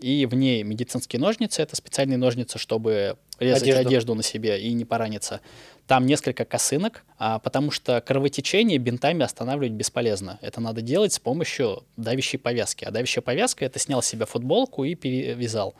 И 0.00 0.26
в 0.26 0.34
ней 0.34 0.62
медицинские 0.62 1.20
ножницы, 1.20 1.62
это 1.62 1.76
специальные 1.76 2.18
ножницы, 2.18 2.58
чтобы 2.58 3.16
резать 3.38 3.62
Одежду. 3.62 3.88
одежду, 3.88 4.14
на 4.14 4.22
себе 4.22 4.60
и 4.60 4.72
не 4.72 4.84
пораниться. 4.84 5.40
Там 5.86 6.06
несколько 6.06 6.44
косынок, 6.44 7.04
а, 7.18 7.38
потому 7.38 7.70
что 7.70 8.00
кровотечение 8.00 8.78
бинтами 8.78 9.22
останавливать 9.22 9.72
бесполезно. 9.72 10.38
Это 10.42 10.60
надо 10.60 10.82
делать 10.82 11.12
с 11.12 11.18
помощью 11.18 11.84
давящей 11.96 12.38
повязки. 12.38 12.84
А 12.84 12.90
давящая 12.90 13.22
повязка— 13.22 13.64
это 13.66 13.78
снял 13.78 14.02
с 14.02 14.06
себя 14.06 14.26
футболку 14.26 14.84
и 14.84 14.94
перевязал. 14.94 15.74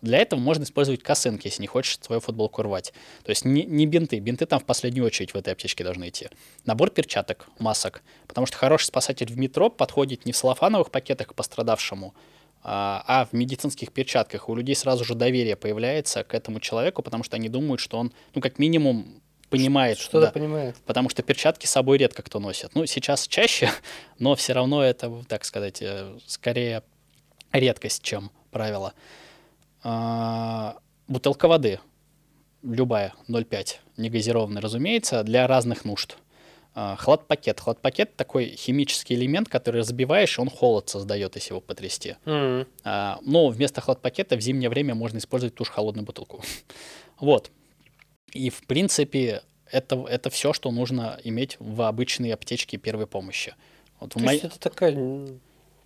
Для 0.00 0.18
этого 0.18 0.38
можно 0.38 0.62
использовать 0.62 1.02
косынки, 1.02 1.48
если 1.48 1.60
не 1.60 1.66
хочешь 1.66 1.98
свою 2.00 2.20
футболку 2.20 2.62
рвать. 2.62 2.92
То 3.24 3.30
есть 3.30 3.44
не, 3.44 3.64
не 3.64 3.84
бинты. 3.86 4.20
Бинты 4.20 4.46
там 4.46 4.60
в 4.60 4.64
последнюю 4.64 5.04
очередь 5.04 5.34
в 5.34 5.36
этой 5.36 5.52
аптечке 5.52 5.82
должны 5.82 6.08
идти. 6.08 6.28
Набор 6.64 6.90
перчаток, 6.90 7.48
масок. 7.58 8.02
Потому 8.28 8.46
что 8.46 8.56
хороший 8.56 8.84
спасатель 8.84 9.26
в 9.26 9.36
метро 9.36 9.70
подходит 9.70 10.24
не 10.24 10.32
в 10.32 10.36
целлофановых 10.36 10.90
пакетах 10.92 11.28
к 11.28 11.34
пострадавшему, 11.34 12.14
а, 12.62 13.02
а 13.06 13.24
в 13.26 13.32
медицинских 13.32 13.92
перчатках. 13.92 14.48
У 14.48 14.54
людей 14.54 14.74
сразу 14.74 15.04
же 15.04 15.14
доверие 15.14 15.56
появляется 15.56 16.24
к 16.24 16.34
этому 16.34 16.60
человеку, 16.60 17.02
потому 17.02 17.24
что 17.24 17.36
они 17.36 17.48
думают, 17.48 17.80
что 17.80 17.98
он, 17.98 18.12
ну, 18.34 18.40
как 18.40 18.58
минимум, 18.58 19.20
понимает, 19.50 19.98
Что-то 19.98 20.26
да. 20.26 20.32
понимает. 20.32 20.76
Потому 20.86 21.08
что 21.08 21.22
перчатки 21.22 21.66
с 21.66 21.70
собой 21.70 21.98
редко 21.98 22.22
кто 22.22 22.38
носит. 22.38 22.74
Ну, 22.74 22.86
сейчас 22.86 23.26
чаще, 23.26 23.70
но 24.18 24.34
все 24.34 24.52
равно 24.52 24.82
это, 24.82 25.10
так 25.28 25.44
сказать, 25.44 25.80
э, 25.80 26.16
скорее 26.26 26.82
редкость, 27.52 28.02
чем 28.02 28.30
правило. 28.50 28.92
А, 29.82 30.76
Бутылка 31.06 31.48
воды, 31.48 31.80
любая, 32.62 33.14
0,5, 33.28 33.76
негазированная, 33.96 34.60
разумеется, 34.60 35.22
для 35.22 35.46
разных 35.46 35.86
нужд. 35.86 36.18
А, 36.80 36.94
Хладпакет. 36.94 37.58
Хладпакет 37.58 38.14
такой 38.14 38.50
химический 38.50 39.16
элемент, 39.16 39.48
который 39.48 39.80
разбиваешь, 39.80 40.38
он 40.38 40.48
холод 40.48 40.88
создает, 40.88 41.34
если 41.34 41.50
его 41.50 41.60
потрясти. 41.60 42.14
А, 42.84 43.18
Но 43.22 43.48
вместо 43.48 43.80
хладпакета 43.80 44.36
в 44.36 44.40
зимнее 44.40 44.70
время 44.70 44.94
можно 44.94 45.18
использовать 45.18 45.56
ту 45.56 45.64
же 45.64 45.72
холодную 45.72 46.06
бутылку. 46.06 46.42
Вот. 47.18 47.50
И, 48.32 48.48
в 48.48 48.64
принципе, 48.68 49.42
это, 49.72 50.06
это 50.08 50.30
все, 50.30 50.52
что 50.52 50.70
нужно 50.70 51.18
иметь 51.24 51.56
в 51.58 51.82
обычной 51.82 52.32
аптечке 52.32 52.76
первой 52.76 53.08
помощи. 53.08 53.56
Вот 53.98 54.10
в 54.14 54.18
То 54.18 54.24
моей- 54.24 54.40
есть 54.40 54.44
это 54.44 54.60
такая, 54.60 54.94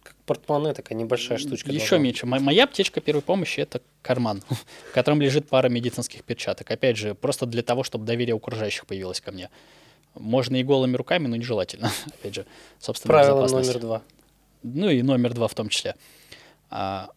как 0.03 0.15
портмоне, 0.27 0.75
такая 0.75 0.99
небольшая 0.99 1.39
штучка. 1.39 1.71
Еще 1.71 1.79
должна 1.89 1.99
меньше. 2.05 2.27
Мо- 2.27 2.39
Моя 2.41 2.65
аптечка 2.65 3.01
первой 3.01 3.23
помощи 3.23 3.61
это 3.61 3.81
карман, 4.03 4.43
в 4.91 4.93
котором 4.93 5.23
лежит 5.23 5.49
пара 5.49 5.71
медицинских 5.71 6.23
перчаток. 6.23 6.71
Опять 6.71 6.99
же, 6.99 7.15
просто 7.15 7.47
для 7.47 7.63
того, 7.63 7.83
чтобы 7.83 8.05
доверие 8.05 8.37
окружающих 8.37 8.85
появилось 8.87 9.23
ко 9.23 9.33
мне. 9.33 9.49
Можно 10.15 10.57
и 10.57 10.63
голыми 10.63 10.97
руками, 10.97 11.27
но 11.27 11.37
нежелательно. 11.37 11.91
Опять 12.07 12.35
же, 12.35 12.47
собственно, 12.79 13.13
Правило 13.13 13.49
номер 13.49 13.79
два. 13.79 14.03
Ну 14.63 14.89
и 14.89 15.03
номер 15.03 15.35
два 15.35 15.49
в 15.49 15.55
том 15.55 15.69
числе. 15.69 15.97
А, 16.71 17.11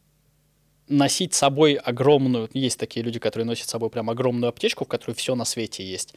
носить 0.88 1.34
с 1.34 1.38
собой 1.38 1.74
огромную... 1.76 2.50
Есть 2.54 2.80
такие 2.80 3.04
люди, 3.04 3.20
которые 3.20 3.46
носят 3.46 3.68
с 3.68 3.72
собой 3.72 3.89
прям 3.89 4.10
огромную 4.10 4.50
аптечку, 4.50 4.86
в 4.86 4.88
которой 4.88 5.14
все 5.14 5.36
на 5.36 5.46
свете 5.46 5.86
есть. 5.86 6.16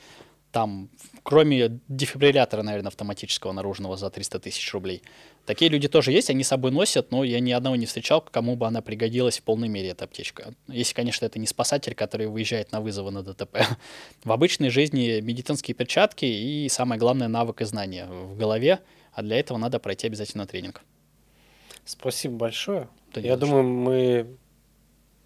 Там, 0.51 0.89
кроме 1.23 1.81
дефибриллятора, 1.89 2.63
наверное, 2.63 2.89
автоматического 2.89 3.53
наружного 3.53 3.97
за 3.97 4.09
300 4.09 4.41
тысяч 4.41 4.73
рублей. 4.73 5.03
Такие 5.45 5.71
люди 5.71 5.89
тоже 5.89 6.11
есть, 6.13 6.31
они 6.31 6.43
с 6.43 6.49
собой 6.49 6.71
носят, 6.71 7.11
но 7.11 7.23
я 7.25 7.41
ни 7.41 7.53
одного 7.53 7.77
не 7.77 7.87
встречал, 7.87 8.21
кому 8.23 8.57
бы 8.57 8.67
она 8.67 8.81
пригодилась 8.83 9.39
в 9.39 9.43
полной 9.43 9.69
мере, 9.69 9.91
эта 9.91 10.05
аптечка. 10.05 10.55
Если, 10.67 10.95
конечно, 10.95 11.27
это 11.27 11.39
не 11.39 11.47
спасатель, 11.47 11.95
который 11.95 12.27
выезжает 12.27 12.73
на 12.73 12.81
вызовы 12.81 13.11
на 13.11 13.23
ДТП. 13.23 13.59
В 14.25 14.33
обычной 14.33 14.71
жизни 14.71 15.21
медицинские 15.21 15.75
перчатки 15.75 16.25
и, 16.25 16.69
самое 16.69 16.99
главное, 16.99 17.29
навык 17.29 17.61
и 17.61 17.65
знания 17.65 18.07
в 18.07 18.37
голове, 18.37 18.81
а 19.13 19.23
для 19.23 19.39
этого 19.39 19.59
надо 19.59 19.79
пройти 19.79 20.07
обязательно 20.07 20.47
тренинг. 20.47 20.83
Спасибо 21.85 22.37
большое. 22.37 22.89
Да 23.15 23.21
Я 23.21 23.37
за 23.37 23.47
что. 23.47 23.47
думаю, 23.47 23.65
мы 23.65 24.37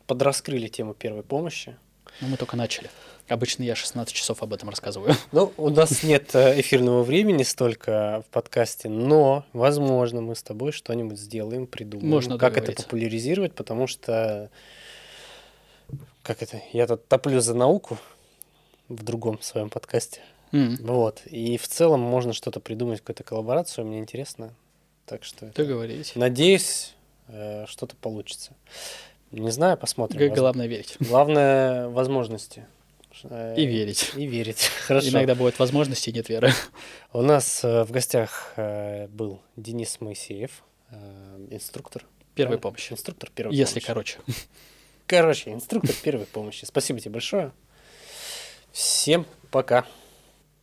подраскрыли 0.07 0.69
тему 0.69 0.95
первой 0.95 1.23
помощи. 1.23 1.77
Ну, 2.21 2.29
мы 2.29 2.37
только 2.37 2.57
начали. 2.57 2.91
Обычно 3.29 3.63
я 3.63 3.75
16 3.75 4.13
часов 4.15 4.43
об 4.43 4.53
этом 4.53 4.69
рассказываю. 4.69 5.15
Ну, 5.33 5.53
у 5.57 5.71
нас 5.71 6.03
нет 6.03 6.35
э, 6.35 6.61
эфирного 6.61 7.03
времени 7.03 7.43
столько 7.45 8.25
в 8.29 8.33
подкасте, 8.33 8.89
но, 8.89 9.45
возможно, 9.53 10.21
мы 10.21 10.35
с 10.35 10.43
тобой 10.43 10.73
что-нибудь 10.73 11.19
сделаем, 11.19 11.67
придумаем, 11.67 12.11
Можно 12.11 12.39
как 12.39 12.59
это 12.59 12.73
популяризировать, 12.73 13.55
потому 13.55 13.87
что, 13.87 14.51
как 16.23 16.43
это, 16.43 16.61
я 16.73 16.87
тут 16.87 17.07
топлю 17.09 17.41
за 17.41 17.55
науку 17.55 17.99
в 18.89 19.03
другом 19.03 19.41
своем 19.41 19.71
подкасте, 19.71 20.21
М, 20.53 20.77
вот, 20.83 21.23
и 21.25 21.57
в 21.57 21.67
целом 21.67 22.01
можно 22.01 22.35
что-то 22.35 22.61
придумать, 22.61 23.01
какую-то 23.01 23.25
коллаборацию, 23.25 23.87
мне 23.87 23.99
интересно, 24.01 24.53
так 25.07 25.25
что 25.25 25.47
Договорились. 25.55 26.15
надеюсь, 26.15 26.95
э, 27.29 27.65
что-то 27.67 27.97
получится. 27.97 28.53
Не 29.31 29.51
знаю, 29.51 29.79
посмотрим. 29.79 30.35
Главное 30.35 30.67
верить. 30.67 30.97
Главное 31.01 31.89
возможности. 31.89 32.67
И 33.25 33.67
верить. 33.67 34.13
И 34.17 34.27
верить. 34.27 34.71
Хорошо. 34.87 35.09
Иногда 35.09 35.35
бывают 35.35 35.59
возможности 35.59 36.11
и 36.11 36.13
нет 36.13 36.29
веры. 36.29 36.53
У 37.13 37.23
нас 37.23 37.65
э, 37.65 37.85
в 37.85 37.91
гостях 37.91 38.53
э, 38.57 39.07
был 39.09 39.41
Денис 39.57 40.01
Моисеев, 40.01 40.63
э, 40.91 41.47
инструктор. 41.51 42.05
Первой 42.35 42.59
помощи. 42.59 42.93
Инструктор 42.93 43.31
первой 43.35 43.55
Если 43.55 43.81
помощи. 43.81 43.87
короче. 43.87 44.19
Короче, 45.07 45.53
инструктор 45.53 45.95
первой 46.03 46.27
помощи. 46.27 46.65
Спасибо 46.65 47.01
тебе 47.01 47.13
большое. 47.13 47.53
Всем 48.73 49.27
пока. 49.51 49.85